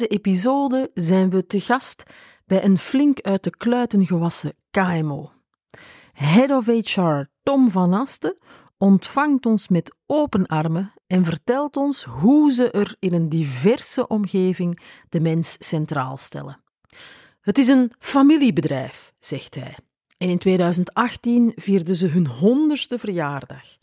deze 0.00 0.12
episode 0.12 0.90
zijn 0.94 1.30
we 1.30 1.46
te 1.46 1.60
gast 1.60 2.02
bij 2.46 2.64
een 2.64 2.78
flink 2.78 3.20
uit 3.20 3.44
de 3.44 3.50
kluiten 3.50 4.06
gewassen 4.06 4.52
KMO. 4.70 5.32
Head 6.12 6.50
of 6.50 6.66
HR 6.66 7.22
Tom 7.42 7.70
van 7.70 7.94
Asten 7.94 8.36
ontvangt 8.78 9.46
ons 9.46 9.68
met 9.68 9.94
open 10.06 10.46
armen 10.46 10.92
en 11.06 11.24
vertelt 11.24 11.76
ons 11.76 12.04
hoe 12.04 12.52
ze 12.52 12.70
er 12.70 12.96
in 12.98 13.12
een 13.12 13.28
diverse 13.28 14.06
omgeving 14.06 14.80
de 15.08 15.20
mens 15.20 15.56
centraal 15.58 16.16
stellen. 16.16 16.62
Het 17.40 17.58
is 17.58 17.68
een 17.68 17.92
familiebedrijf, 17.98 19.12
zegt 19.18 19.54
hij. 19.54 19.76
En 20.18 20.28
in 20.28 20.38
2018 20.38 21.52
vierden 21.56 21.96
ze 21.96 22.06
hun 22.06 22.26
honderdste 22.26 22.98
verjaardag. 22.98 23.76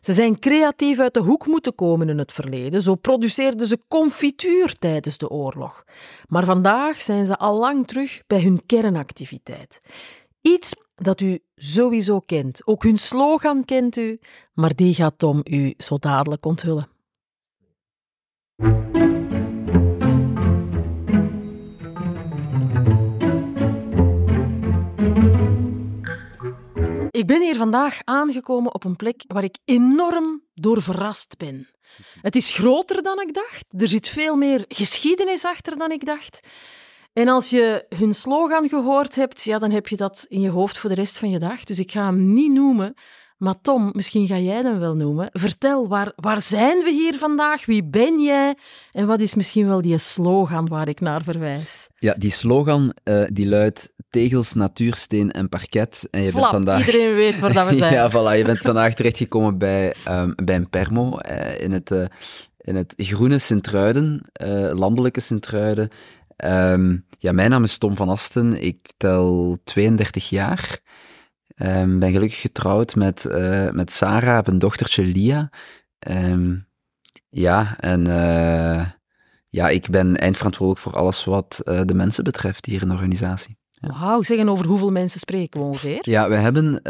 Ze 0.00 0.12
zijn 0.12 0.38
creatief 0.38 0.98
uit 0.98 1.14
de 1.14 1.20
hoek 1.20 1.46
moeten 1.46 1.74
komen 1.74 2.08
in 2.08 2.18
het 2.18 2.32
verleden. 2.32 2.82
Zo 2.82 2.94
produceerden 2.94 3.66
ze 3.66 3.78
confituur 3.88 4.74
tijdens 4.78 5.18
de 5.18 5.28
oorlog. 5.28 5.84
Maar 6.26 6.44
vandaag 6.44 7.00
zijn 7.00 7.26
ze 7.26 7.38
al 7.38 7.58
lang 7.58 7.86
terug 7.86 8.22
bij 8.26 8.42
hun 8.42 8.66
kernactiviteit. 8.66 9.80
Iets 10.40 10.74
dat 10.94 11.20
u 11.20 11.38
sowieso 11.54 12.20
kent. 12.20 12.66
Ook 12.66 12.82
hun 12.82 12.98
slogan 12.98 13.64
kent 13.64 13.96
u, 13.96 14.18
maar 14.52 14.74
die 14.74 14.94
gaat 14.94 15.18
Tom 15.18 15.40
u 15.44 15.74
zo 15.76 15.96
dadelijk 15.96 16.46
onthullen. 16.46 16.88
Ik 27.18 27.26
ben 27.26 27.42
hier 27.42 27.56
vandaag 27.56 28.00
aangekomen 28.04 28.74
op 28.74 28.84
een 28.84 28.96
plek 28.96 29.24
waar 29.26 29.44
ik 29.44 29.58
enorm 29.64 30.42
door 30.54 30.82
verrast 30.82 31.36
ben. 31.38 31.68
Het 32.20 32.36
is 32.36 32.50
groter 32.50 33.02
dan 33.02 33.20
ik 33.20 33.34
dacht. 33.34 33.64
Er 33.78 33.88
zit 33.88 34.08
veel 34.08 34.36
meer 34.36 34.64
geschiedenis 34.68 35.44
achter 35.44 35.78
dan 35.78 35.90
ik 35.90 36.04
dacht. 36.04 36.40
En 37.12 37.28
als 37.28 37.50
je 37.50 37.86
hun 37.96 38.14
slogan 38.14 38.68
gehoord 38.68 39.14
hebt, 39.14 39.42
ja, 39.42 39.58
dan 39.58 39.70
heb 39.70 39.88
je 39.88 39.96
dat 39.96 40.26
in 40.28 40.40
je 40.40 40.48
hoofd 40.50 40.78
voor 40.78 40.88
de 40.90 40.96
rest 40.96 41.18
van 41.18 41.30
je 41.30 41.38
dag. 41.38 41.64
Dus 41.64 41.78
ik 41.78 41.92
ga 41.92 42.04
hem 42.04 42.32
niet 42.32 42.52
noemen. 42.52 42.94
Maar 43.38 43.54
Tom, 43.62 43.90
misschien 43.92 44.26
ga 44.26 44.38
jij 44.38 44.62
hem 44.62 44.78
wel 44.78 44.94
noemen. 44.94 45.28
Vertel, 45.32 45.88
waar, 45.88 46.12
waar 46.16 46.42
zijn 46.42 46.78
we 46.78 46.90
hier 46.90 47.14
vandaag? 47.14 47.66
Wie 47.66 47.84
ben 47.84 48.20
jij? 48.20 48.54
En 48.92 49.06
wat 49.06 49.20
is 49.20 49.34
misschien 49.34 49.66
wel 49.66 49.80
die 49.80 49.98
slogan 49.98 50.68
waar 50.68 50.88
ik 50.88 51.00
naar 51.00 51.22
verwijs? 51.22 51.88
Ja, 51.98 52.14
die 52.18 52.32
slogan 52.32 52.94
uh, 53.04 53.24
die 53.32 53.48
luidt 53.48 53.92
tegels, 54.10 54.52
natuursteen 54.52 55.30
en 55.30 55.48
parket. 55.48 56.08
En 56.10 56.22
je 56.22 56.30
Flap, 56.30 56.42
bent 56.42 56.54
vandaag... 56.54 56.86
iedereen 56.86 57.14
weet 57.14 57.40
waar 57.40 57.52
dat 57.52 57.68
we 57.68 57.76
zijn. 57.86 57.92
ja, 57.92 58.10
voilà. 58.10 58.38
Je 58.38 58.44
bent 58.44 58.58
vandaag 58.58 58.94
terechtgekomen 58.94 59.58
bij, 59.58 59.94
um, 60.08 60.34
bij 60.44 60.54
een 60.54 60.70
permo 60.70 61.18
uh, 61.30 61.60
in, 61.60 61.72
het, 61.72 61.90
uh, 61.90 62.04
in 62.58 62.76
het 62.76 62.94
groene 62.96 63.38
Sint-Truiden, 63.38 64.20
landelijke 64.72 65.20
Sint-Truiden. 65.20 65.88
Um, 66.44 67.04
ja, 67.18 67.32
mijn 67.32 67.50
naam 67.50 67.62
is 67.62 67.78
Tom 67.78 67.96
van 67.96 68.08
Asten. 68.08 68.62
Ik 68.62 68.92
tel 68.96 69.58
32 69.64 70.28
jaar. 70.28 70.80
Um, 71.62 71.98
ben 71.98 72.12
gelukkig 72.12 72.40
getrouwd 72.40 72.94
met, 72.94 73.24
uh, 73.28 73.70
met 73.70 73.92
Sarah, 73.92 74.34
heb 74.34 74.46
een 74.46 74.58
dochtertje 74.58 75.04
Lia. 75.04 75.50
Um, 76.08 76.66
ja, 77.28 77.76
en 77.78 78.00
uh, 78.06 78.86
ja, 79.48 79.68
ik 79.68 79.90
ben 79.90 80.16
eindverantwoordelijk 80.16 80.84
voor 80.84 80.96
alles 80.96 81.24
wat 81.24 81.60
uh, 81.64 81.80
de 81.84 81.94
mensen 81.94 82.24
betreft 82.24 82.66
hier 82.66 82.82
in 82.82 82.88
de 82.88 82.94
organisatie. 82.94 83.56
Ja. 83.72 83.88
Wauw, 83.88 84.22
zeggen 84.22 84.48
over 84.48 84.66
hoeveel 84.66 84.90
mensen 84.90 85.20
spreken 85.20 85.60
we 85.60 85.66
ongeveer? 85.66 85.98
Ja, 86.00 86.28
we 86.28 86.34
hebben 86.34 86.82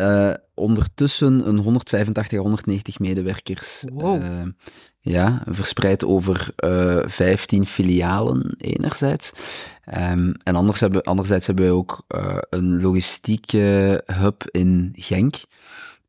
ondertussen 0.55 1.49
een 1.49 1.59
185 1.59 2.39
190 2.39 2.99
medewerkers. 2.99 3.85
Wow. 3.93 4.23
Uh, 4.23 4.43
ja, 5.01 5.43
verspreid 5.47 6.05
over 6.05 6.51
uh, 6.65 7.03
15 7.07 7.67
filialen 7.67 8.55
enerzijds. 8.57 9.33
Um, 9.97 10.35
en 10.43 10.55
anders 10.55 10.81
hebben, 10.81 11.03
anderzijds 11.03 11.47
hebben 11.47 11.65
wij 11.65 11.75
ook 11.75 12.05
een 12.51 12.81
logistieke 12.81 14.03
hub 14.07 14.49
in 14.51 14.93
Genk 14.97 15.35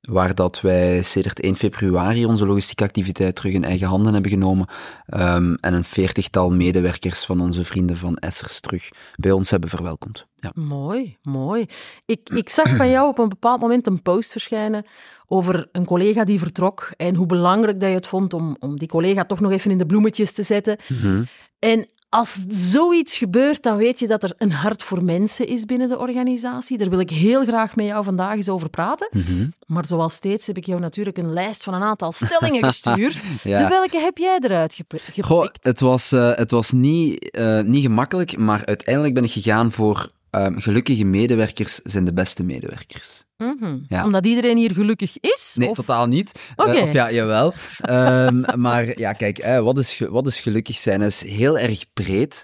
waar 0.01 0.35
dat 0.35 0.61
wij 0.61 1.01
sedert 1.01 1.39
1 1.39 1.55
februari 1.55 2.25
onze 2.25 2.45
logistieke 2.45 2.83
activiteit 2.83 3.35
terug 3.35 3.53
in 3.53 3.63
eigen 3.63 3.87
handen 3.87 4.13
hebben 4.13 4.31
genomen 4.31 4.67
um, 5.13 5.55
en 5.55 5.73
een 5.73 5.83
veertigtal 5.83 6.51
medewerkers 6.51 7.25
van 7.25 7.41
onze 7.41 7.65
vrienden 7.65 7.97
van 7.97 8.15
Essers 8.15 8.59
terug 8.59 8.89
bij 9.15 9.31
ons 9.31 9.49
hebben 9.49 9.69
verwelkomd. 9.69 10.25
Ja. 10.35 10.51
Mooi, 10.53 11.17
mooi. 11.21 11.65
Ik, 12.05 12.29
ik 12.29 12.49
zag 12.49 12.75
van 12.75 12.89
jou 12.89 13.07
op 13.07 13.19
een 13.19 13.29
bepaald 13.29 13.61
moment 13.61 13.87
een 13.87 14.01
post 14.01 14.31
verschijnen 14.31 14.85
over 15.27 15.67
een 15.71 15.85
collega 15.85 16.23
die 16.23 16.39
vertrok 16.39 16.91
en 16.97 17.15
hoe 17.15 17.25
belangrijk 17.25 17.79
dat 17.79 17.89
je 17.89 17.95
het 17.95 18.07
vond 18.07 18.33
om, 18.33 18.55
om 18.59 18.79
die 18.79 18.87
collega 18.87 19.25
toch 19.25 19.39
nog 19.39 19.51
even 19.51 19.71
in 19.71 19.77
de 19.77 19.85
bloemetjes 19.85 20.31
te 20.31 20.43
zetten. 20.43 20.77
Mm-hmm. 20.87 21.27
En 21.59 21.89
als 22.09 22.39
zoiets 22.47 23.17
gebeurt, 23.17 23.63
dan 23.63 23.77
weet 23.77 23.99
je 23.99 24.07
dat 24.07 24.23
er 24.23 24.33
een 24.37 24.51
hart 24.51 24.83
voor 24.83 25.03
mensen 25.03 25.47
is 25.47 25.65
binnen 25.65 25.87
de 25.87 25.97
organisatie. 25.97 26.77
Daar 26.77 26.89
wil 26.89 26.99
ik 26.99 27.09
heel 27.09 27.45
graag 27.45 27.75
met 27.75 27.85
jou 27.85 28.03
vandaag 28.03 28.35
eens 28.35 28.49
over 28.49 28.69
praten. 28.69 29.07
Mm-hmm. 29.11 29.53
Maar 29.65 29.85
zoals 29.85 30.13
steeds 30.13 30.47
heb 30.47 30.57
ik 30.57 30.65
jou 30.65 30.79
natuurlijk 30.79 31.17
een 31.17 31.33
lijst 31.33 31.63
van 31.63 31.73
een 31.73 31.81
aantal 31.81 32.11
stellingen 32.11 32.63
gestuurd. 32.63 33.25
ja. 33.43 33.61
De 33.61 33.67
welke 33.67 33.99
heb 33.99 34.17
jij 34.17 34.37
eruit 34.41 34.73
gepikt? 34.73 35.17
Goh, 35.21 35.47
het 35.61 35.79
was, 35.79 36.13
uh, 36.13 36.35
het 36.35 36.51
was 36.51 36.71
niet, 36.71 37.37
uh, 37.37 37.61
niet 37.61 37.81
gemakkelijk, 37.81 38.37
maar 38.37 38.65
uiteindelijk 38.65 39.13
ben 39.13 39.23
ik 39.23 39.31
gegaan 39.31 39.71
voor 39.71 40.11
um, 40.31 40.59
gelukkige 40.59 41.05
medewerkers 41.05 41.79
zijn 41.83 42.05
de 42.05 42.13
beste 42.13 42.43
medewerkers. 42.43 43.27
Mm-hmm. 43.37 43.83
Ja. 43.87 44.05
Omdat 44.05 44.25
iedereen 44.25 44.57
hier 44.57 44.71
gelukkig 44.71 45.19
is? 45.19 45.53
Nee, 45.55 45.69
of? 45.69 45.75
totaal 45.75 46.07
niet. 46.07 46.31
Okay. 46.55 46.75
Uh, 46.75 46.83
of 46.83 46.91
ja, 46.91 47.11
jawel. 47.11 47.53
um, 47.89 48.45
maar 48.65 48.99
ja, 48.99 49.13
kijk, 49.13 49.37
eh, 49.37 49.59
wat, 49.59 49.77
is, 49.77 49.99
wat 50.09 50.27
is 50.27 50.39
gelukkig 50.39 50.77
zijn? 50.77 51.01
is 51.01 51.23
heel 51.23 51.57
erg 51.57 51.93
breed. 51.93 52.43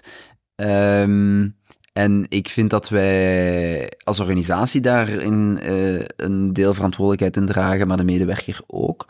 Um, 0.56 1.56
en 1.92 2.26
ik 2.28 2.48
vind 2.48 2.70
dat 2.70 2.88
wij 2.88 3.92
als 4.04 4.20
organisatie 4.20 4.80
daarin 4.80 5.58
uh, 5.62 6.04
een 6.16 6.52
deel 6.52 6.74
verantwoordelijkheid 6.74 7.36
in 7.36 7.46
dragen, 7.46 7.86
maar 7.86 7.96
de 7.96 8.04
medewerker 8.04 8.60
ook. 8.66 9.06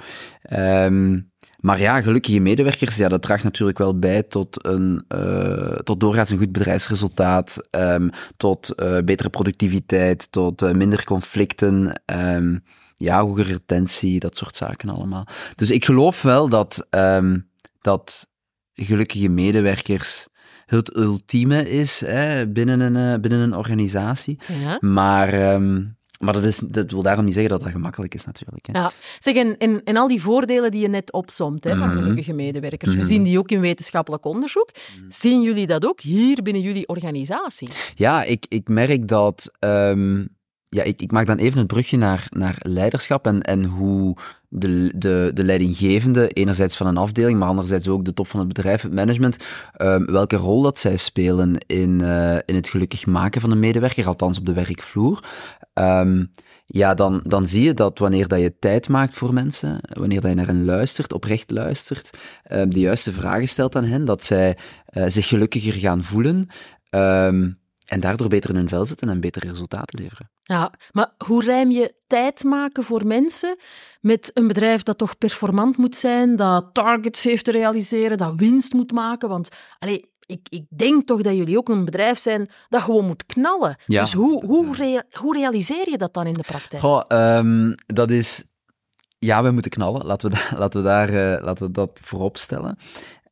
Um, 0.52 1.30
maar 1.66 1.80
ja, 1.80 2.00
gelukkige 2.00 2.40
medewerkers, 2.40 2.96
ja, 2.96 3.08
dat 3.08 3.22
draagt 3.22 3.44
natuurlijk 3.44 3.78
wel 3.78 3.98
bij 3.98 4.22
tot, 4.22 4.66
een, 4.66 5.04
uh, 5.14 5.74
tot 5.74 6.00
doorgaans 6.00 6.30
een 6.30 6.38
goed 6.38 6.52
bedrijfsresultaat, 6.52 7.68
um, 7.70 8.10
tot 8.36 8.72
uh, 8.76 8.98
betere 9.04 9.28
productiviteit, 9.30 10.32
tot 10.32 10.62
uh, 10.62 10.70
minder 10.70 11.04
conflicten, 11.04 12.02
um, 12.06 12.62
ja, 12.96 13.20
hogere 13.20 13.52
retentie, 13.52 14.20
dat 14.20 14.36
soort 14.36 14.56
zaken 14.56 14.88
allemaal. 14.88 15.26
Dus 15.54 15.70
ik 15.70 15.84
geloof 15.84 16.22
wel 16.22 16.48
dat, 16.48 16.86
um, 16.90 17.50
dat 17.80 18.28
gelukkige 18.72 19.28
medewerkers 19.28 20.26
het 20.66 20.96
ultieme 20.96 21.70
is 21.70 22.00
hè, 22.00 22.48
binnen, 22.48 22.80
een, 22.80 23.20
binnen 23.20 23.40
een 23.40 23.56
organisatie. 23.56 24.38
Ja. 24.60 24.78
Maar... 24.80 25.54
Um, 25.54 25.95
maar 26.18 26.32
dat, 26.32 26.42
is, 26.42 26.58
dat 26.58 26.90
wil 26.90 27.02
daarom 27.02 27.24
niet 27.24 27.34
zeggen 27.34 27.52
dat 27.52 27.62
dat 27.62 27.70
gemakkelijk 27.70 28.14
is, 28.14 28.24
natuurlijk. 28.24 28.66
Hè. 28.66 28.78
Ja, 28.78 28.92
zeg, 29.18 29.34
en, 29.34 29.58
en, 29.58 29.82
en 29.84 29.96
al 29.96 30.08
die 30.08 30.20
voordelen 30.20 30.70
die 30.70 30.80
je 30.80 30.88
net 30.88 31.12
opsomt 31.12 31.64
hè, 31.64 31.76
van 31.76 31.88
gelukkige 31.88 32.32
medewerkers, 32.32 32.94
we 32.94 33.04
zien 33.04 33.22
die 33.22 33.38
ook 33.38 33.50
in 33.50 33.60
wetenschappelijk 33.60 34.24
onderzoek. 34.24 34.70
Zien 35.08 35.42
jullie 35.42 35.66
dat 35.66 35.86
ook 35.86 36.00
hier 36.00 36.42
binnen 36.42 36.62
jullie 36.62 36.88
organisatie? 36.88 37.68
Ja, 37.94 38.22
ik, 38.22 38.46
ik 38.48 38.68
merk 38.68 39.08
dat... 39.08 39.50
Um, 39.60 40.34
ja, 40.68 40.82
ik, 40.82 41.02
ik 41.02 41.12
maak 41.12 41.26
dan 41.26 41.36
even 41.36 41.58
het 41.58 41.66
brugje 41.66 41.96
naar, 41.96 42.26
naar 42.30 42.56
leiderschap 42.58 43.26
en, 43.26 43.42
en 43.42 43.64
hoe 43.64 44.16
de, 44.48 44.92
de, 44.96 45.30
de 45.34 45.44
leidinggevende, 45.44 46.28
enerzijds 46.28 46.76
van 46.76 46.86
een 46.86 46.96
afdeling, 46.96 47.38
maar 47.38 47.48
anderzijds 47.48 47.88
ook 47.88 48.04
de 48.04 48.14
top 48.14 48.28
van 48.28 48.38
het 48.38 48.48
bedrijf, 48.48 48.82
het 48.82 48.94
management, 48.94 49.36
um, 49.82 50.06
welke 50.06 50.36
rol 50.36 50.62
dat 50.62 50.78
zij 50.78 50.96
spelen 50.96 51.58
in, 51.66 52.00
uh, 52.00 52.34
in 52.44 52.54
het 52.54 52.68
gelukkig 52.68 53.06
maken 53.06 53.40
van 53.40 53.50
een 53.50 53.58
medewerker, 53.58 54.06
althans 54.06 54.38
op 54.38 54.46
de 54.46 54.52
werkvloer. 54.52 55.24
Um, 55.78 56.32
ja, 56.66 56.94
dan, 56.94 57.20
dan 57.24 57.48
zie 57.48 57.62
je 57.62 57.74
dat 57.74 57.98
wanneer 57.98 58.28
dat 58.28 58.40
je 58.40 58.58
tijd 58.58 58.88
maakt 58.88 59.14
voor 59.14 59.32
mensen, 59.34 59.80
wanneer 59.92 60.20
dat 60.20 60.30
je 60.30 60.36
naar 60.36 60.46
hen 60.46 60.64
luistert, 60.64 61.12
oprecht 61.12 61.50
luistert, 61.50 62.10
um, 62.52 62.72
de 62.72 62.80
juiste 62.80 63.12
vragen 63.12 63.48
stelt 63.48 63.76
aan 63.76 63.84
hen, 63.84 64.04
dat 64.04 64.24
zij 64.24 64.56
uh, 64.92 65.04
zich 65.08 65.28
gelukkiger 65.28 65.72
gaan 65.72 66.02
voelen. 66.02 66.48
Um, 66.90 67.58
en 67.86 68.00
daardoor 68.00 68.28
beter 68.28 68.50
in 68.50 68.56
hun 68.56 68.68
vel 68.68 68.86
zitten 68.86 69.08
en 69.08 69.20
betere 69.20 69.48
resultaten 69.48 69.98
leveren. 70.00 70.30
Ja, 70.42 70.72
maar 70.92 71.10
hoe 71.26 71.42
rijm 71.42 71.70
je 71.70 71.94
tijd 72.06 72.44
maken 72.44 72.84
voor 72.84 73.06
mensen 73.06 73.56
met 74.00 74.30
een 74.34 74.46
bedrijf 74.46 74.82
dat 74.82 74.98
toch 74.98 75.18
performant 75.18 75.76
moet 75.76 75.96
zijn, 75.96 76.36
dat 76.36 76.68
targets 76.72 77.24
heeft 77.24 77.44
te 77.44 77.50
realiseren, 77.50 78.18
dat 78.18 78.34
winst 78.36 78.72
moet 78.72 78.92
maken? 78.92 79.28
Want 79.28 79.48
allee, 79.78 80.10
ik, 80.26 80.46
ik 80.48 80.64
denk 80.68 81.06
toch 81.06 81.22
dat 81.22 81.34
jullie 81.34 81.58
ook 81.58 81.68
een 81.68 81.84
bedrijf 81.84 82.18
zijn 82.18 82.50
dat 82.68 82.82
gewoon 82.82 83.04
moet 83.04 83.26
knallen. 83.26 83.76
Ja. 83.84 84.00
Dus 84.02 84.12
hoe, 84.12 84.44
hoe, 84.44 84.76
rea 84.76 85.02
hoe 85.12 85.36
realiseer 85.36 85.90
je 85.90 85.98
dat 85.98 86.14
dan 86.14 86.26
in 86.26 86.32
de 86.32 86.44
praktijk? 86.46 86.82
Goh, 86.82 87.02
um, 87.08 87.74
dat 87.86 88.10
is... 88.10 88.44
Ja, 89.18 89.42
we 89.42 89.50
moeten 89.50 89.70
knallen. 89.70 90.06
Laten 90.06 90.30
we, 90.30 90.36
da 90.36 90.58
laten 90.60 90.80
we, 90.80 90.86
daar, 90.86 91.10
uh, 91.10 91.44
laten 91.44 91.66
we 91.66 91.72
dat 91.72 92.00
voorop 92.02 92.36
stellen. 92.36 92.76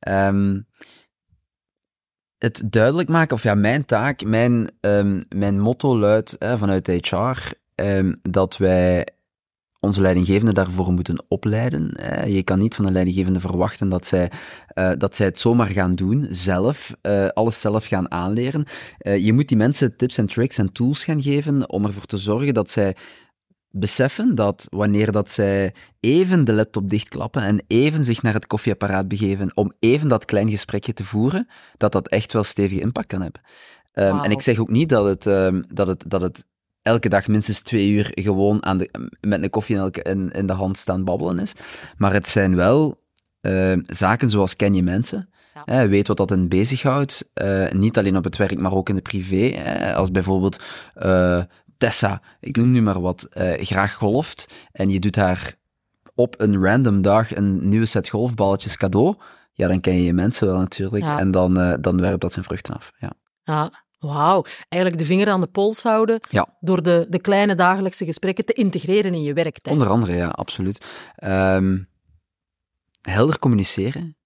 Um, 0.08 0.67
het 2.38 2.62
duidelijk 2.67 3.08
maken, 3.08 3.37
of 3.37 3.43
ja, 3.43 3.55
mijn 3.55 3.85
taak, 3.85 4.25
mijn, 4.25 4.70
um, 4.81 5.23
mijn 5.29 5.61
motto 5.61 5.99
luidt 5.99 6.37
vanuit 6.38 6.87
HR, 6.87 7.52
dat 8.23 8.56
wij 8.56 9.08
onze 9.85 10.01
leidinggevenden 10.01 10.55
daarvoor 10.55 10.93
moeten 10.93 11.25
opleiden. 11.29 11.97
Je 12.27 12.43
kan 12.43 12.59
niet 12.59 12.75
van 12.75 12.87
een 12.87 12.93
leidinggevende 12.93 13.41
verwachten 13.41 13.89
dat 13.89 14.07
zij, 14.07 14.31
uh, 14.75 14.91
dat 14.99 15.17
zij 15.17 15.27
het 15.27 15.39
zomaar 15.39 15.71
gaan 15.71 15.95
doen, 15.95 16.27
zelf, 16.31 16.95
uh, 17.03 17.27
alles 17.27 17.61
zelf 17.61 17.87
gaan 17.87 18.11
aanleren. 18.11 18.65
Uh, 19.01 19.25
je 19.25 19.33
moet 19.33 19.49
die 19.49 19.57
mensen 19.57 19.97
tips 19.97 20.19
en 20.19 20.27
tricks 20.27 20.59
en 20.59 20.73
tools 20.73 21.05
gaan 21.05 21.23
geven 21.23 21.71
om 21.71 21.85
ervoor 21.85 22.07
te 22.07 22.17
zorgen 22.17 22.55
dat 22.55 22.71
zij 22.71 22.97
beseffen 23.77 24.35
dat 24.35 24.67
wanneer 24.71 25.13
dat 25.13 25.31
zij 25.31 25.75
even 26.01 26.45
de 26.45 26.53
laptop 26.53 26.91
dichtklappen 26.91 27.43
en 27.43 27.65
even 27.67 28.05
zich 28.05 28.23
naar 28.23 28.35
het 28.35 28.47
koffieapparaat 28.47 29.09
begeven 29.09 29.57
om 29.57 29.73
even 29.79 30.09
dat 30.09 30.25
klein 30.25 30.51
gesprekje 30.51 30.93
te 30.93 31.05
voeren, 31.05 31.49
dat 31.77 31.93
dat 31.93 32.09
echt 32.09 32.33
wel 32.33 32.45
stevige 32.45 32.81
impact 32.81 33.07
kan 33.07 33.23
hebben. 33.23 33.41
Um, 33.93 34.21
En 34.21 34.31
ik 34.31 34.43
zeg 34.43 34.59
ook 34.59 34.71
niet 34.71 34.89
dat 34.89 35.05
het, 35.05 35.27
um, 35.27 35.65
dat 35.69 35.87
het, 35.87 36.05
dat 36.07 36.21
het 36.21 36.47
elke 36.85 37.09
dag 37.09 37.27
minstens 37.27 37.61
twee 37.61 37.91
uur 37.91 38.11
gewoon 38.15 38.65
aan 38.65 38.79
de, 38.79 38.91
met 39.21 39.43
een 39.43 39.51
koffie 39.51 39.75
in, 39.75 39.81
elke, 39.81 40.03
in, 40.03 40.31
in 40.31 40.47
de 40.47 40.53
hand 40.53 40.79
staan 40.79 41.05
babbelen 41.05 41.39
is. 41.39 41.53
Maar 41.97 42.13
het 42.13 42.29
zijn 42.29 42.57
wel 42.57 43.03
uh, 43.43 43.79
zaken 43.87 44.31
zoals 44.31 44.57
ken 44.57 44.75
je 44.75 44.83
mensen. 44.83 45.29
Ja. 45.67 45.89
weet 45.89 46.07
wat 46.09 46.17
dat 46.17 46.31
hen 46.31 46.49
bezighoudt. 46.49 47.31
Uh, 47.43 47.71
niet 47.71 47.99
alleen 47.99 48.17
op 48.17 48.25
het 48.25 48.37
werk, 48.37 48.61
maar 48.61 48.73
ook 48.73 48.89
in 48.89 48.95
de 48.95 49.03
privé. 49.03 49.55
als 49.95 50.11
bijvoorbeeld 50.11 50.63
uh, 51.03 51.43
Tessa, 51.79 52.23
ik 52.41 52.57
noem 52.57 52.71
nu 52.71 52.83
maar 52.83 53.01
wat, 53.01 53.27
graag 53.57 53.95
golft. 53.95 54.53
En 54.73 54.91
je 54.91 55.01
doet 55.01 55.17
haar 55.17 55.55
op 56.15 56.35
een 56.39 56.65
random 56.65 57.03
dag 57.03 57.37
een 57.37 57.69
nieuwe 57.69 57.87
set 57.87 58.09
golfballetjes 58.09 58.77
cadeau. 58.77 59.17
Ja, 59.53 59.69
dan 59.69 59.81
ken 59.81 59.95
je 59.95 60.05
je 60.05 60.13
mensen 60.13 60.47
wel 60.47 60.59
natuurlijk. 60.59 61.05
Ja. 61.05 61.19
En 61.19 61.31
dan, 61.31 61.79
dan 61.81 62.01
werpt 62.01 62.21
dat 62.21 62.33
zijn 62.33 62.45
vruchten 62.45 62.75
af. 62.75 62.93
Ja. 62.99 63.13
ja. 63.45 63.84
Wauw, 64.05 64.45
eigenlijk 64.69 65.03
de 65.03 65.09
vinger 65.09 65.29
aan 65.29 65.41
de 65.41 65.47
pols 65.47 65.83
houden 65.83 66.21
ja. 66.31 66.49
door 66.61 66.83
de, 66.83 67.06
de 67.09 67.21
kleine 67.21 67.55
dagelijkse 67.55 68.05
gesprekken 68.05 68.45
te 68.45 68.53
integreren 68.53 69.15
in 69.15 69.23
je 69.23 69.33
werktijd. 69.33 69.77
Onder 69.77 69.89
andere, 69.89 70.15
ja, 70.15 70.29
absoluut. 70.29 70.85
Um, 71.25 71.89
helder 73.03 73.39
communiceren. 73.39 74.17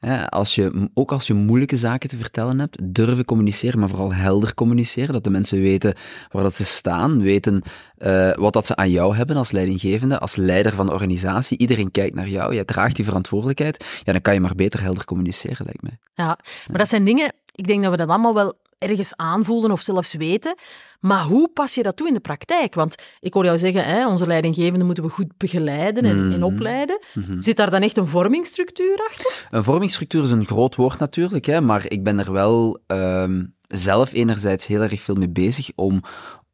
Ja. 0.00 0.24
als 0.24 0.54
je, 0.54 0.90
ook 0.94 1.12
als 1.12 1.26
je 1.26 1.34
moeilijke 1.34 1.76
zaken 1.76 2.08
te 2.08 2.16
vertellen 2.16 2.58
hebt, 2.58 2.94
durven 2.94 3.24
communiceren, 3.24 3.78
maar 3.78 3.88
vooral 3.88 4.14
helder 4.14 4.54
communiceren. 4.54 5.12
Dat 5.12 5.24
de 5.24 5.30
mensen 5.30 5.60
weten 5.60 5.94
waar 6.30 6.42
dat 6.42 6.54
ze 6.54 6.64
staan, 6.64 7.20
weten 7.20 7.62
uh, 7.98 8.34
wat 8.34 8.52
dat 8.52 8.66
ze 8.66 8.76
aan 8.76 8.90
jou 8.90 9.16
hebben 9.16 9.36
als 9.36 9.50
leidinggevende, 9.50 10.18
als 10.18 10.36
leider 10.36 10.74
van 10.74 10.86
de 10.86 10.92
organisatie. 10.92 11.58
Iedereen 11.58 11.90
kijkt 11.90 12.14
naar 12.14 12.28
jou, 12.28 12.54
jij 12.54 12.64
draagt 12.64 12.96
die 12.96 13.04
verantwoordelijkheid. 13.04 13.84
Ja, 14.02 14.12
dan 14.12 14.20
kan 14.22 14.34
je 14.34 14.40
maar 14.40 14.54
beter 14.54 14.82
helder 14.82 15.04
communiceren, 15.04 15.64
lijkt 15.64 15.82
mij. 15.82 15.98
Ja, 16.14 16.38
maar 16.68 16.78
dat 16.78 16.88
zijn 16.88 17.04
dingen, 17.04 17.32
ik 17.52 17.66
denk 17.66 17.82
dat 17.82 17.90
we 17.90 17.96
dat 17.96 18.08
allemaal 18.08 18.34
wel 18.34 18.54
ergens 18.78 19.16
aanvoelden 19.16 19.70
of 19.70 19.80
zelfs 19.80 20.14
weten. 20.14 20.54
Maar 21.00 21.22
hoe 21.22 21.48
pas 21.48 21.74
je 21.74 21.82
dat 21.82 21.96
toe 21.96 22.08
in 22.08 22.14
de 22.14 22.20
praktijk? 22.20 22.74
Want 22.74 22.94
ik 23.20 23.34
hoor 23.34 23.44
jou 23.44 23.58
zeggen, 23.58 23.84
hè, 23.84 24.06
onze 24.08 24.26
leidinggevenden 24.26 24.86
moeten 24.86 25.04
we 25.04 25.10
goed 25.10 25.36
begeleiden 25.36 26.04
en, 26.04 26.16
en 26.16 26.28
mhm. 26.28 26.42
opleiden. 26.42 26.98
Mhm. 27.14 27.40
Zit 27.40 27.56
daar 27.56 27.70
dan 27.70 27.82
echt 27.82 27.96
een 27.96 28.06
vormingsstructuur 28.06 29.06
achter? 29.08 29.46
Een 29.50 29.64
vormingsstructuur 29.64 30.22
is 30.22 30.30
een 30.30 30.46
groot 30.46 30.74
woord 30.74 30.98
natuurlijk, 30.98 31.44
hè, 31.44 31.60
maar 31.60 31.84
ik 31.88 32.04
ben 32.04 32.18
er 32.18 32.32
wel 32.32 32.78
um, 32.86 33.54
zelf 33.68 34.12
enerzijds 34.12 34.66
heel 34.66 34.82
erg 34.82 35.00
veel 35.02 35.14
mee 35.14 35.30
bezig 35.30 35.70
om, 35.74 36.00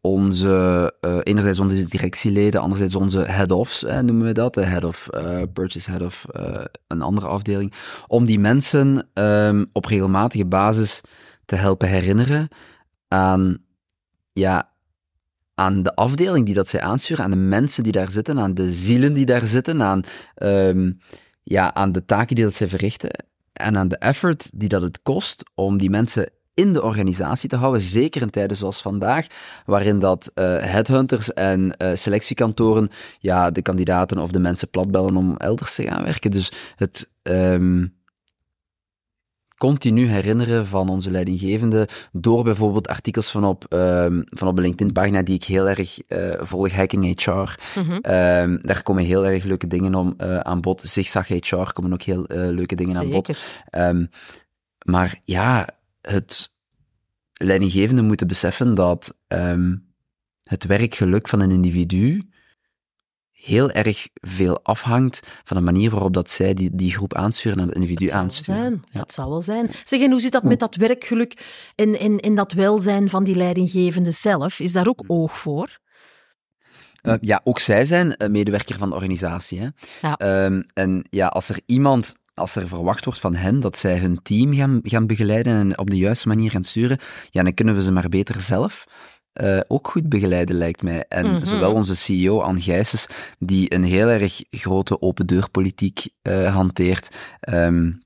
onze, 0.00 0.94
uh, 1.00 1.16
enerzijds 1.22 1.58
onze 1.58 1.88
directieleden, 1.88 2.60
anderzijds 2.60 2.94
onze 2.94 3.18
head-offs, 3.18 3.84
eh, 3.84 3.98
noemen 3.98 4.26
we 4.26 4.32
dat, 4.32 4.54
de 4.54 4.64
head 4.64 4.84
of 4.84 5.08
uh, 5.14 5.42
purchase, 5.52 5.90
head 5.90 6.02
of 6.02 6.24
een 6.86 7.02
andere 7.02 7.26
afdeling, 7.26 7.72
om 8.06 8.26
die 8.26 8.38
mensen 8.38 9.08
um, 9.14 9.66
op 9.72 9.84
regelmatige 9.84 10.46
basis 10.46 11.00
te 11.52 11.58
helpen 11.58 11.88
herinneren 11.88 12.48
aan, 13.08 13.58
ja, 14.32 14.70
aan 15.54 15.82
de 15.82 15.94
afdeling 15.94 16.46
die 16.46 16.54
dat 16.54 16.68
zij 16.68 16.80
aansturen, 16.80 17.24
aan 17.24 17.30
de 17.30 17.36
mensen 17.36 17.82
die 17.82 17.92
daar 17.92 18.10
zitten, 18.10 18.38
aan 18.38 18.54
de 18.54 18.72
zielen 18.72 19.12
die 19.12 19.26
daar 19.26 19.46
zitten, 19.46 19.82
aan, 19.82 20.02
um, 20.36 20.98
ja, 21.42 21.74
aan 21.74 21.92
de 21.92 22.04
taken 22.04 22.34
die 22.34 22.44
dat 22.44 22.54
zij 22.54 22.68
verrichten 22.68 23.24
en 23.52 23.76
aan 23.76 23.88
de 23.88 23.96
effort 23.98 24.50
die 24.54 24.68
dat 24.68 24.82
het 24.82 25.02
kost 25.02 25.42
om 25.54 25.78
die 25.78 25.90
mensen 25.90 26.30
in 26.54 26.72
de 26.72 26.82
organisatie 26.82 27.48
te 27.48 27.56
houden, 27.56 27.80
zeker 27.80 28.22
in 28.22 28.30
tijden 28.30 28.56
zoals 28.56 28.82
vandaag, 28.82 29.26
waarin 29.66 29.98
dat 29.98 30.30
uh, 30.34 30.44
headhunters 30.58 31.32
en 31.32 31.74
uh, 31.78 31.90
selectiekantoren 31.94 32.90
ja, 33.18 33.50
de 33.50 33.62
kandidaten 33.62 34.18
of 34.18 34.30
de 34.30 34.40
mensen 34.40 34.70
platbellen 34.70 35.16
om 35.16 35.36
elders 35.36 35.74
te 35.74 35.82
gaan 35.82 36.04
werken. 36.04 36.30
Dus 36.30 36.52
het, 36.76 37.10
um, 37.22 38.00
continu 39.62 40.06
herinneren 40.06 40.66
van 40.66 40.88
onze 40.88 41.10
leidinggevende 41.10 41.88
door 42.12 42.44
bijvoorbeeld 42.44 42.88
artikels 42.88 43.30
van 43.30 43.44
op, 43.44 43.66
um, 43.68 44.24
van 44.26 44.48
op 44.48 44.56
een 44.56 44.62
LinkedIn-pagina 44.62 45.22
die 45.22 45.34
ik 45.34 45.44
heel 45.44 45.68
erg 45.68 45.98
uh, 46.08 46.34
volg, 46.38 46.72
Hacking 46.72 47.22
HR. 47.22 47.30
Mm 47.30 47.84
-hmm. 47.84 47.92
um, 47.92 48.58
daar 48.62 48.82
komen 48.82 49.04
heel 49.04 49.26
erg 49.26 49.44
leuke 49.44 49.66
dingen 49.66 49.94
om, 49.94 50.14
uh, 50.18 50.38
aan 50.38 50.60
bod. 50.60 50.82
Zigzag 50.84 51.28
HR 51.28 51.72
komen 51.72 51.92
ook 51.92 52.02
heel 52.02 52.32
uh, 52.32 52.48
leuke 52.48 52.74
dingen 52.74 52.94
Zeker. 52.94 53.14
aan 53.14 53.22
bod. 53.22 53.38
Um, 53.70 54.08
maar 54.84 55.20
ja, 55.24 55.68
het 56.00 56.50
leidinggevende 57.32 58.02
moeten 58.02 58.26
beseffen 58.26 58.74
dat 58.74 59.14
het 60.42 60.64
werkgeluk 60.64 61.28
van 61.28 61.40
een 61.40 61.50
individu 61.50 62.22
heel 63.42 63.70
erg 63.70 64.08
veel 64.14 64.60
afhangt 64.62 65.20
van 65.44 65.56
de 65.56 65.62
manier 65.62 65.90
waarop 65.90 66.14
dat 66.14 66.30
zij 66.30 66.54
die, 66.54 66.70
die 66.72 66.92
groep 66.92 67.14
aansturen 67.14 67.58
en 67.58 67.66
het 67.66 67.74
individu 67.74 68.06
dat 68.06 68.14
aansturen. 68.14 68.84
Ja. 68.90 68.98
Dat 68.98 69.12
zal 69.12 69.30
wel 69.30 69.42
zijn. 69.42 69.70
Zeg, 69.84 70.00
en 70.00 70.10
hoe 70.10 70.20
zit 70.20 70.32
dat 70.32 70.42
met 70.42 70.58
dat 70.58 70.74
werkgeluk 70.74 71.46
en, 71.74 71.98
en, 71.98 72.20
en 72.20 72.34
dat 72.34 72.52
welzijn 72.52 73.08
van 73.08 73.24
die 73.24 73.34
leidinggevende 73.34 74.10
zelf? 74.10 74.60
Is 74.60 74.72
daar 74.72 74.88
ook 74.88 75.04
oog 75.06 75.38
voor? 75.38 75.80
Uh, 77.02 77.14
ja, 77.20 77.40
ook 77.44 77.58
zij 77.58 77.84
zijn 77.84 78.16
medewerker 78.30 78.78
van 78.78 78.88
de 78.88 78.94
organisatie. 78.94 79.60
Hè. 79.60 79.68
Ja. 80.00 80.44
Um, 80.44 80.64
en 80.74 81.06
ja, 81.10 81.26
als 81.26 81.48
er 81.48 81.60
iemand 81.66 82.14
als 82.34 82.56
er 82.56 82.68
verwacht 82.68 83.04
wordt 83.04 83.20
van 83.20 83.34
hen 83.34 83.60
dat 83.60 83.78
zij 83.78 83.98
hun 83.98 84.22
team 84.22 84.54
gaan, 84.54 84.80
gaan 84.82 85.06
begeleiden 85.06 85.54
en 85.56 85.78
op 85.78 85.90
de 85.90 85.96
juiste 85.96 86.28
manier 86.28 86.50
gaan 86.50 86.64
sturen, 86.64 86.98
ja, 87.30 87.42
dan 87.42 87.54
kunnen 87.54 87.74
we 87.74 87.82
ze 87.82 87.92
maar 87.92 88.08
beter 88.08 88.40
zelf 88.40 88.84
uh, 89.40 89.60
ook 89.68 89.88
goed 89.88 90.08
begeleiden, 90.08 90.56
lijkt 90.56 90.82
mij. 90.82 91.04
En 91.08 91.26
mm 91.26 91.32
-hmm. 91.32 91.44
zowel 91.44 91.72
onze 91.72 91.96
CEO, 91.96 92.40
Anne 92.40 92.60
Gijsens, 92.60 93.06
die 93.38 93.74
een 93.74 93.84
heel 93.84 94.08
erg 94.08 94.42
grote 94.50 95.02
open 95.02 95.26
deurpolitiek 95.26 96.08
uh, 96.22 96.54
hanteert. 96.54 97.16
Um, 97.48 98.00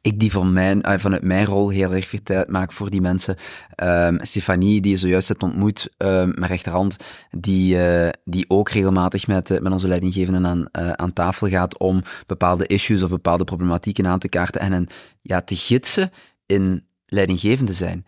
ik 0.00 0.20
die 0.20 0.32
van 0.32 0.52
mijn, 0.52 0.82
uh, 0.88 0.98
vanuit 0.98 1.22
mijn 1.22 1.46
rol 1.46 1.68
heel 1.68 1.94
erg 1.94 2.08
veel 2.08 2.22
tijd 2.22 2.48
maak 2.48 2.72
voor 2.72 2.90
die 2.90 3.00
mensen. 3.00 3.36
Um, 3.82 4.18
Stefanie, 4.22 4.80
die 4.80 4.90
je 4.90 4.98
zojuist 4.98 5.28
hebt 5.28 5.42
ontmoet, 5.42 5.88
um, 5.98 6.32
mijn 6.34 6.50
rechterhand, 6.50 6.96
die, 7.30 7.76
uh, 7.76 8.08
die 8.24 8.44
ook 8.48 8.68
regelmatig 8.68 9.26
met, 9.26 9.50
uh, 9.50 9.58
met 9.58 9.72
onze 9.72 9.88
leidinggevenden 9.88 10.46
aan, 10.46 10.98
aan 10.98 11.12
tafel 11.12 11.48
gaat 11.48 11.78
om 11.78 12.02
bepaalde 12.26 12.66
issues 12.66 13.02
of 13.02 13.08
bepaalde 13.08 13.44
problematieken 13.44 14.06
aan 14.06 14.18
te 14.18 14.28
kaarten 14.28 14.60
en 14.60 14.72
hen 14.72 14.86
ja, 15.22 15.40
te 15.40 15.56
gidsen 15.56 16.10
in 16.46 16.86
leidinggevende 17.06 17.72
zijn. 17.72 18.06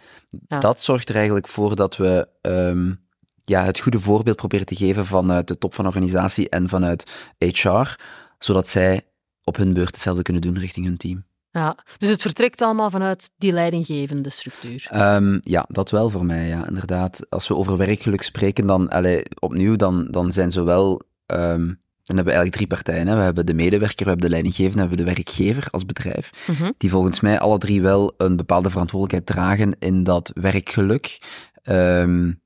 Dat 0.60 0.80
zorgt 0.80 1.08
er 1.08 1.14
eigenlijk 1.14 1.48
voor 1.48 1.76
dat 1.76 1.96
we 1.96 2.28
um, 2.42 3.06
ja, 3.44 3.64
het 3.64 3.78
goede 3.78 4.00
voorbeeld 4.00 4.36
proberen 4.36 4.66
te 4.66 4.76
geven 4.76 5.06
vanuit 5.06 5.48
de 5.48 5.58
top 5.58 5.74
van 5.74 5.84
de 5.84 5.90
organisatie 5.90 6.48
en 6.48 6.68
vanuit 6.68 7.10
HR, 7.38 7.96
zodat 8.38 8.68
zij 8.68 9.02
op 9.44 9.56
hun 9.56 9.72
beurt 9.72 9.94
hetzelfde 9.94 10.22
kunnen 10.22 10.42
doen 10.42 10.58
richting 10.58 10.86
hun 10.86 10.96
team. 10.96 11.24
Ja, 11.50 11.76
dus 11.98 12.08
het 12.08 12.22
vertrekt 12.22 12.62
allemaal 12.62 12.90
vanuit 12.90 13.30
die 13.38 13.52
leidinggevende 13.52 14.30
structuur. 14.30 14.88
Um, 14.94 15.40
ja, 15.42 15.64
dat 15.68 15.90
wel 15.90 16.10
voor 16.10 16.26
mij, 16.26 16.48
ja, 16.48 16.66
inderdaad. 16.66 17.30
Als 17.30 17.48
we 17.48 17.56
over 17.56 17.76
werkgeluk 17.76 18.22
spreken, 18.22 18.66
dan, 18.66 18.88
allee, 18.88 19.22
opnieuw, 19.38 19.76
dan, 19.76 20.08
dan 20.10 20.32
zijn 20.32 20.52
zowel 20.52 21.00
um, 21.26 21.80
dan 22.06 22.16
hebben 22.16 22.34
we 22.34 22.40
eigenlijk 22.40 22.52
drie 22.52 22.66
partijen. 22.66 23.06
Hè. 23.06 23.16
We 23.16 23.22
hebben 23.22 23.46
de 23.46 23.54
medewerker, 23.54 24.04
we 24.04 24.10
hebben 24.10 24.26
de 24.26 24.34
leidinggevende, 24.34 24.82
we 24.82 24.88
hebben 24.88 25.06
de 25.06 25.14
werkgever 25.14 25.66
als 25.70 25.84
bedrijf. 25.84 26.30
Mhm. 26.46 26.70
Die 26.78 26.90
volgens 26.90 27.20
mij 27.20 27.38
alle 27.38 27.58
drie 27.58 27.82
wel 27.82 28.14
een 28.16 28.36
bepaalde 28.36 28.70
verantwoordelijkheid 28.70 29.38
dragen 29.38 29.76
in 29.78 30.04
dat 30.04 30.30
werkgeluk. 30.34 31.18
Um, 31.64 32.40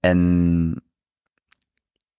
en 0.00 0.82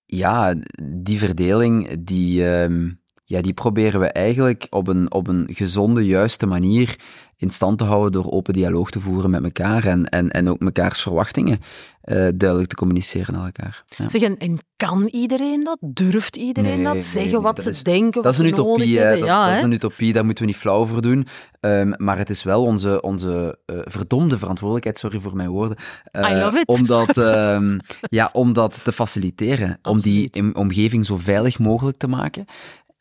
ja, 0.06 0.56
die 0.84 1.20
verdeling, 1.20 2.04
die, 2.06 2.46
um, 2.50 3.02
ja, 3.26 3.42
die 3.42 3.54
proberen 3.54 4.00
we 4.00 4.08
eigenlijk 4.08 4.68
op 4.70 4.88
een, 4.88 5.12
op 5.12 5.28
een 5.28 5.50
gezonde, 5.52 6.06
juiste 6.06 6.46
manier 6.46 6.96
in 7.38 7.52
stand 7.52 7.78
te 7.78 7.84
houden 7.84 8.12
door 8.12 8.32
open 8.32 8.54
dialoog 8.54 8.92
te 8.92 9.00
voeren 9.00 9.30
met 9.30 9.44
elkaar 9.44 9.86
en, 9.86 10.06
en, 10.06 10.32
en 10.32 10.50
ook 10.50 10.60
mekaars 10.60 11.02
verwachtingen 11.02 11.60
uh, 12.06 12.28
duidelijk 12.36 12.70
te 12.70 12.76
communiceren 12.76 13.34
naar 13.34 13.46
elkaar. 13.46 13.84
Ja. 13.98 14.10
Zeg, 14.10 14.22
en, 14.22 14.38
en, 14.38 14.58
kan 14.76 15.08
iedereen 15.08 15.64
dat? 15.64 15.78
Durft 15.82 16.36
iedereen 16.36 16.82
nee, 16.82 16.94
dat? 16.94 17.04
Zeggen 17.04 17.32
nee, 17.32 17.42
wat 17.42 17.56
dat 17.56 17.66
ze 17.66 17.70
is, 17.70 17.84
denken, 17.84 18.22
dat 18.22 18.34
is 18.34 18.40
een 18.40 18.46
utopie, 18.46 19.00
hè? 19.00 19.20
Dat, 19.20 19.28
ja, 19.28 19.48
dat 19.48 19.58
is 19.58 19.64
een 19.64 19.72
utopie, 19.72 20.14
daar 20.14 20.26
moeten 20.26 20.44
we 20.44 20.50
niet 20.50 20.60
flauw 20.60 20.78
over 20.78 21.02
doen. 21.02 21.28
Um, 21.60 21.94
maar 21.98 22.18
het 22.18 22.30
is 22.30 22.44
wel 22.44 22.64
onze, 22.64 23.02
onze 23.02 23.58
uh, 23.66 23.78
verdomde 23.84 24.38
verantwoordelijkheid, 24.38 24.98
sorry 24.98 25.20
voor 25.20 25.36
mijn 25.36 25.50
woorden, 25.50 25.78
uh, 26.12 26.30
I 26.30 26.34
love 26.34 26.60
it. 26.60 26.68
om, 26.68 26.86
dat, 26.86 27.18
um, 27.18 27.80
ja, 28.02 28.30
om 28.34 28.54
dat 28.54 28.84
te 28.84 28.92
faciliteren, 28.92 29.78
Absoluut. 29.82 30.36
om 30.36 30.42
die 30.42 30.56
omgeving 30.56 31.06
zo 31.06 31.18
veilig 31.18 31.60
mogelijk 31.60 31.98
te 31.98 32.08
maken. 32.08 32.46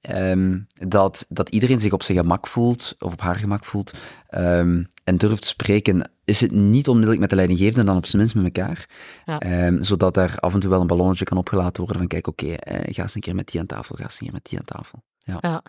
Ehm, 0.02 0.58
dat, 0.88 1.26
dat 1.28 1.48
iedereen 1.48 1.80
zich 1.80 1.92
op 1.92 2.02
zijn 2.02 2.18
gemak 2.18 2.46
voelt, 2.46 2.94
of 2.98 3.12
op 3.12 3.20
haar 3.20 3.36
gemak 3.36 3.64
voelt, 3.64 3.92
ehm, 4.28 4.84
en 5.04 5.16
durft 5.16 5.44
spreken, 5.44 6.10
is 6.24 6.40
het 6.40 6.50
niet 6.50 6.88
onmiddellijk 6.88 7.20
met 7.20 7.30
de 7.30 7.36
leidinggevende, 7.36 7.84
dan 7.84 7.96
op 7.96 8.06
zijn 8.06 8.22
minst 8.22 8.36
met 8.36 8.44
elkaar. 8.44 8.88
Ja. 9.24 9.38
Ehm, 9.38 9.82
zodat 9.82 10.16
er 10.16 10.36
af 10.38 10.54
en 10.54 10.60
toe 10.60 10.70
wel 10.70 10.80
een 10.80 10.86
ballonnetje 10.86 11.24
kan 11.24 11.38
opgelaten 11.38 11.82
worden 11.82 11.98
van, 11.98 12.06
kijk, 12.06 12.26
oké, 12.26 12.52
eh, 12.52 12.94
ga 12.94 13.02
eens 13.02 13.14
een 13.14 13.20
keer 13.20 13.34
met 13.34 13.50
die 13.50 13.60
aan 13.60 13.66
tafel, 13.66 13.96
ga 13.96 14.02
eens 14.02 14.12
een 14.12 14.26
keer 14.26 14.32
met 14.32 14.44
die 14.44 14.58
aan 14.58 14.64
tafel. 14.64 15.02
Ja. 15.18 15.38
Ja. 15.40 15.62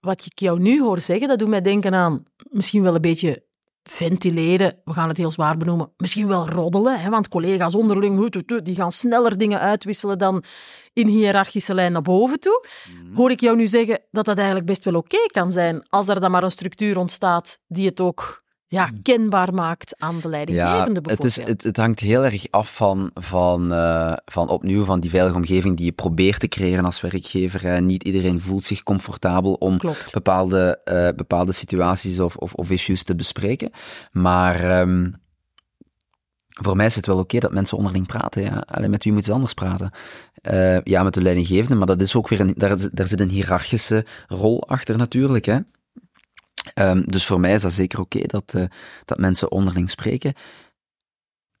Wat 0.00 0.24
ik 0.24 0.38
jou 0.38 0.60
nu 0.60 0.80
hoor 0.80 1.00
zeggen, 1.00 1.28
dat 1.28 1.38
doet 1.38 1.48
mij 1.48 1.60
denken 1.60 1.94
aan 1.94 2.22
misschien 2.50 2.82
wel 2.82 2.94
een 2.94 3.00
beetje 3.00 3.45
ventileren. 3.90 4.80
We 4.84 4.92
gaan 4.92 5.08
het 5.08 5.16
heel 5.16 5.30
zwaar 5.30 5.56
benoemen. 5.56 5.92
Misschien 5.96 6.28
wel 6.28 6.48
roddelen, 6.48 7.00
hè, 7.00 7.10
want 7.10 7.28
collega's 7.28 7.74
onderling 7.74 8.14
die 8.62 8.74
gaan 8.74 8.92
sneller 8.92 9.38
dingen 9.38 9.60
uitwisselen 9.60 10.18
dan 10.18 10.44
in 10.92 11.06
hiërarchische 11.06 11.74
lijn 11.74 11.92
naar 11.92 12.02
boven 12.02 12.40
toe. 12.40 12.64
Hoor 13.14 13.30
ik 13.30 13.40
jou 13.40 13.56
nu 13.56 13.66
zeggen 13.66 14.00
dat 14.10 14.24
dat 14.24 14.36
eigenlijk 14.36 14.66
best 14.66 14.84
wel 14.84 14.94
oké 14.94 15.26
kan 15.26 15.52
zijn 15.52 15.88
als 15.88 16.08
er 16.08 16.20
dan 16.20 16.30
maar 16.30 16.42
een 16.42 16.50
structuur 16.50 16.98
ontstaat 16.98 17.58
die 17.66 17.86
het 17.86 18.00
ook 18.00 18.44
ja, 18.68 18.90
kenbaar 19.02 19.54
maakt 19.54 19.94
aan 19.98 20.20
de 20.22 20.28
leidinggevende 20.28 20.92
het, 20.92 21.02
bijvoorbeeld. 21.02 21.38
is, 21.38 21.44
het, 21.44 21.62
het 21.62 21.76
hangt 21.76 22.00
heel 22.00 22.24
erg 22.24 22.50
af 22.50 22.74
van, 22.74 23.10
van, 23.14 23.72
eh, 23.72 24.12
van 24.24 24.48
opnieuw 24.48 24.84
van 24.84 25.00
die 25.00 25.10
veilige 25.10 25.36
omgeving 25.36 25.76
die 25.76 25.86
je 25.86 25.92
probeert 25.92 26.40
te 26.40 26.48
creëren 26.48 26.84
als 26.84 27.00
werkgever. 27.00 27.82
Niet 27.82 28.02
iedereen 28.02 28.40
voelt 28.40 28.64
zich 28.64 28.82
comfortabel 28.82 29.52
om 29.52 29.78
Klopt. 29.78 30.12
bepaalde, 30.12 30.80
eh, 30.84 31.08
bepaalde 31.16 31.52
situaties 31.52 32.20
of, 32.20 32.36
of, 32.36 32.54
of 32.54 32.70
issues 32.70 33.02
te 33.02 33.14
bespreken. 33.14 33.70
Maar 34.12 34.60
ehm, 34.62 35.10
voor 36.48 36.76
mij 36.76 36.86
is 36.86 36.96
het 36.96 37.06
wel 37.06 37.18
oké 37.18 37.38
dat 37.38 37.52
mensen 37.52 37.76
onderling 37.76 38.06
praten. 38.06 38.42
Ja. 38.42 38.64
Alleen 38.66 38.90
met 38.90 39.04
wie 39.04 39.12
moeten 39.12 39.30
ze 39.30 39.36
anders 39.36 39.54
praten? 39.54 39.90
Eh, 40.34 40.80
ja, 40.80 41.02
met 41.02 41.14
de 41.14 41.22
leidinggevende, 41.22 41.76
maar 41.76 41.86
dat 41.86 42.00
is 42.00 42.16
ook 42.16 42.28
weer 42.28 42.40
een, 42.40 42.54
daar, 42.56 42.76
daar 42.92 43.06
zit 43.06 43.20
een 43.20 43.30
hiërarchische 43.30 44.04
rol 44.26 44.68
achter 44.68 44.96
natuurlijk. 44.96 45.44
Hè. 45.44 45.58
Ehm, 46.74 47.02
dus 47.02 47.26
voor 47.26 47.40
mij 47.40 47.54
is 47.54 47.62
dat 47.62 47.72
zeker 47.72 48.00
oké 48.00 48.26
dat, 48.26 48.54
eh, 48.54 48.64
dat 49.04 49.18
mensen 49.18 49.50
onderling 49.50 49.90
spreken. 49.90 50.32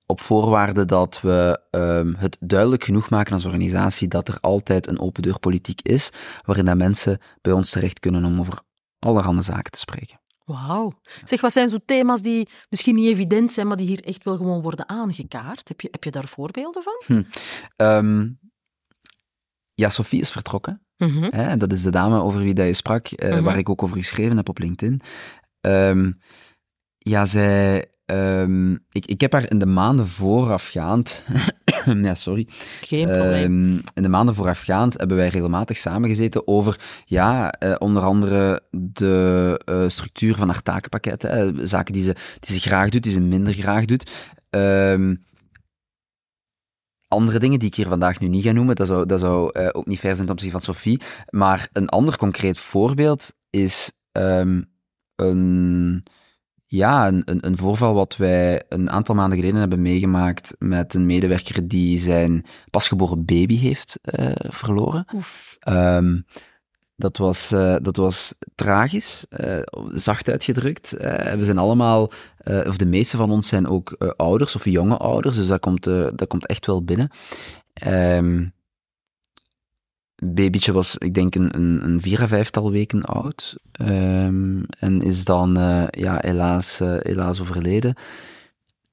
Op 0.06 0.20
voorwaarde 0.20 0.84
dat 0.84 1.20
we 1.20 1.60
ehm, 1.70 2.14
het 2.16 2.36
duidelijk 2.40 2.84
genoeg 2.84 3.10
maken 3.10 3.32
als 3.32 3.44
organisatie 3.44 4.08
dat 4.08 4.28
er 4.28 4.38
altijd 4.40 4.86
een 4.86 5.00
open 5.00 5.22
deur 5.22 5.38
politiek 5.38 5.80
is, 5.82 6.10
waarin 6.44 6.64
dat 6.64 6.76
mensen 6.76 7.18
bij 7.40 7.52
ons 7.52 7.70
terecht 7.70 8.00
kunnen 8.00 8.24
om 8.24 8.40
over 8.40 8.60
allerhande 8.98 9.42
zaken 9.42 9.72
te 9.72 9.78
spreken. 9.78 10.20
Wauw. 10.44 10.92
Zeg, 11.24 11.40
wat 11.40 11.52
zijn 11.52 11.68
zo 11.68 11.78
thema's 11.84 12.22
die 12.22 12.48
misschien 12.68 12.94
niet 12.94 13.06
evident 13.06 13.52
zijn, 13.52 13.66
maar 13.66 13.76
die 13.76 13.86
hier 13.86 14.04
echt 14.04 14.24
wel 14.24 14.36
gewoon 14.36 14.62
worden 14.62 14.88
aangekaart? 14.88 15.68
Heb 15.68 15.80
je, 15.80 15.88
heb 15.90 16.04
je 16.04 16.10
daar 16.10 16.28
voorbeelden 16.28 16.82
van? 16.82 17.26
Ehm, 17.76 18.28
ja, 19.74 19.90
Sophie 19.90 20.20
is 20.20 20.30
vertrokken. 20.30 20.85
Mhm. 20.98 21.58
Dat 21.58 21.72
is 21.72 21.82
de 21.82 21.90
dame 21.90 22.20
over 22.20 22.40
wie 22.40 22.54
dat 22.54 22.66
je 22.66 22.72
sprak, 22.72 23.06
eh, 23.06 23.32
Mhm. 23.32 23.42
waar 23.42 23.58
ik 23.58 23.68
ook 23.68 23.82
over 23.82 23.96
geschreven 23.96 24.36
heb 24.36 24.48
op 24.48 24.58
LinkedIn. 24.58 25.00
Ehm, 25.60 26.10
ja, 26.98 27.26
zij... 27.26 27.84
ehm, 28.06 28.72
ik, 28.72 29.06
ik 29.06 29.20
heb 29.20 29.32
haar 29.32 29.50
in 29.50 29.58
de 29.58 29.66
maanden 29.66 30.06
voorafgaand... 30.06 31.22
ja, 32.02 32.14
sorry. 32.14 32.46
Geen 32.80 33.06
probleem. 33.08 33.54
Ehm, 33.74 33.78
in 33.94 34.02
de 34.02 34.08
maanden 34.08 34.34
voorafgaand 34.34 34.98
hebben 34.98 35.16
wij 35.16 35.28
regelmatig 35.28 35.78
samengezeten 35.78 36.46
over, 36.46 36.80
ja, 37.04 37.50
eh, 37.52 37.74
onder 37.78 38.02
andere 38.02 38.62
de 38.70 39.60
eh, 39.64 39.84
structuur 39.88 40.34
van 40.34 40.48
haar 40.48 40.62
takenpakketten. 40.62 41.30
hè, 41.30 41.66
zaken 41.66 41.92
die 41.92 42.02
ze, 42.02 42.14
die 42.40 42.54
ze 42.60 42.68
graag 42.68 42.88
doet, 42.88 43.02
die 43.02 43.12
ze 43.12 43.20
minder 43.20 43.52
graag 43.52 43.84
doet. 43.84 44.10
Ehm, 44.50 45.14
andere 47.08 47.38
dingen 47.38 47.58
die 47.58 47.68
ik 47.68 47.74
hier 47.74 47.88
vandaag 47.88 48.20
nu 48.20 48.28
niet 48.28 48.44
ga 48.44 48.52
noemen, 48.52 48.76
dat 48.76 48.86
zou, 48.86 49.06
dat 49.06 49.20
zou 49.20 49.50
eh, 49.52 49.68
ook 49.72 49.86
niet 49.86 49.98
fair 49.98 50.14
zijn 50.14 50.26
ten 50.26 50.34
opzichte 50.34 50.58
van 50.58 50.74
Sophie. 50.74 51.00
Maar 51.30 51.68
een 51.72 51.88
ander 51.88 52.16
concreet 52.16 52.58
voorbeeld 52.58 53.32
is 53.50 53.90
ehm, 54.12 54.62
een, 55.16 56.02
ja, 56.66 57.08
een, 57.08 57.22
een, 57.24 57.46
een 57.46 57.56
voorval 57.56 57.94
wat 57.94 58.16
wij 58.16 58.62
een 58.68 58.90
aantal 58.90 59.14
maanden 59.14 59.38
geleden 59.38 59.60
hebben 59.60 59.82
meegemaakt 59.82 60.54
met 60.58 60.94
een 60.94 61.06
medewerker 61.06 61.68
die 61.68 61.98
zijn 61.98 62.44
pasgeboren 62.70 63.24
baby 63.24 63.56
heeft 63.56 63.98
eh, 64.02 64.30
verloren. 64.34 65.06
Oef. 65.14 65.56
Ehm, 65.60 66.20
dat, 66.96 67.16
was, 67.16 67.52
eh, 67.52 67.76
dat 67.82 67.96
was 67.96 68.34
tragisch, 68.54 69.24
eh, 69.28 69.58
zacht 69.94 70.30
uitgedrukt. 70.30 70.92
Eh, 70.92 71.34
we 71.34 71.44
zijn 71.44 71.58
allemaal, 71.58 72.10
of 72.66 72.76
de 72.76 72.86
meeste 72.86 73.16
van 73.16 73.30
ons 73.30 73.48
zijn 73.48 73.68
ook 73.68 74.14
ouders 74.16 74.54
of 74.54 74.64
jonge 74.64 74.96
ouders, 74.96 75.36
dus 75.36 75.46
dat 75.46 75.60
komt, 75.60 75.84
dat 75.84 76.26
komt 76.26 76.46
echt 76.46 76.66
wel 76.66 76.84
binnen. 76.84 77.08
Ehm 77.72 78.44
babytje 80.22 80.72
was, 80.72 80.96
ik 80.96 81.14
denk, 81.14 81.34
een, 81.34 81.56
een, 81.56 81.84
een 81.84 82.00
vier 82.00 82.20
à 82.20 82.26
vijftal 82.28 82.70
weken 82.70 83.04
oud. 83.04 83.56
Ehm, 83.72 84.62
en 84.78 85.02
is 85.02 85.24
dan 85.24 85.54
ja, 85.90 86.18
helaas, 86.20 86.78
helaas 86.78 87.40
overleden. 87.40 87.94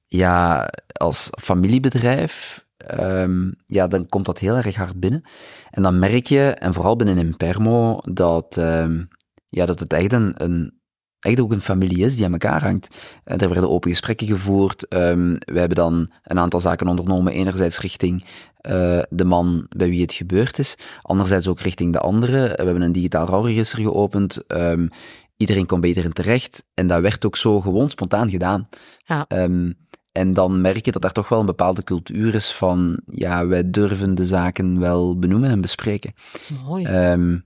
Ja, 0.06 0.70
als 0.92 1.30
familiebedrijf, 1.40 2.63
ehm, 2.86 3.50
ja, 3.66 3.86
dan 3.86 4.08
komt 4.08 4.24
dat 4.24 4.38
heel 4.38 4.56
erg 4.56 4.76
hard 4.76 5.00
binnen. 5.00 5.22
En 5.70 5.82
dan 5.82 5.98
merk 5.98 6.26
je, 6.26 6.40
en 6.40 6.74
vooral 6.74 6.96
binnen 6.96 7.18
Impermo, 7.18 7.98
dat, 8.02 8.56
ehm, 8.56 9.02
ja, 9.48 9.66
dat 9.66 9.80
het 9.80 9.92
echt 9.92 10.12
een, 10.12 10.34
een, 10.36 10.80
echt 11.20 11.40
ook 11.40 11.52
een 11.52 11.60
familie 11.60 12.04
is 12.04 12.16
die 12.16 12.24
aan 12.24 12.32
elkaar 12.32 12.62
hangt. 12.62 12.96
Eh, 13.24 13.40
er 13.40 13.48
werden 13.48 13.70
open 13.70 13.90
gesprekken 13.90 14.26
gevoerd. 14.26 14.88
Ehm, 14.88 15.34
we 15.38 15.58
hebben 15.58 15.76
dan 15.76 16.10
een 16.22 16.38
aantal 16.38 16.60
zaken 16.60 16.88
ondernomen. 16.88 17.32
Enerzijds 17.32 17.80
richting 17.80 18.24
eh, 18.56 19.02
de 19.08 19.24
man 19.24 19.66
bij 19.76 19.88
wie 19.88 20.02
het 20.02 20.12
gebeurd 20.12 20.58
is. 20.58 20.74
Anderzijds 21.02 21.48
ook 21.48 21.60
richting 21.60 21.92
de 21.92 21.98
andere. 21.98 22.48
We 22.48 22.64
hebben 22.64 22.82
een 22.82 22.92
digitaal 22.92 23.26
rouwregister 23.26 23.78
geopend. 23.78 24.38
Iedereen 25.36 25.66
kon 25.66 25.80
beter 25.80 26.04
in 26.04 26.12
terecht. 26.12 26.64
En 26.74 26.86
dat 26.86 27.00
werd 27.00 27.26
ook 27.26 27.36
zo 27.36 27.60
gewoon 27.60 27.90
spontaan 27.90 28.30
gedaan. 28.30 28.68
Ja. 29.06 29.26
En 30.14 30.32
dan 30.32 30.60
merk 30.60 30.84
je 30.84 30.92
dat 30.92 31.02
daar 31.02 31.12
toch 31.12 31.28
wel 31.28 31.40
een 31.40 31.46
bepaalde 31.46 31.84
cultuur 31.84 32.34
is 32.34 32.52
van, 32.52 33.00
ja, 33.06 33.46
wij 33.46 33.70
durven 33.70 34.14
de 34.14 34.24
zaken 34.24 34.80
wel 34.80 35.18
benoemen 35.18 35.50
en 35.50 35.60
bespreken. 35.60 36.14
Mooi. 36.66 36.84
Ehm, 36.84 37.38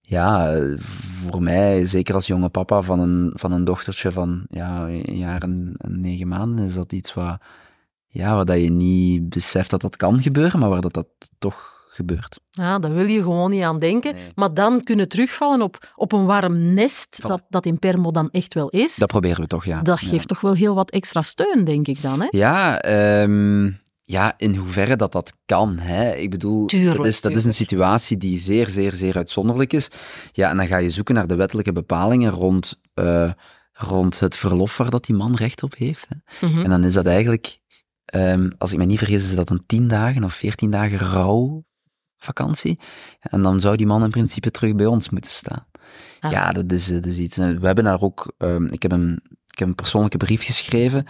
ja, 0.00 0.58
voor 1.28 1.42
mij, 1.42 1.86
zeker 1.86 2.14
als 2.14 2.26
jonge 2.26 2.48
papa 2.48 2.82
van 2.82 3.00
een, 3.00 3.32
van 3.34 3.52
een 3.52 3.64
dochtertje 3.64 4.12
van 4.12 4.46
ja, 4.50 4.88
een 4.88 5.16
jaar 5.16 5.42
en, 5.42 5.74
en 5.76 6.00
negen 6.00 6.28
maanden, 6.28 6.64
is 6.64 6.74
dat 6.74 6.92
iets 6.92 7.14
wat, 7.14 7.40
ja, 8.06 8.36
wat 8.36 8.46
dat 8.46 8.62
je 8.62 8.70
niet 8.70 9.28
beseft 9.28 9.70
dat 9.70 9.80
dat 9.80 9.96
kan 9.96 10.22
gebeuren, 10.22 10.60
maar 10.60 10.68
waar 10.68 10.80
dat, 10.80 10.94
dat 10.94 11.08
toch 11.38 11.75
gebeurt. 11.96 12.38
Ja, 12.50 12.78
daar 12.78 12.94
wil 12.94 13.06
je 13.06 13.22
gewoon 13.22 13.50
niet 13.50 13.62
aan 13.62 13.78
denken. 13.78 14.14
Nee. 14.14 14.22
Maar 14.34 14.54
dan 14.54 14.82
kunnen 14.82 15.08
terugvallen 15.08 15.62
op, 15.62 15.92
op 15.94 16.12
een 16.12 16.24
warm 16.26 16.74
nest, 16.74 17.18
dat, 17.22 17.42
dat 17.48 17.66
in 17.66 17.78
Permo 17.78 18.10
dan 18.10 18.30
echt 18.30 18.54
wel 18.54 18.68
is. 18.68 18.94
Dat 18.96 19.08
proberen 19.08 19.40
we 19.40 19.46
toch, 19.46 19.64
ja. 19.64 19.82
dat 19.82 20.00
Ja. 20.00 20.08
geeft 20.08 20.28
toch 20.28 20.40
wel 20.40 20.54
heel 20.54 20.74
wat 20.74 20.90
extra 20.90 21.22
steun, 21.22 21.64
denk 21.64 21.86
ik 21.88 22.02
dan. 22.02 22.20
Hè? 22.20 22.26
Ja, 22.30 22.80
ehm, 22.80 23.70
ja, 24.02 24.34
in 24.36 24.54
hoeverre 24.56 24.96
dat 24.96 25.12
dat 25.12 25.32
kan. 25.46 25.78
Hè? 25.78 26.12
Ik 26.14 26.30
bedoel, 26.30 26.66
Tuurlijk, 26.66 26.96
dat, 26.96 27.06
is, 27.06 27.20
dat 27.20 27.32
is 27.32 27.44
een 27.44 27.54
situatie 27.54 28.16
die 28.16 28.38
zeer, 28.38 28.68
zeer, 28.68 28.94
zeer 28.94 29.16
uitzonderlijk 29.16 29.72
is. 29.72 29.88
Ja, 30.32 30.50
en 30.50 30.56
dan 30.56 30.66
ga 30.66 30.76
je 30.76 30.90
zoeken 30.90 31.14
naar 31.14 31.26
de 31.26 31.34
wettelijke 31.36 31.72
bepalingen 31.72 32.30
rond, 32.30 32.80
eh, 32.94 33.30
rond 33.72 34.20
het 34.20 34.36
verlof 34.36 34.76
waar 34.76 34.90
dat 34.90 35.04
die 35.04 35.16
man 35.16 35.34
recht 35.34 35.62
op 35.62 35.74
heeft. 35.76 36.06
Hè? 36.08 36.46
Mhm. 36.46 36.62
En 36.62 36.70
dan 36.70 36.84
is 36.84 36.92
dat 36.94 37.06
eigenlijk, 37.06 37.58
ehm, 38.04 38.50
als 38.58 38.72
ik 38.72 38.78
me 38.78 38.84
niet 38.84 38.98
vergis, 38.98 39.24
is 39.24 39.34
dat 39.34 39.50
een 39.50 39.62
tien 39.66 39.88
dagen 39.88 40.24
of 40.24 40.34
veertien 40.34 40.70
dagen 40.70 40.98
rouwvakantie. 42.18 42.78
En 43.20 43.42
dan 43.42 43.60
zou 43.60 43.76
die 43.76 43.86
man 43.86 44.04
in 44.04 44.10
principe 44.10 44.50
terug 44.50 44.74
bij 44.74 44.86
ons 44.86 45.10
moeten 45.10 45.30
staan. 45.30 45.66
Ah. 46.20 46.32
Ja, 46.32 46.52
dat 46.52 46.72
is, 46.72 46.86
dat 46.86 47.06
is 47.06 47.18
iets. 47.18 47.36
We 47.36 47.66
hebben 47.66 47.84
daar 47.84 48.02
ook, 48.02 48.32
ehm, 48.38 48.64
ik, 48.64 48.82
heb 48.82 48.92
een, 48.92 49.20
ik 49.46 49.58
heb 49.58 49.68
een 49.68 49.74
persoonlijke 49.74 50.16
brief 50.16 50.44
geschreven 50.44 51.04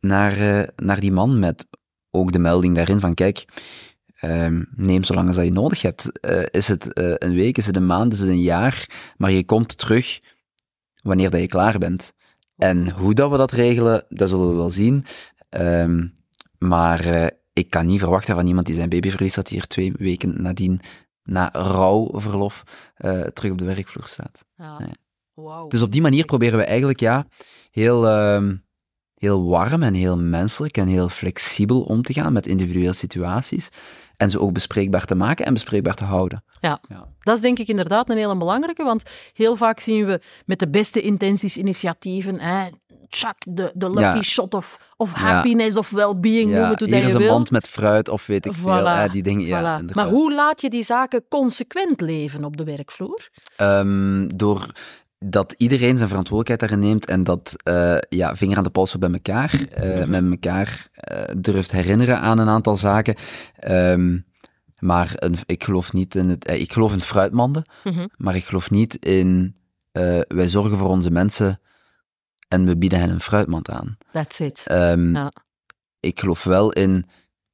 naar, 0.00 0.40
eh, 0.40 0.68
naar 0.76 1.00
die 1.00 1.12
man 1.12 1.38
met 1.38 1.66
ook 2.10 2.32
de 2.32 2.38
melding 2.38 2.74
daarin 2.74 3.00
van, 3.00 3.14
kijk, 3.14 3.44
ehm, 4.16 4.62
neem 4.70 5.04
zolang 5.04 5.26
als 5.26 5.36
dat 5.36 5.44
je 5.44 5.52
nodig 5.52 5.82
hebt. 5.82 6.20
Eh, 6.20 6.42
is 6.50 6.68
het 6.68 6.92
eh, 6.92 7.14
een 7.18 7.34
week, 7.34 7.58
is 7.58 7.66
het 7.66 7.76
een 7.76 7.86
maand, 7.86 8.12
is 8.12 8.20
het 8.20 8.28
een 8.28 8.40
jaar, 8.40 8.88
maar 9.16 9.30
je 9.30 9.44
komt 9.44 9.78
terug 9.78 10.20
wanneer 11.02 11.30
dat 11.30 11.40
je 11.40 11.46
klaar 11.46 11.78
bent. 11.78 12.12
En 12.56 12.90
hoe 12.90 13.14
dat 13.14 13.30
we 13.30 13.36
dat 13.36 13.50
regelen, 13.50 14.04
dat 14.08 14.28
zullen 14.28 14.48
we 14.48 14.54
wel 14.54 14.70
zien. 14.70 15.04
Ehm, 15.48 16.06
maar 16.58 17.30
ik 17.56 17.70
kan 17.70 17.86
niet 17.86 17.98
verwachten 17.98 18.34
van 18.34 18.46
iemand 18.46 18.66
die 18.66 18.74
zijn 18.74 18.88
baby 18.88 19.10
verliest, 19.10 19.34
dat 19.34 19.48
hij 19.48 19.58
er 19.58 19.66
twee 19.66 19.92
weken 19.98 20.42
nadien, 20.42 20.80
na 21.22 21.48
rouwverlof, 21.52 22.62
eh, 22.94 23.20
terug 23.20 23.50
op 23.50 23.58
de 23.58 23.64
werkvloer 23.64 24.06
staat. 24.06 24.44
Ja. 24.56 24.78
Nee. 24.78 24.90
Wauw. 25.34 25.68
Dus 25.68 25.82
op 25.82 25.92
die 25.92 26.00
manier 26.00 26.24
proberen 26.24 26.58
we 26.58 26.64
eigenlijk 26.64 27.00
ja, 27.00 27.26
heel, 27.70 28.08
ehm, 28.08 28.56
heel 29.14 29.48
warm 29.48 29.82
en 29.82 29.94
heel 29.94 30.18
menselijk 30.18 30.76
en 30.76 30.86
heel 30.86 31.08
flexibel 31.08 31.82
om 31.82 32.02
te 32.02 32.12
gaan 32.12 32.32
met 32.32 32.46
individuele 32.46 32.92
situaties. 32.92 33.68
En 34.16 34.30
ze 34.30 34.40
ook 34.40 34.52
bespreekbaar 34.52 35.04
te 35.04 35.14
maken 35.14 35.46
en 35.46 35.52
bespreekbaar 35.52 35.94
te 35.94 36.04
houden. 36.04 36.44
Ja. 36.60 36.80
Ja. 36.88 37.08
dat 37.18 37.36
is 37.36 37.42
denk 37.42 37.58
ik 37.58 37.68
inderdaad 37.68 38.10
een 38.10 38.16
hele 38.16 38.36
belangrijke, 38.36 38.84
want 38.84 39.02
heel 39.32 39.56
vaak 39.56 39.80
zien 39.80 40.06
we 40.06 40.20
met 40.46 40.58
de 40.58 40.68
beste 40.68 41.00
intenties 41.00 41.56
initiatieven, 41.56 42.40
hè, 42.40 42.68
tjak, 43.08 43.36
de, 43.48 43.72
de 43.74 43.86
lucky 43.90 44.00
Ja. 44.00 44.22
shot 44.22 44.54
of, 44.54 44.92
of 44.96 45.12
Ja. 45.12 45.18
happiness 45.20 45.76
of 45.76 45.90
well-being, 45.90 46.50
noem 46.50 46.60
Ja, 46.60 46.70
het 46.70 46.80
hoe 46.80 46.88
hier 46.88 47.04
is 47.04 47.12
een 47.12 47.18
wil. 47.18 47.32
mand 47.32 47.50
met 47.50 47.66
fruit 47.68 48.08
of 48.08 48.26
weet 48.26 48.46
ik 48.46 48.52
veel. 48.52 49.08
Die 49.12 49.22
dingen, 49.22 49.46
ja, 49.46 49.80
voilà. 49.82 49.84
Maar 49.92 50.06
hoe 50.08 50.34
laat 50.34 50.60
je 50.60 50.70
die 50.70 50.82
zaken 50.82 51.24
consequent 51.28 52.00
leven 52.00 52.44
op 52.44 52.56
de 52.56 52.64
werkvloer? 52.64 53.28
Ehm, 53.56 54.26
door 54.28 54.66
dat 55.18 55.54
iedereen 55.56 55.96
zijn 55.96 56.08
verantwoordelijkheid 56.08 56.60
daarin 56.70 56.88
neemt 56.88 57.06
en 57.06 57.24
dat 57.24 57.52
eh, 57.62 57.96
ja, 58.08 58.36
vinger 58.36 58.56
aan 58.56 58.64
de 58.64 58.70
pols 58.70 58.98
bij 58.98 59.10
elkaar, 59.12 59.60
eh, 59.70 59.98
Mhm. 59.98 60.10
met 60.10 60.30
elkaar 60.30 60.88
eh, 60.92 61.22
durft 61.38 61.72
herinneren 61.72 62.20
aan 62.20 62.38
een 62.38 62.48
aantal 62.48 62.76
zaken. 62.76 63.14
Ehm, 63.56 64.18
maar 64.78 65.12
een, 65.14 65.36
ik 65.46 65.64
geloof 65.64 65.92
niet 65.92 66.14
in 66.14 66.28
het... 66.28 66.50
ik 66.50 66.72
geloof 66.72 66.92
in 66.92 67.02
fruitmanden, 67.02 67.64
Mhm. 67.84 68.06
maar 68.16 68.36
ik 68.36 68.44
geloof 68.44 68.70
niet 68.70 68.94
in... 69.04 69.56
wij 70.28 70.46
zorgen 70.48 70.78
voor 70.78 70.88
onze 70.88 71.10
mensen 71.10 71.60
en 72.48 72.64
we 72.66 72.76
bieden 72.76 72.98
hen 73.00 73.10
een 73.10 73.20
fruitmand 73.20 73.70
aan. 73.70 73.96
That's 74.12 74.38
it. 74.40 74.62
Ehm, 74.66 75.14
Ja. 75.14 75.32
Ik 76.00 76.20
geloof 76.20 76.44
wel 76.44 76.72
in 76.72 77.06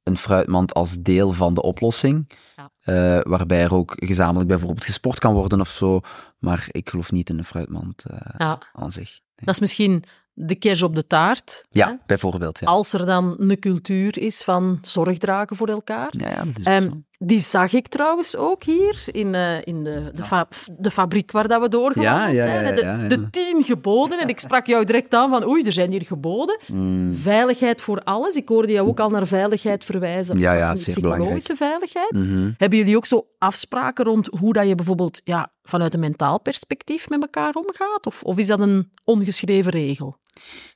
een 0.03 0.17
fruitmand 0.17 0.73
als 0.73 0.95
deel 0.99 1.33
van 1.33 1.53
de 1.53 1.61
oplossing, 1.61 2.29
Ja. 2.55 2.69
eh, 2.83 3.19
waarbij 3.31 3.61
er 3.63 3.73
ook 3.73 3.93
gezamenlijk 3.95 4.47
bijvoorbeeld 4.47 4.85
gesport 4.85 5.19
kan 5.19 5.33
worden 5.33 5.59
of 5.61 5.69
zo, 5.69 5.99
maar 6.39 6.67
ik 6.71 6.89
geloof 6.89 7.11
niet 7.11 7.29
in 7.29 7.37
een 7.37 7.45
fruitmand 7.45 8.03
eh, 8.05 8.17
Ja, 8.37 8.59
aan 8.73 8.91
zich. 8.91 9.19
dat 9.35 9.53
is 9.53 9.59
misschien 9.59 10.03
de 10.33 10.55
kers 10.55 10.81
op 10.81 10.95
de 10.95 11.07
taart. 11.07 11.65
hè? 11.69 11.79
Ja, 11.79 11.99
bijvoorbeeld. 12.05 12.59
Ja. 12.59 12.67
Als 12.67 12.93
er 12.93 13.05
dan 13.05 13.35
een 13.37 13.59
cultuur 13.59 14.17
is 14.17 14.43
van 14.43 14.77
zorg 14.81 15.17
dragen 15.17 15.55
voor 15.55 15.67
elkaar. 15.67 16.07
Ja, 16.17 16.29
ja, 16.29 16.43
dat 16.45 16.57
is. 16.57 16.89
Die 17.25 17.39
zag 17.39 17.73
ik 17.73 17.87
trouwens 17.87 18.35
ook 18.35 18.63
hier 18.63 19.03
in, 19.11 19.35
eh, 19.35 19.57
in 19.63 19.83
de, 19.83 20.11
de, 20.13 20.23
fa- 20.23 20.47
de 20.77 20.91
fabriek 20.91 21.31
waar 21.31 21.47
dat 21.47 21.61
we 21.61 21.67
doorgewandeld 21.69 22.35
Ja, 22.35 22.45
ja, 22.45 22.63
zijn. 22.63 22.77
ja. 22.77 23.07
De, 23.07 23.07
de 23.07 23.29
tien 23.29 23.63
geboden. 23.63 24.19
En 24.19 24.27
ik 24.27 24.39
sprak 24.39 24.65
jou 24.67 24.85
direct 24.85 25.13
aan 25.13 25.29
van 25.29 25.47
oei, 25.47 25.65
er 25.65 25.71
zijn 25.71 25.91
hier 25.91 26.01
geboden. 26.05 26.59
Mm, 26.67 27.13
Veiligheid 27.13 27.81
voor 27.81 27.99
alles. 28.03 28.35
Ik 28.35 28.47
hoorde 28.49 28.71
jou 28.71 28.87
ook 28.87 28.99
al 28.99 29.09
naar 29.09 29.27
veiligheid 29.27 29.85
verwijzen. 29.85 30.37
Ja, 30.39 30.53
ja, 30.53 30.75
zeer 30.75 30.93
Psychologische 30.93 31.55
veiligheid. 31.55 32.11
mhm. 32.11 32.51
Hebben 32.57 32.77
jullie 32.77 32.95
ook 32.95 33.05
zo 33.05 33.27
afspraken 33.37 34.05
rond 34.05 34.27
hoe 34.39 34.53
dat 34.53 34.67
je 34.67 34.75
bijvoorbeeld 34.75 35.21
ja, 35.23 35.51
vanuit 35.63 35.93
een 35.93 35.99
mentaal 35.99 36.39
perspectief 36.39 37.09
met 37.09 37.21
elkaar 37.21 37.53
omgaat? 37.53 38.05
Of, 38.05 38.23
of 38.23 38.37
is 38.37 38.47
dat 38.47 38.59
een 38.59 38.91
ongeschreven 39.03 39.71
regel? 39.71 40.17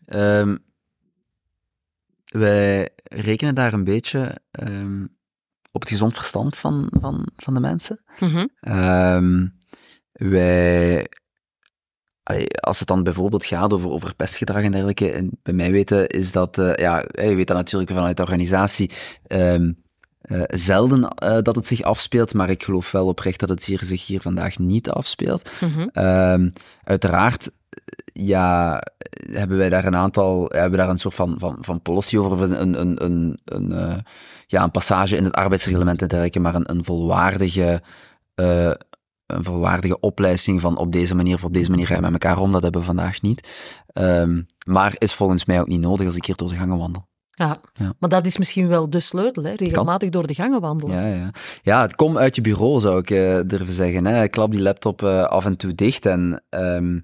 Ehm, 0.06 0.56
wij 2.28 2.90
rekenen 3.04 3.56
daar 3.56 3.74
een 3.74 3.84
beetje 3.84 4.36
ehm, 4.52 5.06
op 5.78 5.84
het 5.84 5.92
gezond 5.92 6.16
verstand 6.16 6.58
van, 6.58 6.92
van, 7.00 7.28
van 7.36 7.54
de 7.54 7.60
mensen. 7.60 8.00
Mhm. 8.20 8.46
Ehm, 8.60 9.48
wij, 10.12 11.08
als 12.60 12.80
het 12.80 12.88
dan 12.88 13.04
bijvoorbeeld 13.04 13.46
gaat 13.46 13.74
over, 13.74 13.90
over 13.90 14.16
pestgedrag 14.16 14.64
en 14.64 14.72
dergelijke, 14.72 15.12
en 15.12 15.30
bij 15.44 15.54
mij 15.54 15.72
weten 15.72 16.08
is 16.08 16.32
dat, 16.32 16.58
eh, 16.58 16.76
ja, 16.76 17.06
je 17.12 17.36
weet 17.36 17.48
dat 17.48 17.58
natuurlijk 17.58 17.92
vanuit 17.92 18.18
de 18.18 18.24
organisatie, 18.24 18.92
ehm, 19.28 19.72
eh, 20.22 20.42
zelden 20.46 21.08
eh, 21.08 21.38
dat 21.42 21.56
het 21.56 21.68
zich 21.68 21.82
afspeelt, 21.82 22.34
maar 22.34 22.50
ik 22.50 22.64
geloof 22.64 22.92
wel 22.92 23.08
oprecht 23.08 23.40
dat 23.40 23.50
het 23.50 23.66
hier, 23.66 23.80
zich 23.84 24.06
hier 24.06 24.22
vandaag 24.22 24.58
niet 24.58 24.90
afspeelt. 24.90 25.50
Mhm. 25.62 25.88
Ehm, 25.92 26.50
uiteraard, 26.84 27.52
ja, 28.14 28.82
hebben 29.32 29.58
wij 29.58 29.70
daar 29.70 29.86
een 29.86 29.96
aantal, 29.96 30.46
hebben 30.50 30.72
we 30.72 30.78
daar 30.78 30.90
een 30.90 30.98
soort 30.98 31.16
van, 31.16 31.36
van, 31.40 31.58
van 31.62 31.82
policy 31.82 32.18
over, 32.18 32.32
of 32.32 32.40
een, 32.40 32.62
een, 32.62 32.82
een, 32.82 33.04
een, 33.06 33.38
een, 33.46 33.72
eh, 33.72 33.96
ja, 34.48 34.64
een 34.64 34.72
passage 34.72 35.16
in 35.16 35.24
het 35.24 35.34
arbeidsreglement 35.34 36.02
en 36.02 36.08
dergelijke, 36.08 36.40
maar 36.40 36.56
een, 36.56 36.72
een 36.72 36.84
volwaardige, 36.84 37.82
eh, 38.36 38.72
een 39.26 39.44
volwaardige 39.44 40.00
opleiding 40.00 40.62
van 40.62 40.78
op 40.78 40.92
deze 40.92 41.16
manier 41.16 41.36
of 41.36 41.44
op 41.44 41.54
deze 41.54 41.70
manier 41.70 41.88
ga 41.88 41.96
je 41.96 42.02
met 42.02 42.12
elkaar 42.12 42.40
om, 42.40 42.52
dat 42.52 42.64
hebben 42.64 42.82
we 42.82 42.88
vandaag 42.88 43.22
niet. 43.22 43.48
Ehm, 43.88 44.42
maar 44.66 44.94
is 44.98 45.14
volgens 45.14 45.46
mij 45.46 45.60
ook 45.62 45.68
niet 45.68 45.82
nodig 45.82 46.06
als 46.06 46.16
ik 46.16 46.26
hier 46.26 46.36
door 46.36 46.50
de 46.50 46.56
gangen 46.56 46.78
wandel. 46.78 47.08
Ja. 47.32 47.58
Ja. 47.74 47.94
maar 48.00 48.10
dat 48.10 48.26
is 48.26 48.38
misschien 48.38 48.68
wel 48.68 48.90
de 48.90 49.00
sleutel, 49.00 49.44
hè? 49.44 49.54
regelmatig 49.54 50.10
door 50.10 50.28
de 50.28 50.34
gangen 50.34 50.62
wandelen. 50.62 50.96
Ja, 50.96 51.16
ja. 51.16 51.32
ja, 51.62 51.82
het 51.82 51.96
kom 51.96 52.18
uit 52.18 52.36
je 52.36 52.42
bureau, 52.42 52.80
zou 52.80 53.00
ik 53.00 53.10
eh, 53.10 53.40
durven 53.46 53.74
zeggen. 53.74 54.06
Hè. 54.06 54.28
Klap 54.28 54.52
die 54.52 54.62
laptop 54.62 55.04
af 55.04 55.46
en 55.46 55.58
toe 55.58 55.76
dicht 55.76 56.06
en 56.06 56.44
ehm, 56.50 57.00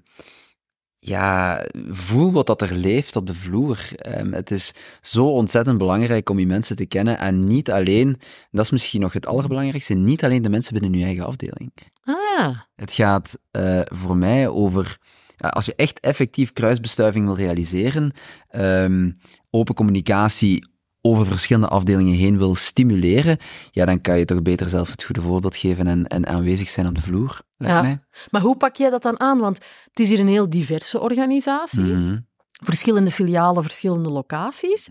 ja, 1.06 1.64
voel 1.88 2.32
wat 2.32 2.46
dat 2.46 2.62
er 2.62 2.74
leeft 2.74 3.16
op 3.16 3.26
de 3.26 3.34
vloer. 3.34 3.78
Ehm, 3.96 4.32
het 4.32 4.50
is 4.50 4.72
zo 5.02 5.26
ontzettend 5.26 5.78
belangrijk 5.78 6.30
om 6.30 6.38
je 6.38 6.46
mensen 6.46 6.76
te 6.76 6.86
kennen 6.86 7.18
en 7.18 7.44
niet 7.44 7.70
alleen, 7.70 8.16
dat 8.50 8.64
is 8.64 8.70
misschien 8.70 9.00
nog 9.00 9.12
het 9.12 9.26
allerbelangrijkste, 9.26 9.94
niet 9.94 10.24
alleen 10.24 10.42
de 10.42 10.48
mensen 10.48 10.72
binnen 10.72 10.98
je 10.98 11.04
eigen 11.04 11.26
afdeling. 11.26 11.72
Ah 12.04 12.14
ja. 12.36 12.66
Het 12.76 12.92
gaat 12.92 13.38
eh, 13.50 13.80
voor 13.84 14.16
mij 14.16 14.48
over, 14.48 14.98
als 15.36 15.66
je 15.66 15.74
echt 15.76 16.00
effectief 16.00 16.52
kruisbestuiving 16.52 17.26
wil 17.26 17.36
realiseren, 17.36 18.12
ehm, 18.48 19.10
open 19.50 19.74
communicatie 19.74 20.66
over 21.06 21.26
verschillende 21.26 21.68
afdelingen 21.68 22.14
heen 22.14 22.38
wil 22.38 22.54
stimuleren, 22.54 23.38
ja, 23.70 23.84
dan 23.84 24.00
kan 24.00 24.18
je 24.18 24.24
toch 24.24 24.42
beter 24.42 24.68
zelf 24.68 24.90
het 24.90 25.02
goede 25.02 25.20
voorbeeld 25.20 25.56
geven 25.56 25.86
en, 25.86 26.06
en 26.06 26.26
aanwezig 26.26 26.68
zijn 26.68 26.86
op 26.86 26.94
de 26.94 27.00
vloer, 27.00 27.40
Ja. 27.56 27.80
mij. 27.80 27.98
Maar 28.30 28.40
hoe 28.40 28.56
pak 28.56 28.76
jij 28.76 28.90
dat 28.90 29.02
dan 29.02 29.20
aan? 29.20 29.38
Want 29.38 29.58
het 29.90 30.00
is 30.00 30.08
hier 30.08 30.20
een 30.20 30.28
heel 30.28 30.48
diverse 30.48 31.00
organisatie. 31.00 31.82
Mhm. 31.82 32.18
Verschillende 32.62 33.10
filialen, 33.10 33.62
verschillende 33.62 34.08
locaties. 34.10 34.88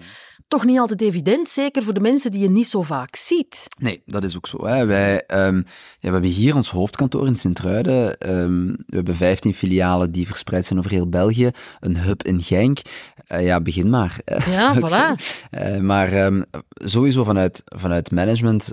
Toch 0.53 0.65
niet 0.65 0.79
altijd 0.79 1.01
evident, 1.01 1.49
zeker 1.49 1.83
voor 1.83 1.93
de 1.93 1.99
mensen 1.99 2.31
die 2.31 2.41
je 2.41 2.49
niet 2.49 2.67
zo 2.67 2.81
vaak 2.81 3.15
ziet. 3.15 3.63
Nee, 3.79 4.01
dat 4.05 4.23
is 4.23 4.35
ook 4.35 4.47
zo. 4.47 4.65
Hè. 4.65 4.85
Wij, 4.85 5.25
ehm, 5.25 5.55
ja, 5.55 5.63
we 5.99 6.09
hebben 6.09 6.29
hier 6.29 6.55
ons 6.55 6.69
hoofdkantoor 6.69 7.27
in 7.27 7.35
Sint-Truiden. 7.35 8.17
Ehm, 8.17 8.67
we 8.67 8.95
hebben 8.95 9.15
15 9.15 9.53
filialen 9.53 10.11
die 10.11 10.27
verspreid 10.27 10.65
zijn 10.65 10.79
over 10.79 10.91
heel 10.91 11.09
België. 11.09 11.51
Een 11.79 11.97
hub 11.97 12.23
in 12.23 12.41
Genk. 12.41 12.79
Eh, 13.27 13.45
ja, 13.45 13.61
begin 13.61 13.89
maar. 13.89 14.19
Ja, 14.49 14.75
voilà. 14.79 15.23
Eh, 15.49 15.79
maar 15.79 16.11
ehm, 16.11 16.41
sowieso 16.73 17.23
vanuit, 17.23 17.61
vanuit 17.65 18.11
management 18.11 18.71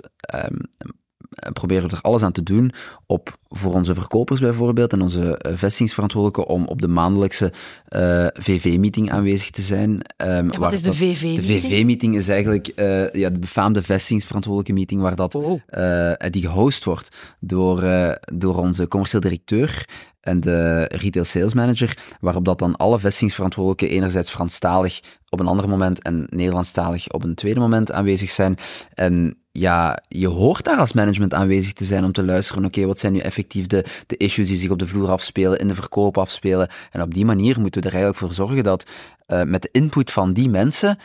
proberen 1.53 1.89
we 1.89 1.95
er 1.95 2.01
alles 2.01 2.23
aan 2.23 2.31
te 2.31 2.43
doen 2.43 2.71
op, 3.05 3.37
voor 3.49 3.73
onze 3.73 3.93
verkopers 3.93 4.39
bijvoorbeeld 4.39 4.93
en 4.93 5.01
onze 5.01 5.37
eh, 5.37 5.53
vestigingsverantwoordelijken 5.57 6.47
om 6.53 6.65
op 6.65 6.81
de 6.81 6.87
maandelijkse 6.87 7.51
eh, 7.87 8.27
VV-meeting 8.33 9.11
aanwezig 9.11 9.49
te 9.49 9.61
zijn. 9.61 10.01
Ehm, 10.17 10.29
En 10.31 10.47
wat 10.47 10.57
waar 10.57 10.73
is 10.73 10.81
de 10.81 10.87
dat- 10.87 10.95
VV? 10.97 11.35
de 11.35 11.43
VV-meeting 11.43 12.15
is 12.17 12.27
eigenlijk 12.27 12.67
eh, 12.67 13.11
ja, 13.13 13.29
de 13.29 13.39
befaamde 13.39 13.83
vestigingsverantwoordelijke 13.83 14.73
meeting 14.73 15.01
waar 15.01 15.15
dat, 15.15 15.35
Oh. 15.35 15.61
eh, 15.67 16.29
die 16.29 16.41
gehost 16.41 16.83
wordt 16.83 17.09
door, 17.39 17.83
eh, 17.83 18.11
door 18.33 18.57
onze 18.57 18.87
commercieel 18.87 19.21
directeur 19.21 19.87
en 20.21 20.39
de 20.39 20.83
retail 20.83 21.25
sales 21.25 21.53
manager, 21.53 21.97
waarop 22.19 22.45
dat 22.45 22.59
dan 22.59 22.75
alle 22.75 22.99
vestigingsverantwoordelijken 22.99 23.89
enerzijds 23.89 24.31
Franstalig 24.31 24.99
op 25.29 25.39
een 25.39 25.47
ander 25.47 25.69
moment 25.69 26.01
en 26.01 26.27
Nederlandstalig 26.29 27.09
op 27.11 27.23
een 27.23 27.35
tweede 27.35 27.59
moment 27.59 27.91
aanwezig 27.91 28.29
zijn. 28.29 28.55
En 28.93 29.35
ja, 29.51 30.03
je 30.07 30.27
hoort 30.27 30.63
daar 30.63 30.77
als 30.77 30.93
management 30.93 31.33
aanwezig 31.33 31.73
te 31.73 31.83
zijn 31.83 32.03
om 32.03 32.11
te 32.11 32.23
luisteren, 32.23 32.65
oké, 32.65 32.85
wat 32.85 32.99
zijn 32.99 33.13
nu 33.13 33.19
effectief 33.19 33.67
de, 33.67 33.85
de 34.07 34.17
issues 34.17 34.47
die 34.47 34.57
zich 34.57 34.69
op 34.69 34.79
de 34.79 34.87
vloer 34.87 35.09
afspelen, 35.09 35.59
in 35.59 35.67
de 35.67 35.75
verkoop 35.75 36.17
afspelen. 36.17 36.69
En 36.91 37.01
op 37.01 37.13
die 37.13 37.25
manier 37.25 37.59
moeten 37.59 37.81
we 37.81 37.87
er 37.87 37.93
eigenlijk 37.93 38.23
voor 38.23 38.33
zorgen 38.33 38.63
dat 38.63 38.85
eh, 39.25 39.43
met 39.43 39.61
de 39.61 39.69
input 39.71 40.11
van 40.11 40.33
die 40.33 40.49
mensen, 40.49 40.97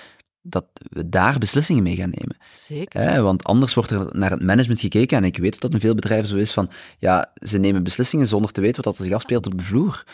dat 0.42 0.64
we 0.90 1.09
daar 1.09 1.38
beslissingen 1.38 1.82
mee 1.82 1.96
gaan 1.96 2.12
nemen. 2.18 2.37
Zeker. 2.54 3.22
Want 3.22 3.44
anders 3.44 3.74
wordt 3.74 3.90
er 3.90 4.06
naar 4.12 4.30
het 4.30 4.42
management 4.42 4.80
gekeken, 4.80 5.16
en 5.16 5.24
ik 5.24 5.37
weet 5.37 5.52
dat 5.52 5.61
dat 5.61 5.72
in 5.72 5.80
veel 5.80 5.94
bedrijven 5.94 6.28
zo 6.28 6.37
is, 6.37 6.52
van 6.52 6.70
ja, 6.98 7.32
ze 7.35 7.59
nemen 7.59 7.82
beslissingen 7.82 8.28
zonder 8.28 8.52
te 8.52 8.61
weten 8.61 8.85
wat 8.85 8.98
er 8.98 9.04
zich 9.04 9.12
afspeelt 9.12 9.46
op 9.46 9.59
de 9.59 9.64
vloer. 9.64 10.04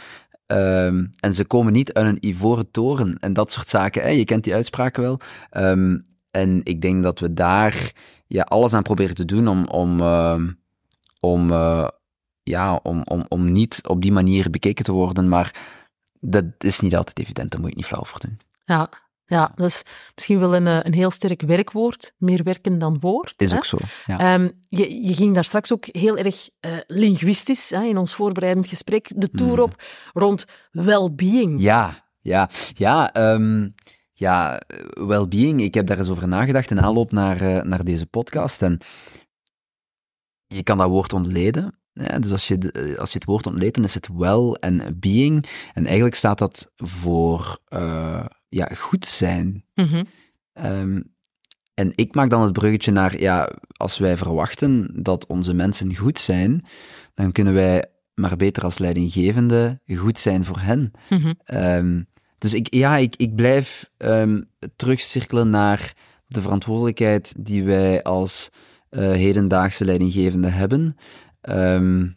Ehm, 0.46 1.06
en 1.20 1.34
ze 1.34 1.44
komen 1.44 1.72
niet 1.72 1.92
uit 1.92 2.06
een 2.06 2.28
ivoren 2.28 2.70
toren 2.70 3.16
en 3.20 3.32
dat 3.32 3.52
soort 3.52 3.68
zaken. 3.68 4.02
Hè. 4.02 4.08
Je 4.08 4.24
kent 4.24 4.44
die 4.44 4.54
uitspraken 4.54 5.02
wel. 5.02 5.20
Ehm, 5.50 5.98
en 6.32 6.60
ik 6.64 6.80
denk 6.80 7.02
dat 7.02 7.18
we 7.18 7.32
daar 7.32 7.92
ja, 8.26 8.42
alles 8.42 8.74
aan 8.74 8.82
proberen 8.82 9.14
te 9.14 9.24
doen 9.24 9.48
om, 9.48 9.66
om, 9.66 10.00
ehm, 10.00 10.48
om, 11.20 11.50
eh, 11.50 11.88
ja, 12.42 12.80
om, 12.82 13.02
om, 13.04 13.24
om 13.28 13.52
niet 13.52 13.80
op 13.88 14.02
die 14.02 14.12
manier 14.12 14.50
bekeken 14.50 14.84
te 14.84 14.92
worden. 14.92 15.28
Maar 15.28 15.54
dat 16.20 16.44
is 16.58 16.80
niet 16.80 16.96
altijd 16.96 17.18
evident, 17.18 17.50
daar 17.50 17.60
moet 17.60 17.70
je 17.70 17.76
niet 17.76 17.86
flauw 17.86 18.04
voor 18.04 18.20
doen. 18.20 18.40
Ja, 18.64 18.88
ja, 19.26 19.52
dat 19.54 19.66
is 19.66 19.82
misschien 20.14 20.38
wel 20.38 20.54
een, 20.54 20.66
eh, 20.66 20.78
een 20.82 20.94
heel 20.94 21.10
sterk 21.10 21.42
werkwoord. 21.42 22.12
Meer 22.16 22.42
werken 22.42 22.78
dan 22.78 22.96
woord. 23.00 23.34
Is 23.36 23.50
hè? 23.50 23.56
ook 23.56 23.64
zo. 23.64 23.78
Ja. 24.06 24.18
Ehm, 24.18 24.48
je, 24.68 25.06
je 25.06 25.14
ging 25.14 25.34
daar 25.34 25.44
straks 25.44 25.72
ook 25.72 25.86
heel 25.86 26.16
erg 26.16 26.48
eh, 26.60 26.72
linguïstisch 26.86 27.70
hè, 27.70 27.82
in 27.82 27.96
ons 27.98 28.14
voorbereidend 28.14 28.66
gesprek 28.66 29.10
de 29.16 29.30
tour 29.30 29.52
Hmm. 29.52 29.62
op 29.62 29.82
rond 30.12 30.46
well-being. 30.70 31.60
Ja, 31.60 32.04
ja, 32.20 32.50
ja. 32.74 33.12
ehm, 33.12 33.68
ja, 34.12 34.61
well-being. 34.90 35.61
Ik 35.62 35.75
heb 35.75 35.87
daar 35.87 35.98
eens 35.98 36.09
over 36.09 36.29
nagedacht 36.29 36.70
in 36.70 36.81
aanloop 36.81 37.12
naar, 37.12 37.40
eh, 37.40 37.62
naar 37.62 37.85
deze 37.85 38.07
podcast. 38.07 38.62
En 38.62 38.79
je 40.46 40.62
kan 40.62 40.79
dat 40.79 40.88
woord 40.88 41.12
ontleden. 41.12 41.77
Ja, 41.92 42.18
dus 42.18 42.31
als 42.31 42.48
je, 42.48 42.59
de- 42.59 42.72
eh, 42.72 42.98
als 42.98 43.12
je 43.12 43.18
het 43.18 43.27
woord 43.27 43.46
ontleedt, 43.46 43.75
dan 43.75 43.85
is 43.85 43.94
het 43.94 44.09
well 44.12 44.51
en 44.61 44.98
being. 44.98 45.46
En 45.75 45.85
eigenlijk 45.87 46.14
staat 46.14 46.38
dat 46.38 46.70
voor 46.77 47.59
eh, 47.68 48.25
ja, 48.48 48.66
goed 48.66 49.07
zijn. 49.07 49.64
Mhm. 49.75 50.05
Ehm, 50.53 51.01
en 51.75 51.92
ik 51.94 52.14
maak 52.14 52.31
dan 52.31 52.42
het 52.42 52.53
bruggetje 52.53 52.90
naar, 52.92 53.20
ja, 53.20 53.51
als 53.77 53.98
wij 53.98 54.16
verwachten 54.16 55.03
dat 55.03 55.27
onze 55.27 55.55
mensen 55.55 55.96
goed 55.96 56.18
zijn, 56.18 56.64
dan 57.14 57.33
kunnen 57.33 57.55
wij 57.55 57.87
maar 58.14 58.37
beter 58.37 58.62
als 58.64 58.79
leidinggevende 58.79 59.81
goed 59.96 60.18
zijn 60.18 60.44
voor 60.44 60.59
hen. 60.61 60.90
Ehm, 61.44 62.03
dus 62.42 62.55
ik, 62.55 62.74
ja, 62.74 62.96
ik, 62.96 63.16
ik 63.16 63.35
blijf 63.35 63.90
ehm, 63.96 64.42
terugcirkelen 64.76 65.50
naar 65.50 65.94
de 66.26 66.40
verantwoordelijkheid 66.40 67.33
die 67.37 67.64
wij 67.64 68.02
als 68.02 68.48
eh, 68.88 69.00
hedendaagse 69.00 69.85
leidinggevende 69.85 70.48
hebben. 70.48 70.96
Ehm, 71.40 72.09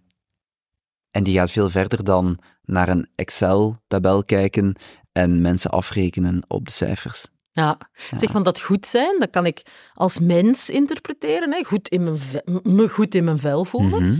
en 1.11 1.23
die 1.23 1.37
gaat 1.37 1.51
veel 1.51 1.69
verder 1.69 2.03
dan 2.03 2.39
naar 2.63 2.89
een 2.89 3.07
Excel-tabel 3.15 4.23
kijken 4.23 4.75
en 5.11 5.41
mensen 5.41 5.71
afrekenen 5.71 6.43
op 6.47 6.65
de 6.65 6.71
cijfers. 6.71 7.25
Ja, 7.51 7.77
zeg, 8.15 8.31
want 8.31 8.45
dat 8.45 8.59
goed 8.59 8.85
zijn, 8.85 9.19
dat 9.19 9.29
kan 9.29 9.45
ik 9.45 9.61
als 9.93 10.19
mens 10.19 10.69
interpreteren. 10.69 11.53
Hè? 11.53 11.63
Goed 11.63 11.87
in 11.87 12.03
mijn 12.03 12.19
me 12.63 12.89
goed 12.89 13.15
in 13.15 13.23
mijn 13.23 13.39
vel 13.39 13.65
voelen. 13.65 14.03
Mhm. 14.03 14.19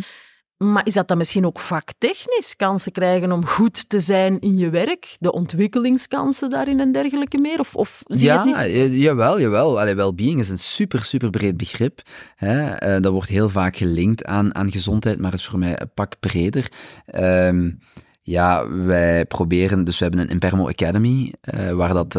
Maar 0.57 0.85
is 0.85 0.93
dat 0.93 1.07
dan 1.07 1.17
misschien 1.17 1.45
ook 1.45 1.59
vaktechnisch? 1.59 2.55
Kansen 2.55 2.91
krijgen 2.91 3.31
om 3.31 3.45
goed 3.45 3.89
te 3.89 3.99
zijn 3.99 4.39
in 4.39 4.57
je 4.57 4.69
werk? 4.69 5.15
De 5.19 5.31
ontwikkelingskansen 5.31 6.49
daarin 6.49 6.79
en 6.79 6.91
dergelijke 6.91 7.37
meer? 7.37 7.59
Of, 7.59 7.75
of 7.75 8.03
zie 8.05 8.19
je 8.19 8.25
ja, 8.25 8.37
het 8.37 8.45
niet? 8.45 8.55
eh, 8.55 8.97
jawel, 9.01 9.39
jawel. 9.39 9.79
Allee, 9.79 9.95
well-being 9.95 10.39
is 10.39 10.49
een 10.49 10.57
super, 10.57 11.03
super 11.03 11.29
breed 11.29 11.57
begrip. 11.57 12.01
Hè. 12.35 12.71
Eh, 12.71 13.01
dat 13.01 13.11
wordt 13.11 13.29
heel 13.29 13.49
vaak 13.49 13.75
gelinkt 13.75 14.25
aan, 14.25 14.55
aan 14.55 14.71
gezondheid, 14.71 15.19
maar 15.19 15.33
is 15.33 15.45
voor 15.45 15.59
mij 15.59 15.81
een 15.81 15.91
pak 15.93 16.19
breder. 16.19 16.71
Ehm, 17.05 17.71
ja, 18.21 18.69
wij 18.69 19.25
proberen, 19.25 19.83
dus 19.83 19.97
we 19.97 20.03
hebben 20.03 20.21
een 20.21 20.29
Impermo 20.29 20.67
Academy, 20.67 21.33
eh, 21.41 21.71
waar 21.71 21.93
dat 21.93 22.13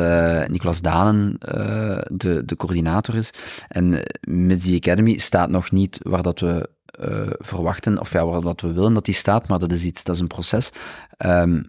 Nicolas 0.48 0.80
Danen 0.80 1.38
eh, 1.38 1.98
de, 2.14 2.44
de 2.44 2.56
coördinator 2.56 3.14
is. 3.14 3.30
En 3.68 4.02
met 4.20 4.62
die 4.62 4.76
Academy 4.76 5.18
staat 5.18 5.50
nog 5.50 5.70
niet 5.70 5.98
waar 6.02 6.22
dat 6.22 6.40
we 6.40 6.68
eh, 6.98 7.30
verwachten, 7.38 8.00
of 8.00 8.12
ja, 8.12 8.40
dat 8.40 8.60
we 8.60 8.72
willen 8.72 8.94
dat 8.94 9.04
die 9.04 9.14
staat, 9.14 9.48
maar 9.48 9.58
dat 9.58 9.72
is 9.72 9.84
iets, 9.84 10.04
dat 10.04 10.14
is 10.14 10.20
een 10.20 10.26
proces. 10.26 10.70
Ehm, 11.16 11.62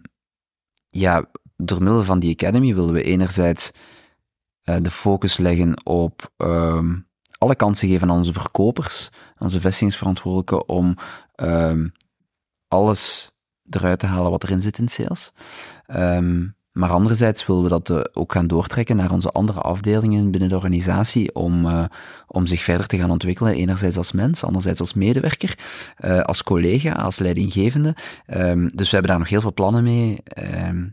ja, 0.86 1.30
door 1.56 1.82
middel 1.82 2.04
van 2.04 2.18
die 2.18 2.34
Academy 2.34 2.74
willen 2.74 2.92
we 2.92 3.02
enerzijds 3.02 3.70
eh, 4.62 4.76
de 4.82 4.90
focus 4.90 5.36
leggen 5.36 5.84
op 5.84 6.32
ehm, 6.36 6.96
alle 7.38 7.54
kansen 7.54 7.88
geven 7.88 8.10
aan 8.10 8.16
onze 8.16 8.32
verkopers, 8.32 9.08
onze 9.38 9.60
vestigingsverantwoordelijken, 9.60 10.68
om 10.68 10.94
ehm, 11.34 11.88
alles 12.68 13.30
eruit 13.70 13.98
te 13.98 14.06
halen 14.06 14.30
wat 14.30 14.42
erin 14.42 14.60
zit 14.60 14.78
in 14.78 14.88
sales. 14.88 15.32
Maar 16.78 16.90
anderzijds 16.90 17.46
willen 17.46 17.62
we 17.62 17.68
dat 17.68 17.90
eh, 17.90 18.00
ook 18.12 18.32
gaan 18.32 18.46
doortrekken 18.46 18.96
naar 18.96 19.12
onze 19.12 19.30
andere 19.30 19.60
afdelingen 19.60 20.30
binnen 20.30 20.48
de 20.48 20.54
organisatie 20.54 21.34
om, 21.34 21.66
eh, 21.66 21.84
om 22.26 22.46
zich 22.46 22.62
verder 22.62 22.86
te 22.86 22.96
gaan 22.98 23.10
ontwikkelen. 23.10 23.54
Enerzijds 23.54 23.96
als 23.96 24.12
mens, 24.12 24.44
anderzijds 24.44 24.80
als 24.80 24.94
medewerker, 24.94 25.58
eh, 25.96 26.20
als 26.20 26.42
collega, 26.42 26.92
als 26.92 27.18
leidinggevende. 27.18 27.94
Ehm, 28.26 28.66
dus 28.66 28.90
we 28.90 28.92
hebben 28.92 29.10
daar 29.10 29.18
nog 29.18 29.28
heel 29.28 29.40
veel 29.40 29.52
plannen 29.52 29.82
mee. 29.82 30.16
ehm, 30.24 30.86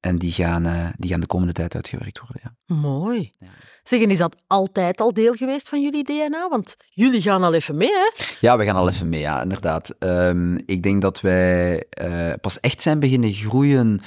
en 0.00 0.18
die 0.18 0.32
gaan, 0.32 0.92
die 0.96 1.10
gaan 1.10 1.20
de 1.20 1.26
komende 1.26 1.52
tijd 1.52 1.74
uitgewerkt 1.74 2.18
worden. 2.18 2.40
Ja. 2.42 2.74
Mooi. 2.74 3.30
Ja. 3.38 3.46
Zeg, 3.82 4.00
en 4.00 4.10
is 4.10 4.18
dat 4.18 4.36
altijd 4.46 5.00
al 5.00 5.12
deel 5.12 5.32
geweest 5.32 5.68
van 5.68 5.82
jullie 5.82 6.04
DNA? 6.04 6.48
Want 6.48 6.76
jullie 6.88 7.20
gaan 7.20 7.42
al 7.42 7.54
even 7.54 7.76
mee, 7.76 7.88
hè? 7.88 8.10
Ja, 8.40 8.58
we 8.58 8.64
gaan 8.64 8.76
al 8.76 8.88
even 8.88 9.08
mee, 9.08 9.20
ja, 9.20 9.42
inderdaad. 9.42 9.94
Ehm, 9.98 10.56
ik 10.66 10.82
denk 10.82 11.02
dat 11.02 11.20
wij 11.20 11.86
pas 12.40 12.60
echt 12.60 12.82
zijn 12.82 13.00
beginnen 13.00 13.32
groeien 13.32 14.00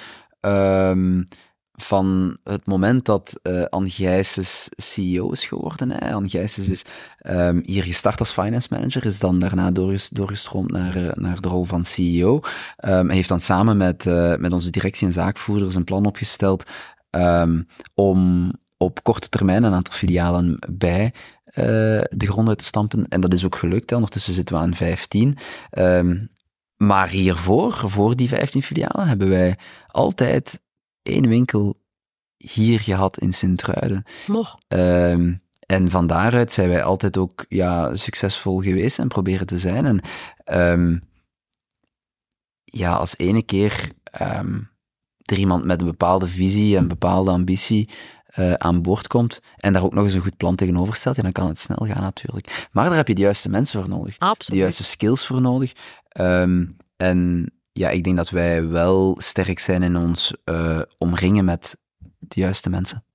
ehm, 0.46 1.24
van 1.72 2.38
het 2.44 2.66
moment 2.66 3.06
dat 3.06 3.40
eh 3.42 3.64
Anne 3.64 3.90
Gijsens 3.90 4.68
CEO 4.76 5.32
is 5.32 5.46
geworden. 5.46 5.92
Hè. 5.92 6.22
Is 6.32 6.84
ehm, 7.18 7.62
hier 7.66 7.84
gestart 7.84 8.20
als 8.20 8.32
finance 8.32 8.68
manager, 8.72 9.06
is 9.06 9.20
dan 9.20 9.40
daarna 9.40 9.72
doorges- 9.72 10.10
doorgestroomd 10.10 10.72
naar, 10.72 10.96
eh, 10.96 11.14
naar 11.14 11.42
de 11.42 11.48
rol 11.48 11.64
van 11.64 11.86
CEO. 11.86 12.40
Ehm 12.76 13.06
hij 13.06 13.16
heeft 13.16 13.30
dan 13.30 13.42
samen 13.42 13.78
met, 13.78 14.06
eh, 14.06 14.36
met 14.36 14.54
onze 14.54 14.70
directie 14.70 15.08
en 15.08 15.14
zaakvoerders 15.14 15.76
een 15.76 15.84
plan 15.84 16.06
opgesteld 16.06 16.64
om 17.94 18.52
op 18.78 19.04
korte 19.04 19.30
termijn 19.30 19.64
een 19.64 19.74
aantal 19.74 19.94
filialen 19.94 20.60
bij 20.70 21.14
eh, 21.46 21.64
de 22.10 22.28
grond 22.28 22.48
uit 22.48 22.58
te 22.58 22.66
stampen. 22.66 23.08
En 23.08 23.22
dat 23.22 23.34
is 23.34 23.46
ook 23.46 23.56
gelukt. 23.56 23.92
Ondertussen 23.92 24.34
zitten 24.34 24.56
we 24.56 24.62
aan 24.62 24.74
15. 24.74 25.38
Ehm, 25.70 26.20
maar 26.78 27.10
hiervoor, 27.10 27.74
voor 27.74 28.16
die 28.16 28.28
15 28.28 28.64
filialen, 28.64 29.08
hebben 29.08 29.30
wij 29.30 29.58
altijd 29.88 30.60
één 31.02 31.28
winkel 31.28 31.76
hier 32.38 32.80
gehad 32.80 33.18
in 33.18 33.34
Sint-Truiden. 33.34 34.04
Moch. 34.28 34.58
Ehm, 34.68 35.34
en 35.60 35.90
van 35.90 36.08
daaruit 36.08 36.52
zijn 36.52 36.70
wij 36.70 36.84
altijd 36.84 37.18
ook 37.18 37.46
ja, 37.50 37.96
succesvol 37.96 38.62
geweest 38.62 39.00
en 39.00 39.08
proberen 39.08 39.48
te 39.48 39.58
zijn. 39.58 39.86
En 39.86 40.00
ehm, 40.44 40.98
ja, 42.64 42.96
als 42.96 43.18
ene 43.18 43.44
keer 43.44 43.92
ehm, 44.04 44.60
er 45.22 45.38
iemand 45.38 45.66
met 45.66 45.82
een 45.82 45.88
bepaalde 45.88 46.28
visie 46.28 46.78
en 46.78 46.88
bepaalde 46.88 47.32
ambitie 47.32 47.90
eh, 48.26 48.54
aan 48.54 48.82
boord 48.82 49.08
komt 49.08 49.40
en 49.58 49.74
daar 49.74 49.84
ook 49.84 49.94
nog 49.94 50.04
eens 50.04 50.14
een 50.14 50.22
goed 50.22 50.38
plan 50.38 50.56
tegenover 50.56 50.96
stelt, 50.96 51.16
ja, 51.16 51.22
dan 51.22 51.32
kan 51.32 51.48
het 51.48 51.60
snel 51.60 51.86
gaan 51.88 52.02
natuurlijk. 52.02 52.68
Maar 52.72 52.86
daar 52.86 52.98
heb 52.98 53.08
je 53.08 53.16
de 53.16 53.22
juiste 53.22 53.50
mensen 53.50 53.80
voor 53.80 53.90
nodig. 53.90 54.18
De 54.38 54.56
juiste 54.56 54.84
skills 54.84 55.26
voor 55.26 55.42
nodig. 55.42 55.72
Ehm, 56.16 56.66
en 56.98 57.52
ja, 57.72 57.90
ik 57.90 58.04
denk 58.04 58.18
dat 58.18 58.30
wij 58.30 58.68
wel 58.68 59.16
sterk 59.18 59.60
zijn 59.60 59.84
in 59.84 59.96
ons 59.96 60.34
eh, 60.44 60.82
omringen 60.98 61.46
met 61.46 61.78
de 62.20 62.40
juiste 62.40 62.70
mensen. 62.70 63.06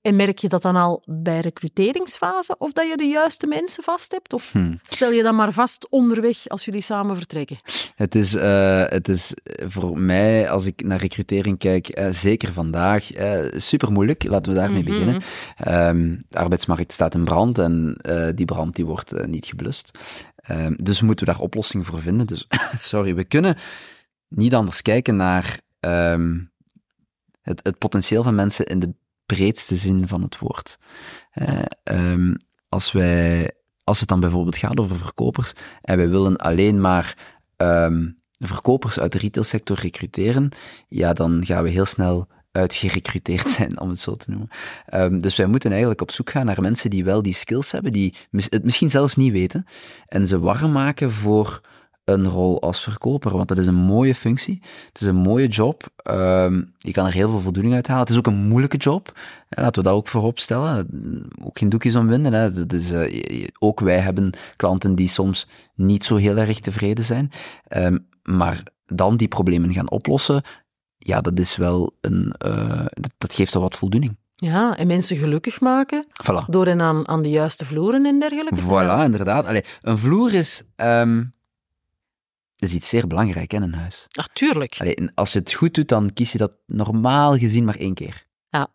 En 0.00 0.16
merk 0.16 0.38
je 0.38 0.48
dat 0.48 0.62
dan 0.62 0.76
al 0.76 1.02
bij 1.04 1.40
recruteringsfase? 1.40 2.54
Of 2.58 2.72
dat 2.72 2.88
je 2.88 2.96
de 2.96 3.04
juiste 3.04 3.46
mensen 3.46 3.82
vast 3.82 4.12
hebt? 4.12 4.32
Of 4.32 4.52
Hm. 4.52 4.74
stel 4.82 5.10
je 5.10 5.22
dan 5.22 5.34
maar 5.34 5.52
vast 5.52 5.86
onderweg 5.90 6.48
als 6.48 6.64
jullie 6.64 6.80
samen 6.80 7.16
vertrekken? 7.16 7.56
Het 7.94 8.14
is, 8.14 8.34
eh, 8.34 8.84
het 8.86 9.08
is 9.08 9.32
voor 9.68 9.98
mij, 9.98 10.50
als 10.50 10.64
ik 10.64 10.84
naar 10.84 10.98
recrutering 10.98 11.58
kijk, 11.58 11.88
eh, 11.88 12.10
zeker 12.10 12.52
vandaag, 12.52 13.12
eh, 13.12 13.44
super 13.60 13.92
moeilijk. 13.92 14.24
Laten 14.28 14.52
we 14.52 14.58
daarmee 14.58 14.82
Mhm. 14.82 14.90
beginnen. 14.92 15.20
Ehm, 15.56 16.16
de 16.28 16.38
arbeidsmarkt 16.38 16.92
staat 16.92 17.14
in 17.14 17.24
brand 17.24 17.58
en 17.58 17.96
die 18.34 18.44
brand 18.46 18.76
die 18.76 18.86
wordt 18.86 19.26
niet 19.26 19.46
geblust. 19.46 19.90
Ehm, 20.36 20.72
dus 20.76 21.00
moeten 21.00 21.26
we 21.26 21.32
daar 21.32 21.40
oplossingen 21.40 21.86
voor 21.86 22.00
vinden. 22.00 22.26
Dus 22.26 22.46
sorry, 22.90 23.14
we 23.14 23.24
kunnen 23.24 23.56
niet 24.28 24.54
anders 24.54 24.82
kijken 24.82 25.16
naar 25.16 25.60
ehm, 25.80 26.38
het, 27.42 27.60
het 27.62 27.78
potentieel 27.78 28.22
van 28.22 28.34
mensen 28.34 28.66
in 28.66 28.80
de 28.80 28.94
breedste 29.26 29.74
zin 29.74 30.08
van 30.08 30.22
het 30.22 30.38
woord. 30.38 30.78
Eh, 31.30 31.58
ehm, 31.82 32.34
als, 32.68 32.92
wij, 32.92 33.52
als 33.84 34.00
het 34.00 34.08
dan 34.08 34.20
bijvoorbeeld 34.20 34.56
gaat 34.56 34.80
over 34.80 34.96
verkopers 34.96 35.52
en 35.80 35.96
wij 35.96 36.08
willen 36.08 36.36
alleen 36.36 36.80
maar 36.80 37.16
ehm, 37.56 38.10
verkopers 38.38 38.98
uit 38.98 39.12
de 39.12 39.18
retailsector 39.18 39.78
recruteren, 39.80 40.48
ja, 40.88 41.12
dan 41.12 41.46
gaan 41.46 41.62
we 41.62 41.68
heel 41.68 41.86
snel 41.86 42.28
uitgerecruiteerd 42.52 43.50
zijn, 43.50 43.80
om 43.80 43.88
het 43.88 44.00
zo 44.00 44.14
te 44.14 44.30
noemen. 44.30 44.48
Ehm, 44.86 45.20
dus 45.20 45.36
wij 45.36 45.46
moeten 45.46 45.70
eigenlijk 45.70 46.00
op 46.00 46.10
zoek 46.10 46.30
gaan 46.30 46.46
naar 46.46 46.60
mensen 46.60 46.90
die 46.90 47.04
wel 47.04 47.22
die 47.22 47.34
skills 47.34 47.70
hebben, 47.70 47.92
die 47.92 48.14
het 48.30 48.64
misschien 48.64 48.90
zelf 48.90 49.16
niet 49.16 49.32
weten, 49.32 49.66
en 50.06 50.26
ze 50.26 50.38
warm 50.38 50.72
maken 50.72 51.12
voor 51.12 51.60
een 52.06 52.26
rol 52.28 52.62
als 52.62 52.82
verkoper, 52.82 53.36
want 53.36 53.48
dat 53.48 53.58
is 53.58 53.66
een 53.66 53.74
mooie 53.74 54.14
functie. 54.14 54.62
Het 54.92 55.00
is 55.00 55.06
een 55.06 55.16
mooie 55.16 55.48
job. 55.48 55.82
Ehm, 55.96 56.62
je 56.78 56.92
kan 56.92 57.06
er 57.06 57.12
heel 57.12 57.30
veel 57.30 57.40
voldoening 57.40 57.74
uit 57.74 57.86
halen. 57.86 58.02
Het 58.02 58.10
is 58.12 58.18
ook 58.18 58.26
een 58.26 58.46
moeilijke 58.48 58.76
job. 58.76 59.18
Laten 59.48 59.82
we 59.82 59.88
dat 59.88 59.96
ook 59.96 60.08
voorop 60.08 60.38
stellen. 60.38 60.88
Ook 61.44 61.58
geen 61.58 61.68
doekjes 61.68 61.94
om 61.94 62.06
winden. 62.08 62.32
Hè. 62.32 62.52
Dat 62.52 62.72
is, 62.72 62.90
eh, 62.90 63.46
ook 63.58 63.80
wij 63.80 63.98
hebben 63.98 64.32
klanten 64.56 64.94
die 64.94 65.08
soms 65.08 65.46
niet 65.74 66.04
zo 66.04 66.16
heel 66.16 66.36
erg 66.36 66.60
tevreden 66.60 67.04
zijn. 67.04 67.30
Ehm, 67.66 67.98
maar 68.22 68.62
dan 68.86 69.16
die 69.16 69.28
problemen 69.28 69.72
gaan 69.72 69.90
oplossen, 69.90 70.42
ja, 70.98 71.20
dat 71.20 71.38
is 71.38 71.56
wel 71.56 71.96
een... 72.00 72.32
eh, 72.38 72.84
dat, 72.90 73.12
dat 73.18 73.32
geeft 73.32 73.52
wel 73.52 73.62
wat 73.62 73.74
voldoening. 73.76 74.16
Ja, 74.34 74.76
en 74.76 74.86
mensen 74.86 75.16
gelukkig 75.16 75.60
maken 75.60 76.06
Voilà. 76.22 76.44
door 76.46 76.66
hen 76.66 76.80
aan, 76.80 77.08
aan 77.08 77.22
de 77.22 77.30
juiste 77.30 77.64
vloeren 77.64 78.06
en 78.06 78.18
dergelijke. 78.20 78.60
Voilà, 78.60 79.04
inderdaad. 79.04 79.46
Allee, 79.46 79.64
een 79.82 79.98
vloer 79.98 80.34
is, 80.34 80.62
ehm, 80.76 81.24
is 82.56 82.72
iets 82.72 82.88
zeer 82.88 83.06
belangrijk 83.06 83.52
in 83.52 83.62
een 83.62 83.74
huis. 83.74 84.06
Natuurlijk. 84.10 84.76
Allee, 84.78 84.94
en 84.94 85.12
als 85.14 85.32
je 85.32 85.38
het 85.38 85.52
goed 85.52 85.74
doet, 85.74 85.88
dan 85.88 86.12
kies 86.12 86.32
je 86.32 86.38
dat 86.38 86.56
normaal 86.66 87.38
gezien 87.38 87.64
maar 87.64 87.76
één 87.76 87.94
keer. 87.94 88.26
Ja. 88.48 88.68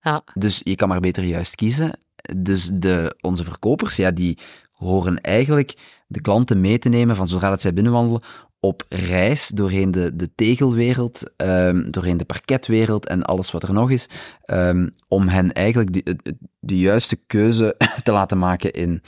Ja. 0.00 0.22
Dus 0.34 0.60
je 0.64 0.74
kan 0.74 0.88
maar 0.88 1.00
beter 1.00 1.24
juist 1.24 1.54
kiezen. 1.54 1.98
Dus 2.36 2.70
de, 2.72 3.16
onze 3.20 3.44
verkopers, 3.44 3.96
ja, 3.96 4.10
die 4.10 4.38
horen 4.72 5.20
eigenlijk 5.20 5.74
de 6.06 6.20
klanten 6.20 6.60
mee 6.60 6.78
te 6.78 6.88
nemen 6.88 7.16
van 7.16 7.28
zodra 7.28 7.48
dat 7.48 7.60
zij 7.60 7.72
binnenwandelen 7.72 8.22
op 8.60 8.84
reis 8.88 9.48
doorheen 9.48 9.90
de, 9.90 10.16
de 10.16 10.34
tegelwereld, 10.34 11.22
ehm, 11.36 11.90
doorheen 11.90 12.16
de 12.16 12.24
parketwereld 12.24 13.06
en 13.06 13.22
alles 13.22 13.50
wat 13.50 13.62
er 13.62 13.72
nog 13.72 13.90
is, 13.90 14.06
ehm, 14.44 14.88
om 15.08 15.28
hen 15.28 15.52
eigenlijk 15.52 15.92
de, 15.92 16.16
de, 16.22 16.36
de 16.58 16.78
juiste 16.78 17.16
keuze 17.16 17.76
te 18.02 18.12
laten 18.12 18.38
maken 18.38 18.72
in 18.72 19.02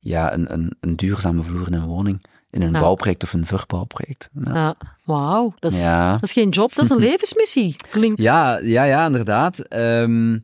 ja, 0.00 0.34
een, 0.34 0.52
een, 0.52 0.76
een 0.80 0.96
duurzame 0.96 1.42
vloer 1.42 1.66
in 1.66 1.72
een 1.72 1.86
woning, 1.86 2.24
in 2.54 2.62
een 2.62 2.72
bouwproject 2.72 3.22
of 3.22 3.32
een 3.32 3.46
verbouwproject. 3.46 4.28
Ja. 4.44 4.54
Ja. 4.54 4.76
Wauw, 5.04 5.54
dat 5.58 5.72
dat 5.72 6.22
is 6.22 6.32
geen 6.32 6.48
job, 6.48 6.74
dat 6.74 6.84
is 6.84 6.90
een 6.90 6.98
levensmissie. 7.10 7.76
Klinkt 7.90 8.20
Ja, 8.20 8.58
ja, 8.58 8.82
ja, 8.82 9.06
inderdaad. 9.06 9.58
Ehm, 9.58 10.38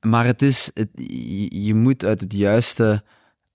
maar 0.00 0.24
het 0.24 0.42
is, 0.42 0.70
het, 0.74 0.88
je 1.48 1.74
moet 1.74 2.04
uit 2.04 2.20
het 2.20 2.32
juiste 2.32 3.02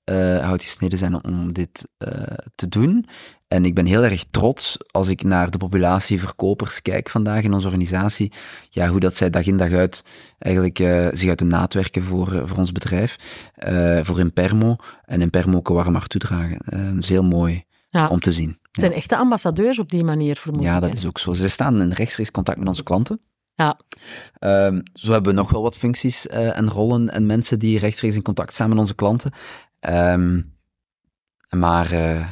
eh, 0.09 0.45
hout 0.45 0.63
gesneden 0.63 0.97
zijn 0.97 1.23
om 1.23 1.53
dit 1.53 1.83
eh, 1.97 2.11
te 2.55 2.67
doen. 2.67 3.05
En 3.47 3.65
ik 3.65 3.73
ben 3.75 3.85
heel 3.85 4.03
erg 4.03 4.23
trots 4.31 4.77
als 4.91 5.07
ik 5.07 5.23
naar 5.23 5.49
de 5.51 5.57
populatie 5.57 6.19
verkopers 6.19 6.81
kijk 6.81 7.09
vandaag 7.09 7.43
in 7.43 7.53
onze 7.53 7.65
organisatie. 7.65 8.31
Ja, 8.69 8.87
hoe 8.87 8.99
dat 8.99 9.15
zij 9.15 9.29
dag 9.29 9.45
in 9.45 9.57
dag 9.57 9.71
uit 9.71 10.03
eigenlijk 10.39 10.79
eh, 10.79 11.07
zich 11.13 11.29
uit 11.29 11.39
de 11.39 11.45
naad 11.45 11.73
werken 11.73 12.03
voor, 12.03 12.33
eh, 12.33 12.41
voor 12.45 12.57
ons 12.57 12.71
bedrijf. 12.71 13.15
eh, 13.53 13.99
voor 14.03 14.19
Impermo. 14.19 14.75
En 15.05 15.21
Impermo 15.21 15.57
ook 15.57 15.69
een 15.69 15.75
warm 15.75 15.93
hart 15.93 16.09
toedragen. 16.09 16.57
Eh, 16.57 16.85
dat 16.93 17.03
is 17.03 17.09
heel 17.09 17.23
mooi 17.23 17.63
Ja. 17.89 18.07
om 18.07 18.19
te 18.19 18.31
zien. 18.31 18.49
Het 18.71 18.79
zijn 18.81 18.93
echte 18.93 19.15
ambassadeurs 19.17 19.79
op 19.79 19.89
die 19.89 20.03
manier, 20.03 20.35
vermoed 20.35 20.61
Ja, 20.63 20.79
dat 20.79 20.89
hè? 20.89 20.95
is 20.95 21.07
ook 21.07 21.19
zo. 21.19 21.33
Ze 21.33 21.49
staan 21.49 21.81
in 21.81 21.91
rechtstreeks 21.91 22.31
contact 22.31 22.57
met 22.59 22.67
onze 22.67 22.83
klanten. 22.83 23.21
Ja. 23.55 23.79
Ehm, 24.39 24.81
zo 24.93 25.11
hebben 25.11 25.31
we 25.33 25.39
nog 25.39 25.51
wel 25.51 25.61
wat 25.61 25.77
functies 25.77 26.27
eh, 26.27 26.57
en 26.57 26.69
rollen 26.69 27.09
en 27.09 27.25
mensen 27.25 27.59
die 27.59 27.79
rechtstreeks 27.79 28.15
in 28.15 28.21
contact 28.21 28.53
staan 28.53 28.69
met 28.69 28.77
onze 28.77 28.95
klanten. 28.95 29.31
Ehm, 29.79 30.41
maar, 31.49 31.91
eh, 31.91 32.27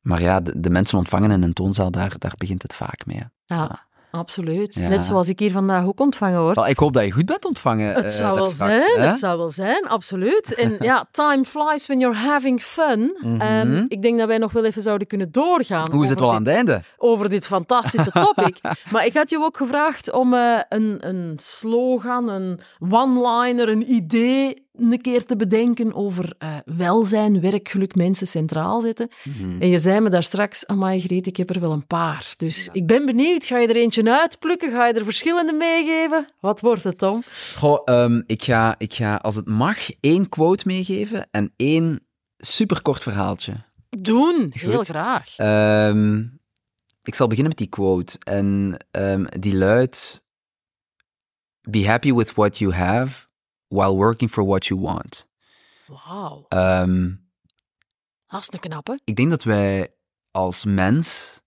maar 0.00 0.20
ja, 0.20 0.40
de, 0.40 0.60
de 0.60 0.70
mensen 0.70 0.98
ontvangen 0.98 1.30
in 1.30 1.42
een 1.42 1.52
toonzaal, 1.52 1.90
daar, 1.90 2.14
daar 2.18 2.34
begint 2.36 2.62
het 2.62 2.74
vaak 2.74 3.06
mee. 3.06 3.16
hè. 3.18 3.54
Ja, 3.56 3.86
absoluut. 4.10 4.74
Ja. 4.74 4.88
Net 4.88 5.04
zoals 5.04 5.28
ik 5.28 5.38
hier 5.38 5.50
vandaag 5.50 5.84
ook 5.84 6.00
ontvangen 6.00 6.40
word. 6.42 6.56
Wel, 6.56 6.66
ik 6.68 6.78
hoop 6.78 6.92
dat 6.92 7.04
je 7.04 7.10
goed 7.10 7.26
bent 7.26 7.44
ontvangen. 7.44 7.94
Het 7.94 8.04
eh, 8.04 8.10
zou 8.10 8.34
wel 8.34 8.46
straks, 8.46 8.82
zijn, 8.82 9.00
hè? 9.00 9.06
het 9.06 9.18
zou 9.18 9.38
wel 9.38 9.50
zijn, 9.50 9.88
absoluut. 9.88 10.54
En 10.54 10.76
ja, 10.90 11.08
time 11.10 11.44
flies 11.44 11.86
when 11.86 12.00
you're 12.00 12.16
having 12.18 12.62
fun. 12.62 13.16
Mhm. 13.20 13.40
En 13.40 13.84
ik 13.88 14.02
denk 14.02 14.18
dat 14.18 14.26
wij 14.26 14.38
nog 14.38 14.52
wel 14.52 14.64
even 14.64 14.82
zouden 14.82 15.06
kunnen 15.06 15.32
doorgaan 15.32 15.90
Hoe 15.90 16.04
is 16.04 16.10
het 16.10 16.18
wel 16.20 16.32
aan 16.32 16.44
het 16.44 16.54
einde? 16.54 16.82
over 16.96 17.28
dit 17.28 17.46
fantastische 17.46 18.10
topic. 18.34 18.60
maar 18.90 19.06
ik 19.06 19.14
had 19.14 19.30
je 19.30 19.38
ook 19.38 19.56
gevraagd 19.56 20.12
om 20.12 20.34
eh, 20.34 20.58
een, 20.68 20.96
een 21.08 21.34
slogan, 21.36 22.28
een 22.28 22.60
one-liner, 22.88 23.68
een 23.68 23.92
idee 23.92 24.66
een 24.78 25.00
keer 25.00 25.24
te 25.24 25.36
bedenken 25.36 25.94
over 25.94 26.34
eh, 26.38 26.56
welzijn, 26.64 27.40
werkgeluk, 27.40 27.94
mensen 27.94 28.26
centraal 28.26 28.80
zetten. 28.80 29.08
Mhm. 29.24 29.60
En 29.60 29.68
je 29.68 29.78
zei 29.78 30.00
me 30.00 30.10
daar 30.10 30.22
straks, 30.22 30.66
amai 30.66 31.00
Greet, 31.00 31.26
ik 31.26 31.36
heb 31.36 31.50
er 31.50 31.60
wel 31.60 31.72
een 31.72 31.86
paar. 31.86 32.34
Dus 32.36 32.68
ik 32.72 32.86
ben 32.86 33.06
benieuwd, 33.06 33.44
ga 33.44 33.58
je 33.58 33.68
er 33.68 33.76
eentje 33.76 34.18
uitplukken? 34.18 34.70
Ga 34.70 34.86
je 34.86 34.92
er 34.92 35.04
verschillende 35.04 35.52
meegeven? 35.52 36.28
Wat 36.40 36.60
wordt 36.60 36.84
het, 36.84 36.98
Tom? 36.98 37.22
Goh, 37.56 37.80
ehm, 37.84 38.22
ik, 38.26 38.42
ga, 38.42 38.74
ik 38.78 38.94
ga, 38.94 39.16
als 39.16 39.36
het 39.36 39.48
mag, 39.48 39.78
één 40.00 40.28
quote 40.28 40.62
meegeven 40.66 41.28
en 41.30 41.52
één 41.56 42.00
superkort 42.38 43.02
verhaaltje. 43.02 43.52
Doen, 43.90 44.52
heel 44.54 44.84
graag. 44.84 45.36
Ehm, 45.36 46.18
ik 47.02 47.14
zal 47.14 47.26
beginnen 47.26 47.48
met 47.48 47.58
die 47.58 47.68
quote. 47.68 48.18
En 48.18 48.76
ehm, 48.90 49.24
die 49.38 49.54
luidt: 49.54 50.22
Be 51.60 51.88
happy 51.88 52.12
with 52.12 52.34
what 52.34 52.58
you 52.58 52.72
have 52.72 53.27
while 53.68 53.94
working 53.94 54.30
for 54.30 54.46
what 54.46 54.66
you 54.66 54.80
want. 54.80 55.26
Wauw, 55.86 56.46
is 58.30 58.48
een 58.50 58.60
knappe. 58.60 59.00
ik 59.04 59.16
denk 59.16 59.30
dat 59.30 59.42
wij 59.42 59.92
als 60.30 60.64
mens 60.64 61.40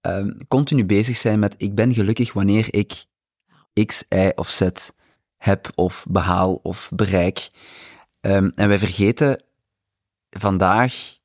ehm, 0.00 0.30
continu 0.48 0.84
bezig 0.84 1.16
zijn 1.16 1.38
met: 1.38 1.54
ik 1.56 1.74
ben 1.74 1.94
gelukkig 1.94 2.32
wanneer 2.32 2.74
ik 2.74 3.04
X, 3.86 4.04
Y 4.08 4.30
of 4.34 4.50
Z 4.50 4.68
heb 5.36 5.70
of 5.74 6.06
behaal 6.08 6.54
of 6.54 6.90
bereik. 6.94 7.50
Ehm, 8.20 8.50
en 8.54 8.68
wij 8.68 8.78
vergeten 8.78 9.42
vandaag, 10.30 11.18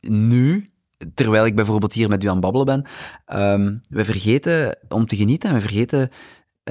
nu, 0.00 0.68
terwijl 1.14 1.46
ik 1.46 1.54
bijvoorbeeld 1.54 1.92
hier 1.92 2.08
met 2.08 2.24
u 2.24 2.26
aan 2.26 2.32
het 2.32 2.42
babbelen 2.42 2.66
ben, 2.66 2.84
ehm, 3.24 3.78
we 3.88 4.04
vergeten 4.04 4.78
om 4.88 5.06
te 5.06 5.16
genieten 5.16 5.48
en 5.48 5.54
we 5.54 5.60
vergeten 5.60 6.08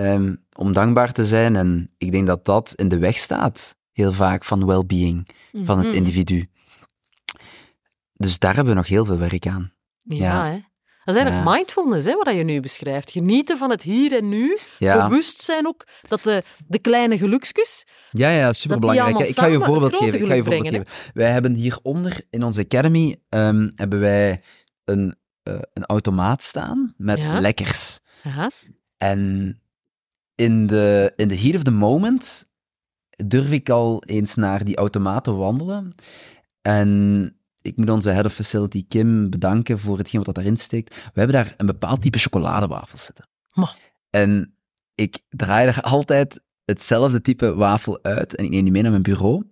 ehm, 0.06 0.36
om 0.58 0.74
dankbaar 0.74 1.12
te 1.14 1.26
zijn. 1.26 1.56
En 1.56 1.94
ik 1.98 2.12
denk 2.12 2.28
dat 2.28 2.46
dat 2.46 2.74
in 2.76 2.88
de 2.90 2.98
weg 3.00 3.18
staat, 3.18 3.76
heel 3.92 4.12
vaak, 4.14 4.44
van 4.44 4.66
well-being 4.66 5.28
van 5.54 5.78
het 5.78 5.88
Mhm. 5.88 5.96
individu. 5.96 6.46
Dus 8.14 8.40
daar 8.40 8.56
hebben 8.56 8.74
we 8.74 8.80
nog 8.80 8.88
heel 8.90 9.06
veel 9.06 9.18
werk 9.18 9.48
aan. 9.48 9.74
Ja, 10.02 10.16
Ja. 10.18 10.46
hè. 10.52 10.58
Dat 11.06 11.16
is 11.18 11.22
eigenlijk 11.24 11.46
Ja. 11.50 11.56
mindfulness, 11.56 12.06
hè, 12.06 12.16
wat 12.16 12.34
je 12.34 12.44
nu 12.44 12.60
beschrijft. 12.60 13.12
Genieten 13.12 13.58
van 13.58 13.70
het 13.70 13.84
hier 13.84 14.16
en 14.18 14.30
nu. 14.30 14.58
Ja, 14.78 15.08
Bewust 15.08 15.42
zijn 15.42 15.68
ook 15.68 15.88
dat 16.08 16.24
de, 16.24 16.44
de 16.68 16.80
kleine 16.80 17.18
geluksjes... 17.18 17.86
ja, 18.12 18.30
ja 18.30 18.54
superbelangrijk. 18.54 19.20
Ik 19.30 19.36
ga 19.36 19.46
je 19.46 19.56
een 19.56 19.64
voorbeeld 19.64 19.96
geven. 19.96 20.20
Ik 20.20 20.26
ga 20.28 20.34
je 20.34 20.44
voorbeeld 20.44 20.62
brengen, 20.64 20.86
geven. 20.88 21.12
Wij 21.14 21.32
hebben 21.32 21.54
hieronder 21.54 22.22
in 22.30 22.44
onze 22.44 22.62
academy 22.62 23.16
ehm, 23.30 23.70
hebben 23.76 24.00
wij 24.00 24.42
een, 24.86 25.16
eh, 25.44 25.60
een 25.74 25.86
automaat 25.86 26.44
staan 26.44 26.94
met 26.98 27.18
Ja. 27.20 27.40
lekkers. 27.40 28.00
Ja. 28.24 28.50
En 28.98 29.62
in 30.40 30.68
de, 30.68 31.14
in 31.16 31.28
de 31.28 31.38
heat 31.38 31.56
of 31.56 31.64
the 31.64 31.72
moment 31.72 32.48
durf 33.26 33.52
ik 33.52 33.70
al 33.70 34.04
eens 34.04 34.36
naar 34.36 34.64
die 34.66 34.76
automaten 34.76 35.38
wandelen. 35.38 35.96
En 36.62 37.34
ik 37.62 37.78
moet 37.78 37.90
onze 37.90 38.10
head 38.10 38.26
of 38.26 38.34
facility 38.34 38.86
Kim 38.88 39.30
bedanken 39.30 39.80
voor 39.80 39.98
hetgeen 39.98 40.24
wat 40.24 40.36
daarin 40.36 40.58
steekt. 40.58 40.96
We 40.96 41.20
hebben 41.20 41.36
daar 41.36 41.54
een 41.58 41.66
bepaald 41.66 42.02
type 42.02 42.18
chocoladewafels 42.18 43.04
zitten. 43.04 43.28
En 44.10 44.54
ik 44.96 45.20
draai 45.30 45.68
er 45.68 45.82
altijd 45.82 46.42
hetzelfde 46.66 47.22
type 47.22 47.56
wafel 47.56 48.04
uit 48.04 48.36
en 48.36 48.44
ik 48.44 48.50
neem 48.50 48.64
die 48.64 48.72
mee 48.72 48.82
naar 48.82 48.92
mijn 48.92 49.04
bureau. 49.04 49.44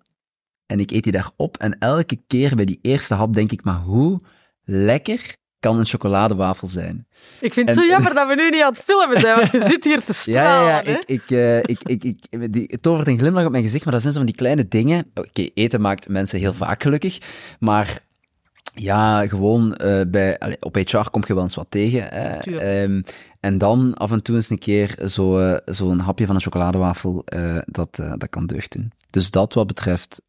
En 0.65 0.79
ik 0.79 0.91
eet 0.91 1.03
die 1.03 1.11
daar 1.11 1.31
op. 1.35 1.57
En 1.57 1.79
elke 1.79 2.19
keer 2.27 2.55
bij 2.55 2.65
die 2.65 2.79
eerste 2.81 3.13
hap 3.13 3.33
denk 3.33 3.51
ik, 3.51 3.63
maar 3.63 3.79
hoe 3.79 4.21
lekker 4.63 5.35
kan 5.59 5.79
een 5.79 5.85
chocoladewafel 5.85 6.67
zijn? 6.67 7.07
Ik 7.39 7.53
vind 7.53 7.67
het 7.69 7.77
En- 7.77 7.83
zo 7.83 7.89
jammer 7.89 8.13
dat 8.13 8.27
we 8.27 8.35
nu 8.35 8.49
niet 8.49 8.61
aan 8.61 8.71
het 8.73 8.81
filmen 8.85 9.19
zijn, 9.19 9.35
want 9.37 9.51
je 9.51 9.63
zit 9.67 9.83
hier 9.83 10.03
te 10.03 10.13
stralen. 10.13 10.65
Ja, 10.67 10.81
ja. 10.91 10.97
Ik, 10.97 11.03
ik, 11.05 11.29
eh, 11.29 11.57
ik, 11.57 11.79
ik, 11.83 12.03
ik, 12.03 12.53
die, 12.53 12.65
het 12.67 12.81
tovert 12.81 13.07
een 13.07 13.17
glimlach 13.17 13.45
op 13.45 13.51
mijn 13.51 13.63
gezicht, 13.63 13.83
maar 13.83 13.93
dat 13.93 14.01
zijn 14.01 14.13
zo 14.13 14.19
van 14.19 14.27
die 14.29 14.37
kleine 14.37 14.67
dingen. 14.67 15.05
Oké, 15.15 15.47
eten 15.53 15.81
maakt 15.81 16.07
mensen 16.09 16.39
heel 16.39 16.53
vaak 16.53 16.81
gelukkig, 16.81 17.17
maar 17.59 17.99
ja, 18.73 19.27
gewoon 19.27 19.75
eh, 19.75 20.01
bij, 20.07 20.39
allee, 20.39 20.57
op 20.59 20.75
HR 20.75 21.09
kom 21.11 21.23
je 21.27 21.33
wel 21.33 21.43
eens 21.43 21.55
wat 21.55 21.67
tegen. 21.69 22.03
hè. 22.03 22.37
Ehm, 22.57 23.01
en 23.39 23.57
dan 23.57 23.93
af 23.93 24.11
en 24.11 24.21
toe 24.23 24.35
eens 24.35 24.49
een 24.49 24.59
keer 24.59 24.95
zo, 25.07 25.39
eh, 25.39 25.57
zo'n 25.65 25.99
hapje 25.99 26.25
van 26.25 26.35
een 26.35 26.41
chocoladewafel, 26.41 27.25
dat, 27.65 27.95
dat 27.95 28.29
kan 28.29 28.45
deugd 28.45 28.71
doen. 28.71 28.91
Dus 29.09 29.31
dat 29.31 29.53
wat 29.53 29.67
betreft 29.67 30.21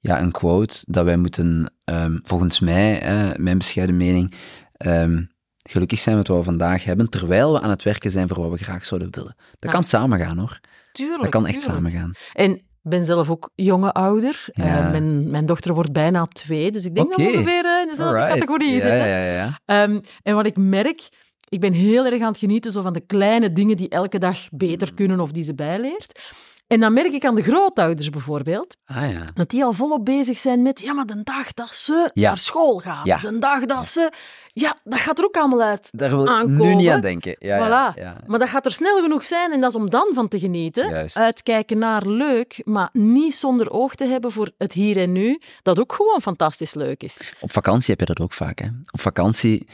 ja, 0.00 0.20
een 0.20 0.30
quote 0.30 0.76
dat 0.86 1.04
wij 1.04 1.16
moeten, 1.16 1.72
ehm, 1.84 2.18
volgens 2.22 2.60
mij, 2.60 3.00
eh, 3.00 3.28
mijn 3.36 3.58
bescheiden 3.58 3.96
mening, 3.96 4.34
ehm, 4.76 5.22
gelukkig 5.70 5.98
zijn 5.98 6.16
met 6.16 6.28
wat 6.28 6.36
we 6.38 6.42
vandaag 6.44 6.84
hebben, 6.84 7.08
terwijl 7.10 7.52
we 7.52 7.60
aan 7.60 7.70
het 7.70 7.82
werken 7.82 8.10
zijn 8.10 8.28
voor 8.28 8.40
wat 8.40 8.58
we 8.58 8.64
graag 8.64 8.84
zouden 8.86 9.08
willen. 9.10 9.34
Dat 9.36 9.56
Ja. 9.60 9.70
kan 9.70 9.84
samengaan 9.84 10.38
hoor. 10.38 10.60
Tuurlijk, 10.92 11.20
Dat 11.22 11.30
kan 11.30 11.46
echt 11.46 11.60
tuurlijk. 11.60 11.74
samengaan. 11.86 12.12
En 12.32 12.50
ik 12.54 12.62
ben 12.90 13.04
zelf 13.04 13.30
ook 13.30 13.50
jonge 13.54 13.92
ouder. 13.92 14.44
Ja. 14.52 14.64
Eh, 14.84 14.90
mijn, 14.90 15.30
mijn 15.30 15.46
dochter 15.46 15.74
wordt 15.74 15.92
bijna 15.92 16.24
twee, 16.24 16.70
dus 16.72 16.84
ik 16.84 16.94
denk 16.94 17.08
dat 17.08 17.16
we 17.20 17.26
ongeveer 17.26 17.64
eh, 17.64 17.80
in 17.82 17.88
dezelfde 17.88 18.16
Alright. 18.18 18.38
categorie 18.38 18.72
ja, 18.72 18.78
zitten. 18.80 18.96
ja, 18.98 19.06
ja, 19.06 19.32
ja. 19.32 19.58
Ehm, 19.64 20.00
en 20.22 20.34
wat 20.34 20.46
ik 20.46 20.56
merk, 20.56 21.08
ik 21.48 21.60
ben 21.60 21.72
heel 21.72 22.04
erg 22.06 22.20
aan 22.20 22.28
het 22.28 22.38
genieten 22.38 22.72
zo 22.72 22.80
van 22.82 22.92
de 22.92 23.00
kleine 23.06 23.52
dingen 23.52 23.76
die 23.76 23.88
elke 23.88 24.18
dag 24.18 24.50
Mm. 24.50 24.58
beter 24.58 24.94
kunnen 24.94 25.20
of 25.20 25.32
die 25.32 25.42
ze 25.42 25.54
bijleert. 25.54 26.20
En 26.70 26.80
dan 26.80 26.92
merk 26.92 27.12
ik 27.12 27.24
aan 27.24 27.34
de 27.34 27.42
grootouders 27.42 28.10
bijvoorbeeld, 28.10 28.76
Ah 28.84 29.10
ja. 29.10 29.24
dat 29.34 29.48
die 29.50 29.64
al 29.64 29.72
volop 29.72 30.04
bezig 30.04 30.38
zijn 30.38 30.62
met, 30.62 30.80
ja, 30.80 30.92
maar 30.92 31.06
de 31.06 31.22
dag 31.22 31.52
dat 31.52 31.74
ze 31.74 32.10
Ja. 32.14 32.28
naar 32.28 32.38
school 32.38 32.78
gaan, 32.78 33.00
Ja. 33.04 33.16
de 33.18 33.38
dag 33.38 33.64
dat 33.64 33.86
ze... 33.86 34.12
Ja, 34.52 34.76
dat 34.84 34.98
gaat 34.98 35.18
er 35.18 35.24
ook 35.24 35.36
allemaal 35.36 35.60
uit. 35.62 35.88
Daar 35.96 36.10
wil 36.10 36.26
ik 36.40 36.46
nu 36.46 36.74
niet 36.74 36.88
aan 36.88 37.00
denken. 37.00 37.36
Ja, 37.38 37.58
Voilà. 37.94 38.26
Maar 38.26 38.38
dat 38.38 38.48
gaat 38.48 38.64
er 38.66 38.72
snel 38.72 39.02
genoeg 39.02 39.24
zijn 39.24 39.52
en 39.52 39.60
dat 39.60 39.70
is 39.70 39.76
om 39.76 39.90
dan 39.90 40.10
van 40.14 40.28
te 40.28 40.38
genieten. 40.38 40.90
Juist. 40.90 41.16
Uitkijken 41.16 41.78
naar 41.78 42.06
leuk, 42.06 42.60
maar 42.64 42.88
niet 42.92 43.34
zonder 43.34 43.70
oog 43.70 43.94
te 43.94 44.04
hebben 44.04 44.30
voor 44.32 44.50
het 44.58 44.72
hier 44.72 44.96
en 44.96 45.12
nu, 45.12 45.40
dat 45.62 45.80
ook 45.80 45.92
gewoon 45.92 46.20
fantastisch 46.22 46.74
leuk 46.74 47.02
is. 47.02 47.34
Op 47.40 47.52
vakantie 47.52 47.90
heb 47.90 48.00
je 48.00 48.14
dat 48.14 48.20
ook 48.20 48.32
vaak. 48.32 48.58
Hè? 48.58 48.66
Op 48.90 49.00
vakantie 49.00 49.66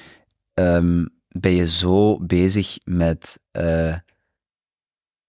ehm, 0.55 1.07
ben 1.29 1.53
je 1.53 1.69
zo 1.69 2.19
bezig 2.21 2.77
met. 2.85 3.39
eh, 3.51 3.95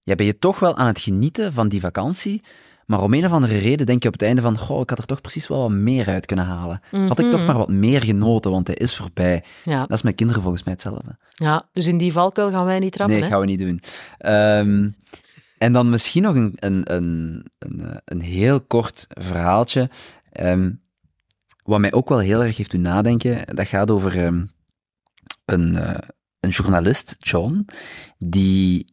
ja, 0.07 0.15
ben 0.15 0.25
je 0.25 0.39
toch 0.39 0.59
wel 0.59 0.77
aan 0.77 0.87
het 0.87 0.99
genieten 0.99 1.53
van 1.53 1.69
die 1.69 1.79
vakantie. 1.79 2.41
Maar 2.85 3.01
om 3.01 3.13
een 3.13 3.25
of 3.25 3.31
andere 3.31 3.57
reden 3.57 3.85
denk 3.85 4.01
je 4.01 4.07
op 4.07 4.13
het 4.13 4.23
einde 4.23 4.41
van. 4.41 4.57
Goh, 4.57 4.81
ik 4.81 4.89
had 4.89 4.97
er 4.99 5.05
toch 5.05 5.21
precies 5.21 5.47
wel 5.47 5.59
wat 5.61 5.71
meer 5.71 6.07
uit 6.07 6.25
kunnen 6.25 6.45
halen. 6.45 6.81
Had 6.91 7.19
ik 7.19 7.29
toch 7.29 7.39
Mhm. 7.39 7.45
maar 7.45 7.57
wat 7.57 7.69
meer 7.71 8.01
genoten, 8.03 8.51
want 8.51 8.67
hij 8.67 8.75
is 8.75 8.95
voorbij. 8.95 9.43
Ja, 9.63 9.79
Dat 9.79 9.91
is 9.97 10.01
met 10.01 10.15
kinderen 10.15 10.41
volgens 10.41 10.63
mij 10.63 10.73
hetzelfde. 10.73 11.17
ja, 11.29 11.65
dus 11.73 11.87
in 11.87 11.97
die 11.97 12.11
valkuil 12.11 12.49
gaan 12.51 12.65
wij 12.65 12.79
niet 12.79 12.91
trappen. 12.91 13.15
nee, 13.15 13.23
hè? 13.25 13.31
gaan 13.31 13.39
we 13.39 13.45
niet 13.45 13.59
doen. 13.59 13.81
Ehm, 14.17 14.89
en 15.57 15.73
dan 15.73 15.89
misschien 15.89 16.23
nog 16.23 16.35
een, 16.35 16.53
een, 16.55 16.93
een, 16.93 17.45
een, 17.59 18.01
een 18.05 18.21
heel 18.21 18.61
kort 18.61 19.05
verhaaltje. 19.09 19.89
Ehm, 20.31 20.71
wat 21.63 21.79
mij 21.79 21.93
ook 21.93 22.09
wel 22.09 22.19
heel 22.19 22.43
erg 22.43 22.57
heeft 22.57 22.71
doen 22.71 22.81
nadenken. 22.81 23.55
Dat 23.55 23.67
gaat 23.67 23.91
over 23.91 24.23
ehm, 24.25 24.45
een, 25.45 25.75
eh, 25.77 25.95
een 26.39 26.49
journalist, 26.49 27.15
John, 27.19 27.65
die 28.17 28.85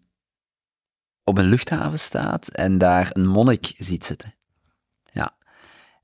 op 1.24 1.38
een 1.38 1.48
luchthaven 1.48 1.98
staat 1.98 2.48
en 2.48 2.78
daar 2.78 3.10
een 3.12 3.26
monnik 3.26 3.72
ziet 3.78 4.04
zitten. 4.04 4.34
Ja. 5.02 5.32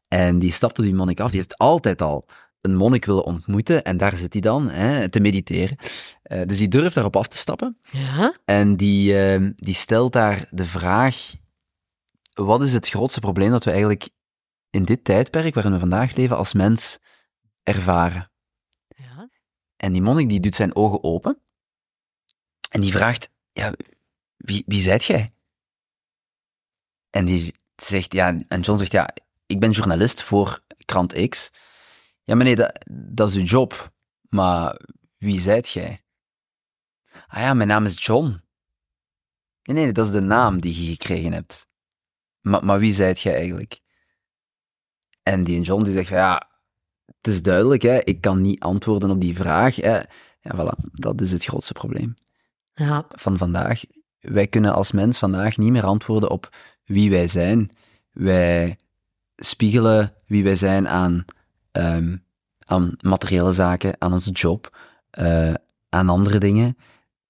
En 0.09 0.39
die 0.39 0.53
stapt 0.53 0.79
op 0.79 0.85
die 0.85 0.95
monnik 0.95 1.21
af. 1.21 1.31
Die 1.31 1.41
heeft 1.41 1.59
altijd 1.59 2.03
al 2.03 2.27
een 2.61 2.77
monnik 2.77 3.05
willen 3.05 3.25
ontmoeten 3.25 3.85
en 3.85 3.97
daar 3.97 4.17
zit 4.17 4.33
hij 4.33 4.43
dan 4.43 4.69
hè, 4.69 5.09
te 5.09 5.21
mediteren. 5.21 5.77
Eh, 6.23 6.43
dus 6.47 6.59
die 6.59 6.69
durft 6.69 6.95
daarop 6.95 7.17
af 7.17 7.29
te 7.29 7.37
stappen. 7.37 7.79
Ja, 7.91 8.35
En 8.45 8.77
die, 8.77 9.19
ehm, 9.19 9.53
die 9.57 9.75
stelt 9.75 10.13
daar 10.13 10.49
de 10.51 10.65
vraag 10.65 11.33
wat 12.47 12.61
is 12.61 12.73
het 12.73 12.89
grootste 12.89 13.21
probleem 13.21 13.51
dat 13.51 13.65
we 13.65 13.71
eigenlijk 13.71 14.09
in 14.71 14.85
dit 14.85 15.05
tijdperk 15.05 15.55
waarin 15.55 15.73
we 15.73 15.79
vandaag 15.79 16.15
leven 16.15 16.37
als 16.37 16.53
mens 16.53 16.99
ervaren? 17.63 18.31
Ja. 18.89 19.29
En 19.77 19.93
die 19.93 20.03
monnik 20.03 20.29
die 20.29 20.41
doet 20.41 20.55
zijn 20.55 20.75
ogen 20.75 21.05
open 21.05 21.39
en 22.71 22.81
die 22.81 22.93
vraagt, 22.93 23.31
ja, 23.53 23.73
wie, 24.51 24.65
wie 24.67 24.81
zijt 24.81 25.05
jij? 25.05 25.31
En 27.11 27.25
die 27.25 27.55
zegt, 27.77 28.13
ja, 28.13 28.37
en 28.49 28.61
John 28.61 28.79
zegt, 28.79 28.93
ja, 28.93 29.09
ik 29.47 29.61
ben 29.61 29.71
journalist 29.71 30.23
voor 30.23 30.63
krant 30.85 31.29
X. 31.29 31.51
Ja, 32.23 32.35
nee, 32.35 32.57
dat, 32.57 32.85
dat 32.93 33.29
is 33.29 33.35
uw 33.35 33.45
job. 33.45 33.93
Maar 34.29 34.81
wie 35.19 35.41
zijt 35.41 35.69
jij? 35.69 36.05
Ah 37.27 37.41
ja, 37.41 37.55
mijn 37.55 37.69
naam 37.69 37.85
is 37.85 38.05
John. 38.05 38.41
Nee, 39.63 39.85
nee, 39.85 39.93
dat 39.93 40.07
is 40.07 40.13
de 40.13 40.21
naam 40.21 40.61
die 40.61 40.85
je 40.85 40.91
gekregen 40.91 41.33
hebt. 41.33 41.69
Maar, 42.41 42.65
maar 42.65 42.79
wie 42.79 42.93
zijt 42.93 43.21
jij 43.21 43.35
eigenlijk? 43.35 43.81
En 45.23 45.45
die 45.45 45.61
John 45.61 45.85
die 45.85 45.93
zegt, 45.93 46.09
ja, 46.09 46.51
het 47.05 47.27
is 47.27 47.43
duidelijk, 47.43 47.83
hè, 47.83 47.99
ik 47.99 48.21
kan 48.21 48.41
niet 48.41 48.61
antwoorden 48.61 49.11
op 49.11 49.21
die 49.21 49.37
vraag. 49.37 49.77
Hè. 49.77 50.01
Ja, 50.41 50.55
voilà, 50.55 50.91
dat 50.93 51.21
is 51.21 51.33
het 51.33 51.45
grootste 51.45 51.73
probleem 51.73 52.15
Ja. 52.75 53.05
van 53.09 53.39
vandaag. 53.39 53.83
Wij 54.21 54.47
kunnen 54.47 54.75
als 54.75 54.93
mens 54.93 55.19
vandaag 55.19 55.57
niet 55.57 55.71
meer 55.71 55.85
antwoorden 55.85 56.31
op 56.31 56.49
wie 56.85 57.11
wij 57.11 57.27
zijn. 57.27 57.71
Wij 58.13 58.77
spiegelen 59.37 60.13
wie 60.27 60.45
wij 60.45 60.55
zijn 60.57 60.89
aan, 60.89 61.25
ehm, 61.73 62.17
aan 62.67 62.95
materiële 63.01 63.53
zaken, 63.53 63.95
aan 63.99 64.13
onze 64.13 64.31
job, 64.31 64.77
eh, 65.11 65.55
aan 65.89 66.09
andere 66.09 66.39
dingen. 66.39 66.77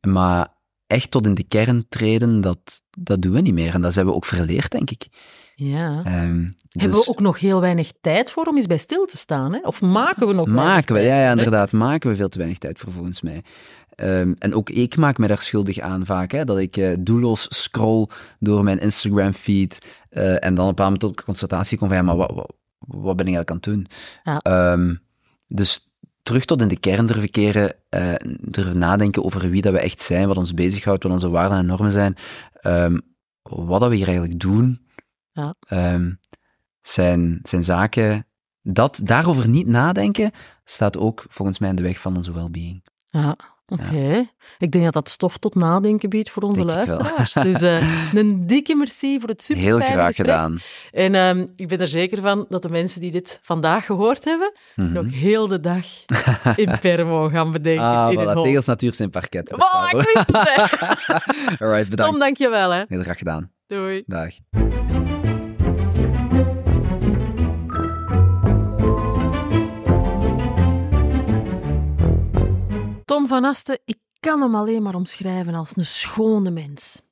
Maar 0.08 0.48
echt 0.86 1.10
tot 1.10 1.26
in 1.26 1.34
de 1.34 1.44
kern 1.48 1.86
treden, 1.88 2.40
dat, 2.40 2.82
dat 2.98 3.22
doen 3.22 3.32
we 3.32 3.40
niet 3.40 3.54
meer. 3.54 3.74
En 3.74 3.82
dat 3.82 3.92
zijn 3.92 4.06
we 4.06 4.14
ook 4.14 4.24
verleerd, 4.24 4.70
denk 4.70 4.90
ik. 4.90 5.06
ja. 5.54 6.02
Ehm, 6.04 6.48
Hebben 6.68 6.96
dus 6.96 7.04
we 7.04 7.08
ook 7.10 7.20
nog 7.20 7.40
heel 7.40 7.60
weinig 7.60 7.92
tijd 8.00 8.30
voor 8.30 8.44
om 8.46 8.56
eens 8.56 8.66
bij 8.66 8.78
stil 8.78 9.06
te 9.06 9.16
staan? 9.16 9.52
Hè? 9.52 9.58
Of 9.62 9.80
maken 9.80 10.26
we 10.26 10.34
nog 10.34 10.46
maken 10.46 10.94
we, 10.94 11.00
tijd, 11.00 11.12
ja, 11.12 11.20
ja, 11.20 11.30
inderdaad, 11.30 11.72
maken 11.72 12.10
we 12.10 12.16
veel 12.16 12.28
te 12.28 12.38
weinig 12.38 12.58
tijd 12.58 12.78
voor, 12.78 12.92
volgens 12.92 13.20
mij. 13.20 13.44
Ehm, 14.00 14.32
en 14.38 14.54
ook 14.54 14.70
ik 14.70 14.96
maak 14.96 15.18
me 15.18 15.26
daar 15.26 15.40
schuldig 15.40 15.78
aan 15.78 16.06
vaak, 16.06 16.30
hè, 16.30 16.44
dat 16.44 16.58
ik 16.58 16.76
eh, 16.76 16.96
doelloos 17.00 17.46
scroll 17.48 18.06
door 18.38 18.64
mijn 18.64 18.78
Instagram-feed 18.78 19.78
eh, 20.10 20.44
en 20.44 20.54
dan 20.54 20.68
op 20.68 20.70
een 20.70 20.74
bepaald 20.74 20.78
moment 20.78 21.00
tot 21.00 21.16
de 21.16 21.24
constatatie 21.24 21.78
kom 21.78 21.88
van, 21.88 21.96
ja, 21.96 22.02
maar 22.02 22.16
wat, 22.16 22.32
wat, 22.34 22.52
wat 22.78 23.16
ben 23.16 23.26
ik 23.26 23.34
eigenlijk 23.34 23.50
aan 23.50 23.56
het 23.56 23.64
doen? 23.64 23.86
Ja. 24.22 24.38
Ehm, 24.38 24.94
dus 25.46 25.88
terug 26.22 26.44
tot 26.44 26.62
in 26.62 26.68
de 26.68 26.78
kern 26.78 27.06
durven 27.06 27.30
keren, 27.30 27.74
eh, 27.88 28.14
durven 28.40 28.78
nadenken 28.78 29.24
over 29.24 29.50
wie 29.50 29.62
dat 29.62 29.72
we 29.72 29.78
echt 29.78 30.02
zijn, 30.02 30.26
wat 30.28 30.36
ons 30.36 30.54
bezighoudt, 30.54 31.02
wat 31.02 31.12
onze 31.12 31.30
waarden 31.30 31.58
en 31.58 31.66
normen 31.66 31.92
zijn, 31.92 32.16
ehm, 32.52 32.98
wat 33.42 33.80
dat 33.80 33.88
we 33.88 33.96
hier 33.96 34.08
eigenlijk 34.08 34.40
doen, 34.40 34.88
Ja. 35.32 35.54
zijn, 36.82 37.40
zijn 37.42 37.64
zaken... 37.64 38.24
Dat, 38.62 39.00
daarover 39.02 39.48
niet 39.48 39.66
nadenken, 39.66 40.30
staat 40.64 40.96
ook 40.98 41.24
volgens 41.28 41.58
mij 41.58 41.68
in 41.68 41.76
de 41.76 41.82
weg 41.82 42.00
van 42.00 42.16
onze 42.16 42.32
well-being. 42.32 42.84
Ja, 43.06 43.36
oké. 43.70 44.28
Ik 44.58 44.70
denk 44.72 44.84
dat 44.84 44.92
dat 44.92 45.08
stof 45.08 45.36
tot 45.38 45.54
nadenken 45.54 46.08
biedt 46.08 46.30
voor 46.30 46.42
onze 46.42 46.64
Denk 46.64 46.76
luisteraars. 46.88 47.32
Dus 47.52 47.62
eh, 47.62 48.12
een 48.14 48.46
dikke 48.46 48.74
merci 48.74 49.20
voor 49.20 49.28
het 49.28 49.42
super 49.42 49.62
Heel 49.62 49.78
graag 49.78 50.14
gedaan. 50.14 50.60
En 50.92 51.14
ehm, 51.14 51.46
ik 51.56 51.68
ben 51.68 51.80
er 51.80 51.88
zeker 51.88 52.22
van 52.22 52.46
dat 52.48 52.62
de 52.62 52.68
mensen 52.70 53.00
die 53.00 53.10
dit 53.10 53.38
vandaag 53.42 53.84
gehoord 53.86 54.24
hebben, 54.24 54.52
Mhm. 54.76 54.92
nog 54.92 55.04
heel 55.12 55.46
de 55.48 55.60
dag 55.60 55.84
in 56.56 56.78
Permo 56.80 57.28
gaan 57.28 57.50
bedenken. 57.50 57.84
Ah, 57.84 58.12
in 58.12 58.18
voilà, 58.18 58.32
tegels 58.42 58.66
natuur 58.66 58.94
zijn 58.94 59.10
parket. 59.10 59.50
Ik 59.50 59.56
wist 59.92 60.26
het. 60.26 60.48
hè. 60.54 61.14
Alright, 61.66 61.88
bedankt. 61.90 62.10
Tom, 62.12 62.18
dankjewel. 62.20 62.70
Hè. 62.70 62.82
Heel 62.88 63.02
graag 63.02 63.18
gedaan. 63.18 63.50
Doei. 63.66 64.02
Dag. 64.06 64.30
Tom 73.10 73.26
van 73.26 73.44
Asten, 73.44 73.78
ik 73.84 73.98
kan 74.20 74.40
hem 74.40 74.54
alleen 74.54 74.82
maar 74.82 74.94
omschrijven 74.94 75.54
als 75.54 75.70
een 75.74 75.86
schone 75.86 76.50
mens. 76.50 77.02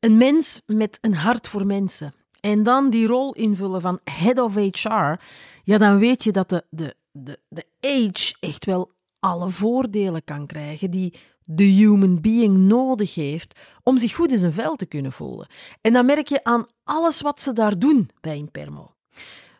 Een 0.00 0.16
mens 0.16 0.62
met 0.66 0.98
een 1.00 1.14
hart 1.14 1.48
voor 1.48 1.66
mensen. 1.66 2.14
En 2.40 2.62
dan 2.62 2.90
die 2.90 3.06
rol 3.06 3.32
invullen 3.32 3.80
van 3.80 4.00
head 4.04 4.38
of 4.38 4.54
HR, 4.54 5.20
ja, 5.64 5.78
dan 5.78 5.98
weet 5.98 6.24
je 6.24 6.32
dat 6.32 6.48
de, 6.48 6.64
de, 6.70 6.96
de, 7.12 7.40
de 7.48 7.64
age 7.80 8.34
echt 8.40 8.64
wel 8.64 8.92
alle 9.20 9.48
voordelen 9.48 10.24
kan 10.24 10.46
krijgen 10.46 10.90
die 10.90 11.14
de 11.44 11.64
human 11.64 12.20
being 12.20 12.56
nodig 12.56 13.14
heeft 13.14 13.60
om 13.82 13.98
zich 13.98 14.14
goed 14.14 14.30
in 14.30 14.38
zijn 14.38 14.52
vel 14.52 14.76
te 14.76 14.86
kunnen 14.86 15.12
voelen. 15.12 15.48
En 15.80 15.92
dat 15.92 16.04
merk 16.04 16.28
je 16.28 16.44
aan 16.44 16.66
alles 16.84 17.20
wat 17.20 17.40
ze 17.40 17.52
daar 17.52 17.78
doen 17.78 18.10
bij 18.20 18.36
Impermo. 18.36 18.94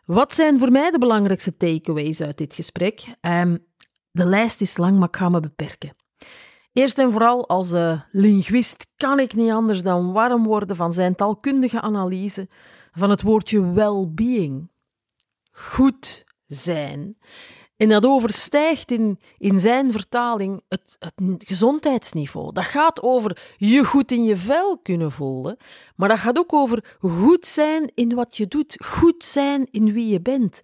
Wat 0.05 0.33
zijn 0.33 0.59
voor 0.59 0.71
mij 0.71 0.91
de 0.91 0.99
belangrijkste 0.99 1.57
takeaways 1.57 2.21
uit 2.21 2.37
dit 2.37 2.53
gesprek? 2.53 3.05
Ehm, 3.21 3.57
de 4.17 4.25
lijst 4.25 4.61
is 4.61 4.77
lang, 4.77 4.99
maar 4.99 5.07
ik 5.07 5.15
ga 5.15 5.29
me 5.29 5.39
beperken. 5.39 5.95
Eerst 6.73 6.97
en 6.97 7.11
vooral 7.11 7.47
als 7.47 7.71
eh, 7.71 8.01
linguist 8.11 8.87
kan 8.97 9.19
ik 9.19 9.33
niet 9.33 9.51
anders 9.51 9.83
dan 9.83 10.11
warm 10.11 10.43
worden 10.43 10.75
van 10.75 10.93
zijn 10.93 11.15
taalkundige 11.15 11.81
analyse 11.81 12.47
van 12.91 13.09
het 13.09 13.21
woordje 13.21 13.71
well-being. 13.71 14.69
Goed 15.51 16.25
zijn. 16.47 17.17
En 17.77 17.89
dat 17.89 18.05
overstijgt 18.05 18.91
in, 18.91 19.19
in 19.37 19.59
zijn 19.59 19.91
vertaling 19.91 20.61
het, 20.67 20.97
het 20.99 21.43
gezondheidsniveau. 21.45 22.53
Dat 22.53 22.63
gaat 22.63 23.01
over 23.01 23.55
je 23.57 23.83
goed 23.83 24.11
in 24.11 24.23
je 24.23 24.37
vel 24.37 24.77
kunnen 24.77 25.11
voelen, 25.11 25.57
maar 25.95 26.09
dat 26.09 26.19
gaat 26.19 26.37
ook 26.37 26.53
over 26.53 26.97
goed 26.99 27.47
zijn 27.47 27.91
in 27.93 28.15
wat 28.15 28.37
je 28.37 28.47
doet, 28.47 28.75
goed 28.85 29.23
zijn 29.23 29.67
in 29.71 29.93
wie 29.93 30.07
je 30.07 30.21
bent. 30.21 30.61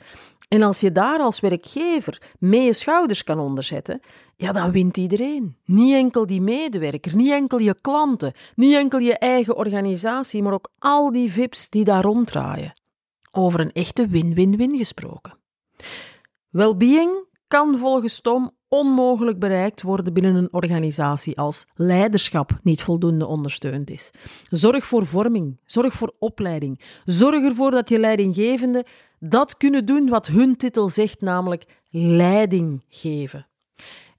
En 0.47 0.61
als 0.61 0.79
je 0.79 0.91
daar 0.91 1.19
als 1.19 1.39
werkgever 1.39 2.21
mee 2.39 2.63
je 2.63 2.73
schouders 2.73 3.23
kan 3.23 3.39
onderzetten, 3.39 4.01
ja, 4.35 4.51
dan 4.51 4.71
wint 4.71 4.97
iedereen. 4.97 5.57
Niet 5.65 5.93
enkel 5.93 6.25
die 6.25 6.41
medewerker, 6.41 7.15
niet 7.15 7.31
enkel 7.31 7.59
je 7.59 7.75
klanten, 7.81 8.33
niet 8.55 8.75
enkel 8.75 8.99
je 8.99 9.17
eigen 9.17 9.55
organisatie, 9.55 10.43
maar 10.43 10.53
ook 10.53 10.69
al 10.79 11.11
die 11.11 11.31
VIP's 11.31 11.69
die 11.69 11.83
daar 11.83 12.03
ronddraaien. 12.03 12.73
Over 13.31 13.59
een 13.59 13.71
echte 13.71 14.07
win-win-win 14.07 14.77
gesproken. 14.77 15.37
Wellbeing 16.49 17.27
kan 17.47 17.77
volgens 17.77 18.21
Tom 18.21 18.51
onmogelijk 18.73 19.39
bereikt 19.39 19.81
worden 19.81 20.13
binnen 20.13 20.35
een 20.35 20.53
organisatie 20.53 21.37
als 21.37 21.65
leiderschap 21.75 22.59
niet 22.63 22.81
voldoende 22.81 23.27
ondersteund 23.27 23.89
is. 23.89 24.11
Zorg 24.49 24.85
voor 24.85 25.05
vorming, 25.05 25.59
zorg 25.65 25.93
voor 25.93 26.13
opleiding, 26.19 26.81
zorg 27.05 27.43
ervoor 27.43 27.71
dat 27.71 27.89
je 27.89 27.99
leidinggevenden 27.99 28.83
dat 29.19 29.57
kunnen 29.57 29.85
doen 29.85 30.09
wat 30.09 30.27
hun 30.27 30.57
titel 30.57 30.89
zegt, 30.89 31.21
namelijk 31.21 31.65
leiding 31.89 32.83
geven. 32.89 33.47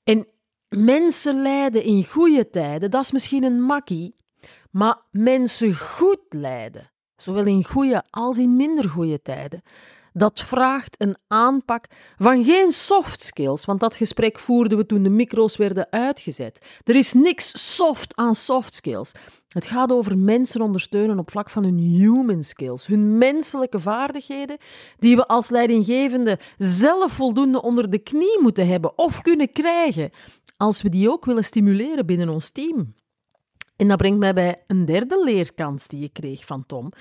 En 0.05 0.27
mensen 0.69 1.43
leiden 1.43 1.85
in 1.85 2.05
goede 2.05 2.51
tijden, 2.51 2.91
dat 2.91 3.03
is 3.03 3.13
misschien 3.13 3.45
een 3.45 3.63
makkie, 3.63 4.15
maar 4.71 5.03
mensen 5.11 5.75
goed 5.75 6.21
leiden, 6.29 6.91
zowel 7.17 7.47
in 7.47 7.65
goede 7.65 8.03
als 8.11 8.39
in 8.39 8.57
minder 8.57 8.89
goede 8.89 9.23
tijden, 9.23 9.63
dat 10.17 10.41
vraagt 10.41 10.95
een 10.99 11.17
aanpak 11.27 11.87
van 12.17 12.45
geen 12.45 12.73
soft 12.73 13.25
skills, 13.25 13.65
want 13.65 13.81
dat 13.81 13.95
gesprek 13.95 14.39
voerden 14.39 14.79
we 14.79 14.87
toen 14.87 15.03
de 15.03 15.11
micro's 15.11 15.57
werden 15.57 15.87
uitgezet. 15.91 16.67
Er 16.85 16.95
is 16.95 17.13
niks 17.13 17.77
soft 17.77 18.17
aan 18.17 18.35
soft 18.35 18.75
skills. 18.75 19.13
Het 19.49 19.67
gaat 19.67 19.93
over 19.93 20.19
mensen 20.19 20.61
ondersteunen 20.61 21.19
op 21.19 21.31
vlak 21.31 21.51
van 21.51 21.65
hun 21.65 21.79
human 21.79 22.45
skills, 22.45 22.87
hun 22.87 23.19
menselijke 23.19 23.81
vaardigheden, 23.81 24.57
die 24.99 25.17
we 25.17 25.27
als 25.27 25.51
leidinggevende 25.51 26.39
zelf 26.59 27.13
voldoende 27.13 27.63
onder 27.63 27.91
de 27.91 27.99
knie 27.99 28.39
moeten 28.41 28.69
hebben 28.69 28.99
of 28.99 29.23
kunnen 29.23 29.53
krijgen, 29.53 30.11
als 30.57 30.83
we 30.83 30.89
die 30.89 31.11
ook 31.11 31.25
willen 31.25 31.45
stimuleren 31.45 32.07
binnen 32.07 32.29
ons 32.29 32.51
team. 32.51 32.95
En 33.77 33.89
dat 33.89 33.99
brengt 33.99 34.19
mij 34.19 34.35
bij 34.35 34.65
een 34.67 34.85
derde 34.85 35.25
leerkans 35.25 35.87
die 35.87 36.05
ik 36.05 36.13
kreeg 36.13 36.45
van 36.45 36.67
Tom. 36.67 36.93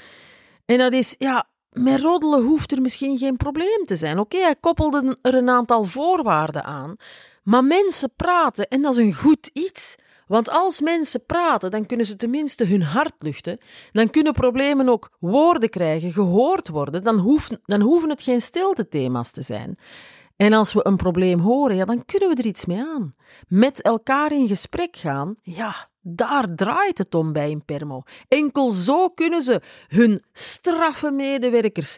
En 0.65 0.77
dat 0.77 0.93
is, 0.93 1.15
ja, 1.17 1.47
met 1.73 2.01
roddelen 2.01 2.43
hoeft 2.43 2.71
er 2.71 2.81
misschien 2.81 3.17
geen 3.17 3.37
probleem 3.37 3.83
te 3.83 3.95
zijn. 3.95 4.19
Oké, 4.19 4.37
hij 4.37 4.55
koppelde 4.55 5.17
er 5.21 5.33
een 5.33 5.49
aantal 5.49 5.83
voorwaarden 5.83 6.63
aan. 6.63 6.95
Maar 7.43 7.63
mensen 7.63 8.13
praten 8.15 8.67
en 8.67 8.81
dat 8.81 8.91
is 8.91 8.97
een 8.97 9.13
goed 9.13 9.49
iets. 9.53 9.95
Want 10.27 10.49
als 10.49 10.81
mensen 10.81 11.25
praten, 11.25 11.71
dan 11.71 11.85
kunnen 11.85 12.05
ze 12.05 12.15
tenminste 12.15 12.65
hun 12.65 12.83
hart 12.83 13.13
luchten. 13.17 13.57
Dan 13.91 14.09
kunnen 14.09 14.33
problemen 14.33 14.89
ook 14.89 15.11
woorden 15.19 15.69
krijgen, 15.69 16.11
gehoord 16.11 16.67
worden. 16.67 17.03
Dan, 17.03 17.39
dan 17.65 17.81
hoeven 17.81 18.09
het 18.09 18.21
geen 18.21 18.41
stilte-thema's 18.41 19.31
te 19.31 19.41
zijn. 19.41 19.77
En 20.35 20.53
als 20.53 20.73
we 20.73 20.87
een 20.87 20.97
probleem 20.97 21.39
horen, 21.39 21.75
ja, 21.75 21.85
dan 21.85 22.05
kunnen 22.05 22.29
we 22.29 22.35
er 22.35 22.45
iets 22.45 22.65
mee 22.65 22.79
aan. 22.79 23.15
Met 23.47 23.81
elkaar 23.81 24.31
in 24.31 24.47
gesprek 24.47 24.95
gaan, 24.97 25.35
ja, 25.41 25.87
daar 26.03 26.55
draait 26.55 26.97
het 26.97 27.15
om 27.15 27.33
bij 27.33 27.49
Impermo. 27.49 28.03
Enkel 28.27 28.71
zo 28.71 29.09
kunnen 29.09 29.41
ze 29.41 29.61
hun 29.87 30.23
straffe 30.33 31.11
medewerkers 31.11 31.97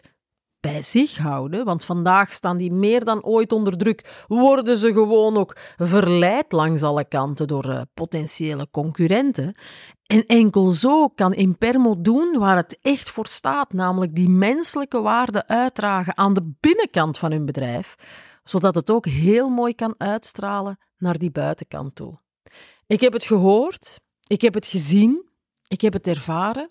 bij 0.60 0.82
zich 0.82 1.18
houden, 1.18 1.64
want 1.64 1.84
vandaag 1.84 2.32
staan 2.32 2.56
die 2.56 2.72
meer 2.72 3.04
dan 3.04 3.24
ooit 3.24 3.52
onder 3.52 3.76
druk, 3.76 4.24
worden 4.26 4.76
ze 4.76 4.92
gewoon 4.92 5.36
ook 5.36 5.56
verleid 5.76 6.52
langs 6.52 6.82
alle 6.82 7.04
kanten 7.04 7.46
door 7.46 7.66
uh, 7.66 7.80
potentiële 7.94 8.68
concurrenten. 8.70 9.54
En 10.06 10.26
enkel 10.26 10.70
zo 10.70 11.08
kan 11.08 11.34
Impermo 11.34 12.00
doen 12.00 12.38
waar 12.38 12.56
het 12.56 12.78
echt 12.82 13.10
voor 13.10 13.26
staat, 13.26 13.72
namelijk 13.72 14.14
die 14.14 14.28
menselijke 14.28 15.00
waarde 15.00 15.46
uitdragen 15.46 16.16
aan 16.16 16.34
de 16.34 16.52
binnenkant 16.60 17.18
van 17.18 17.30
hun 17.30 17.44
bedrijf, 17.44 17.94
zodat 18.44 18.74
het 18.74 18.90
ook 18.90 19.06
heel 19.06 19.48
mooi 19.48 19.74
kan 19.74 19.94
uitstralen 19.98 20.78
naar 20.98 21.18
die 21.18 21.30
buitenkant 21.30 21.94
toe. 21.94 22.18
Ik 22.86 23.00
heb 23.00 23.12
het 23.12 23.24
gehoord, 23.24 24.00
ik 24.26 24.40
heb 24.40 24.54
het 24.54 24.66
gezien, 24.66 25.28
ik 25.68 25.80
heb 25.80 25.92
het 25.92 26.06
ervaren 26.06 26.70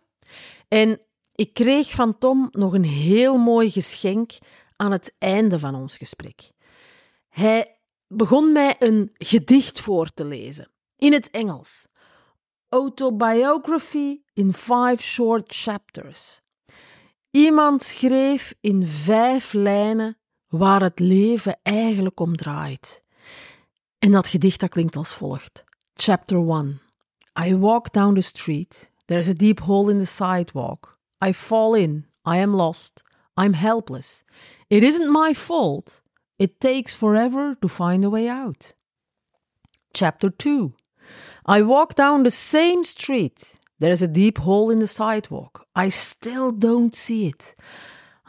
en 0.67 1.01
ik 1.31 1.53
kreeg 1.53 1.91
van 1.91 2.17
Tom 2.17 2.47
nog 2.51 2.73
een 2.73 2.83
heel 2.85 3.37
mooi 3.37 3.71
geschenk 3.71 4.31
aan 4.75 4.91
het 4.91 5.15
einde 5.17 5.59
van 5.59 5.75
ons 5.75 5.97
gesprek. 5.97 6.51
Hij 7.29 7.79
begon 8.07 8.51
mij 8.51 8.75
een 8.79 9.09
gedicht 9.13 9.79
voor 9.79 10.09
te 10.13 10.25
lezen, 10.25 10.71
in 10.95 11.13
het 11.13 11.29
Engels. 11.29 11.87
Autobiography 12.69 14.21
in 14.33 14.53
five 14.53 14.97
short 14.97 15.55
chapters. 15.55 16.41
Iemand 17.31 17.83
schreef 17.83 18.53
in 18.61 18.83
vijf 18.83 19.53
lijnen 19.53 20.17
waar 20.47 20.81
het 20.81 20.99
leven 20.99 21.59
eigenlijk 21.63 22.19
om 22.19 22.35
draait. 22.35 23.03
En 23.99 24.11
dat 24.11 24.27
gedicht 24.27 24.59
dat 24.59 24.69
klinkt 24.69 24.95
als 24.95 25.13
volgt. 25.13 25.63
Chapter 25.97 26.41
1. 26.41 26.81
I 27.37 27.53
walk 27.53 27.93
down 27.93 28.15
the 28.15 28.21
street. 28.21 28.89
There's 29.07 29.29
a 29.29 29.33
deep 29.33 29.61
hole 29.61 29.89
in 29.89 29.97
the 29.97 30.05
sidewalk. 30.05 30.97
I 31.21 31.31
fall 31.31 31.73
in. 31.73 32.03
I 32.25 32.37
am 32.37 32.53
lost. 32.53 33.01
I'm 33.37 33.53
helpless. 33.53 34.25
It 34.69 34.83
isn't 34.83 35.09
my 35.09 35.33
fault. 35.33 36.01
It 36.37 36.59
takes 36.59 36.93
forever 36.93 37.55
to 37.61 37.69
find 37.69 38.03
a 38.03 38.09
way 38.09 38.27
out. 38.27 38.73
Chapter 39.93 40.29
2 40.29 40.73
I 41.45 41.61
walk 41.61 41.95
down 41.95 42.23
the 42.23 42.31
same 42.31 42.83
street. 42.83 43.57
There's 43.79 44.01
a 44.01 44.07
deep 44.07 44.39
hole 44.39 44.69
in 44.69 44.79
the 44.79 44.87
sidewalk. 44.87 45.65
I 45.77 45.87
still 45.87 46.51
don't 46.51 46.93
see 46.93 47.27
it. 47.27 47.55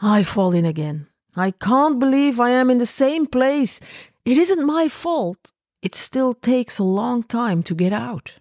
I 0.01 0.23
fall 0.23 0.53
in 0.53 0.65
again. 0.65 1.07
I 1.35 1.51
can't 1.51 1.99
believe 1.99 2.39
I 2.39 2.51
am 2.51 2.69
in 2.69 2.77
the 2.77 2.85
same 2.85 3.25
place. 3.25 3.81
It 4.23 4.37
isn't 4.37 4.65
my 4.65 4.87
fault. 4.87 5.51
It 5.81 5.95
still 5.95 6.33
takes 6.33 6.79
a 6.79 6.83
long 6.83 7.23
time 7.23 7.61
to 7.63 7.75
get 7.75 7.93
out. 7.93 8.35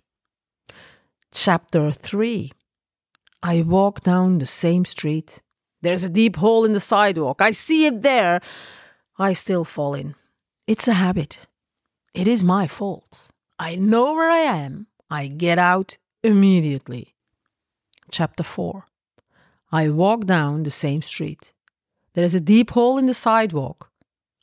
Chapter 1.33 1.93
3 1.93 2.53
I 3.43 3.63
walk 3.63 4.01
down 4.01 4.39
the 4.39 4.47
same 4.47 4.85
street. 4.85 5.43
There's 5.83 6.03
a 6.03 6.09
deep 6.09 6.37
hole 6.37 6.65
in 6.65 6.73
the 6.73 6.81
sidewalk. 6.81 7.43
I 7.43 7.51
see 7.51 7.87
it 7.87 8.03
there. 8.03 8.41
I 9.19 9.35
still 9.35 9.65
fall 9.65 9.95
in. 9.95 10.15
It's 10.67 10.89
a 10.89 10.95
habit. 10.95 11.47
It 12.15 12.27
is 12.27 12.43
my 12.43 12.67
fault. 12.67 13.29
I 13.59 13.77
know 13.77 14.15
where 14.15 14.31
I 14.31 14.39
am. 14.39 14.87
I 15.11 15.29
get 15.29 15.59
out 15.59 15.99
immediately. 16.25 17.15
Chapter 18.11 18.43
4 18.43 18.85
I 19.71 19.91
walk 19.91 20.25
down 20.25 20.63
the 20.63 20.71
same 20.71 21.03
street. 21.03 21.53
There 22.15 22.25
is 22.25 22.35
a 22.35 22.41
deep 22.41 22.71
hole 22.71 22.97
in 22.99 23.07
the 23.07 23.15
sidewalk. 23.15 23.91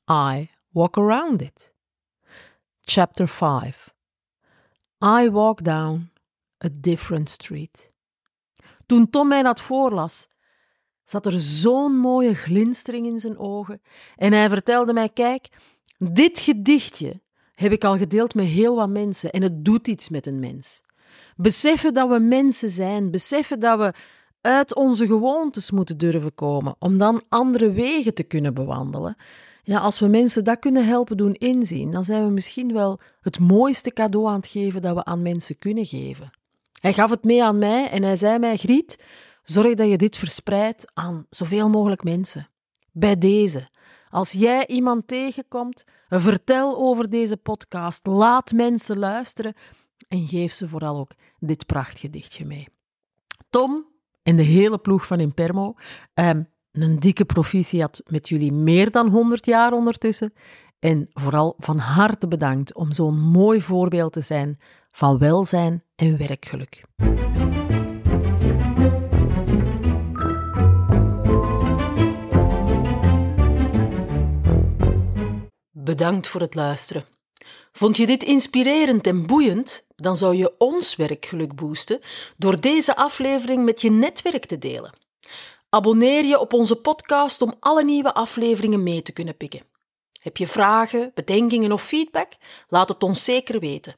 I 0.07 0.49
walk 0.73 0.97
around 0.97 1.41
it. 1.41 1.72
Chapter 2.85 3.27
5 3.27 3.93
I 5.05 5.29
walk 5.29 5.63
down 5.63 6.11
a 6.65 6.67
different 6.71 7.29
street. 7.29 7.93
Toen 8.85 9.09
Tom 9.09 9.27
mij 9.27 9.41
dat 9.41 9.61
voorlas, 9.61 10.27
zat 11.03 11.25
er 11.25 11.39
zo'n 11.39 11.97
mooie 11.97 12.33
glinstering 12.33 13.05
in 13.05 13.19
zijn 13.19 13.37
ogen 13.37 13.81
en 14.15 14.33
hij 14.33 14.49
vertelde 14.49 14.93
mij: 14.93 15.09
Kijk, 15.09 15.47
dit 15.97 16.39
gedichtje 16.39 17.21
heb 17.53 17.71
ik 17.71 17.83
al 17.83 17.97
gedeeld 17.97 18.35
met 18.35 18.45
heel 18.45 18.75
wat 18.75 18.89
mensen 18.89 19.31
en 19.31 19.41
het 19.41 19.65
doet 19.65 19.87
iets 19.87 20.09
met 20.09 20.27
een 20.27 20.39
mens. 20.39 20.81
Beseffen 21.35 21.93
dat 21.93 22.09
we 22.09 22.19
mensen 22.19 22.69
zijn, 22.69 23.11
beseffen 23.11 23.59
dat 23.59 23.79
we 23.79 23.93
uit 24.41 24.75
onze 24.75 25.07
gewoontes 25.07 25.71
moeten 25.71 25.97
durven 25.97 26.35
komen 26.35 26.75
om 26.79 26.97
dan 26.97 27.23
andere 27.29 27.71
wegen 27.71 28.13
te 28.13 28.23
kunnen 28.23 28.53
bewandelen. 28.53 29.15
Ja, 29.65 29.79
als 29.79 29.99
we 29.99 30.07
mensen 30.07 30.43
dat 30.43 30.59
kunnen 30.59 30.85
helpen 30.85 31.17
doen 31.17 31.33
inzien, 31.33 31.91
dan 31.91 32.03
zijn 32.03 32.25
we 32.25 32.31
misschien 32.31 32.73
wel 32.73 32.99
het 33.21 33.39
mooiste 33.39 33.93
cadeau 33.93 34.27
aan 34.27 34.35
het 34.35 34.47
geven 34.47 34.81
dat 34.81 34.95
we 34.95 35.03
aan 35.03 35.21
mensen 35.21 35.57
kunnen 35.57 35.85
geven. 35.85 36.31
Hij 36.79 36.93
gaf 36.93 37.09
het 37.09 37.23
mee 37.23 37.43
aan 37.43 37.57
mij 37.57 37.89
en 37.89 38.03
hij 38.03 38.15
zei 38.15 38.39
mij: 38.39 38.57
Griet, 38.57 39.03
zorg 39.43 39.73
dat 39.73 39.89
je 39.89 39.97
dit 39.97 40.17
verspreidt 40.17 40.91
aan 40.93 41.25
zoveel 41.29 41.69
mogelijk 41.69 42.03
mensen. 42.03 42.49
Bij 42.91 43.17
deze. 43.17 43.69
Als 44.09 44.31
jij 44.31 44.67
iemand 44.67 45.07
tegenkomt, 45.07 45.83
vertel 46.09 46.77
over 46.77 47.09
deze 47.09 47.37
podcast, 47.37 48.07
laat 48.07 48.51
mensen 48.51 48.99
luisteren 48.99 49.53
en 50.07 50.27
geef 50.27 50.51
ze 50.51 50.67
vooral 50.67 50.97
ook 50.97 51.11
dit 51.39 51.65
prachtgedichtje 51.65 52.45
mee. 52.45 52.67
Tom 53.49 53.85
en 54.23 54.35
de 54.35 54.43
hele 54.43 54.77
ploeg 54.77 55.07
van 55.07 55.19
Impermo, 55.19 55.75
ehm, 56.13 56.43
een 56.81 56.99
dikke 56.99 57.25
proficiat 57.25 58.01
met 58.05 58.29
jullie 58.29 58.51
meer 58.51 58.91
dan 58.91 59.07
100 59.07 59.45
jaar 59.45 59.73
ondertussen. 59.73 60.33
En 60.79 61.09
vooral 61.13 61.55
van 61.57 61.77
harte 61.77 62.27
bedankt 62.27 62.73
om 62.73 62.91
zo'n 62.91 63.19
mooi 63.19 63.61
voorbeeld 63.61 64.13
te 64.13 64.21
zijn 64.21 64.59
van 64.91 65.17
welzijn 65.17 65.83
en 65.95 66.17
werkgeluk. 66.17 66.83
Bedankt 75.71 76.27
voor 76.27 76.41
het 76.41 76.55
luisteren. 76.55 77.05
Vond 77.71 77.97
je 77.97 78.05
dit 78.05 78.23
inspirerend 78.23 79.07
en 79.07 79.25
boeiend? 79.25 79.85
Dan 79.95 80.17
zou 80.17 80.35
je 80.35 80.53
ons 80.57 80.95
werkgeluk 80.95 81.55
boosten 81.55 81.99
door 82.37 82.61
deze 82.61 82.95
aflevering 82.95 83.65
met 83.65 83.81
je 83.81 83.91
netwerk 83.91 84.45
te 84.45 84.57
delen. 84.57 85.02
Abonneer 85.73 86.25
je 86.25 86.39
op 86.39 86.53
onze 86.53 86.75
podcast 86.75 87.41
om 87.41 87.55
alle 87.59 87.83
nieuwe 87.83 88.13
afleveringen 88.13 88.83
mee 88.83 89.01
te 89.01 89.11
kunnen 89.11 89.37
pikken. 89.37 89.65
Heb 90.21 90.37
je 90.37 90.47
vragen, 90.47 91.11
bedenkingen 91.13 91.71
of 91.71 91.83
feedback? 91.83 92.31
Laat 92.67 92.89
het 92.89 93.03
ons 93.03 93.23
zeker 93.23 93.59
weten. 93.59 93.95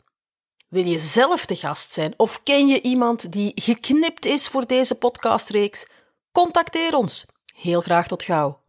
Wil 0.68 0.86
je 0.86 1.00
zelf 1.00 1.46
de 1.46 1.56
gast 1.56 1.94
zijn 1.94 2.14
of 2.18 2.44
ken 2.44 2.68
je 2.68 2.82
iemand 2.82 3.32
die 3.32 3.52
geknipt 3.56 4.26
is 4.26 4.48
voor 4.48 4.68
deze 4.68 4.98
podcastreeks? 4.98 5.88
Contacteer 6.32 6.96
ons. 6.96 7.26
Heel 7.56 7.82
graag 7.82 8.08
tot 8.08 8.24
gauw. 8.24 8.65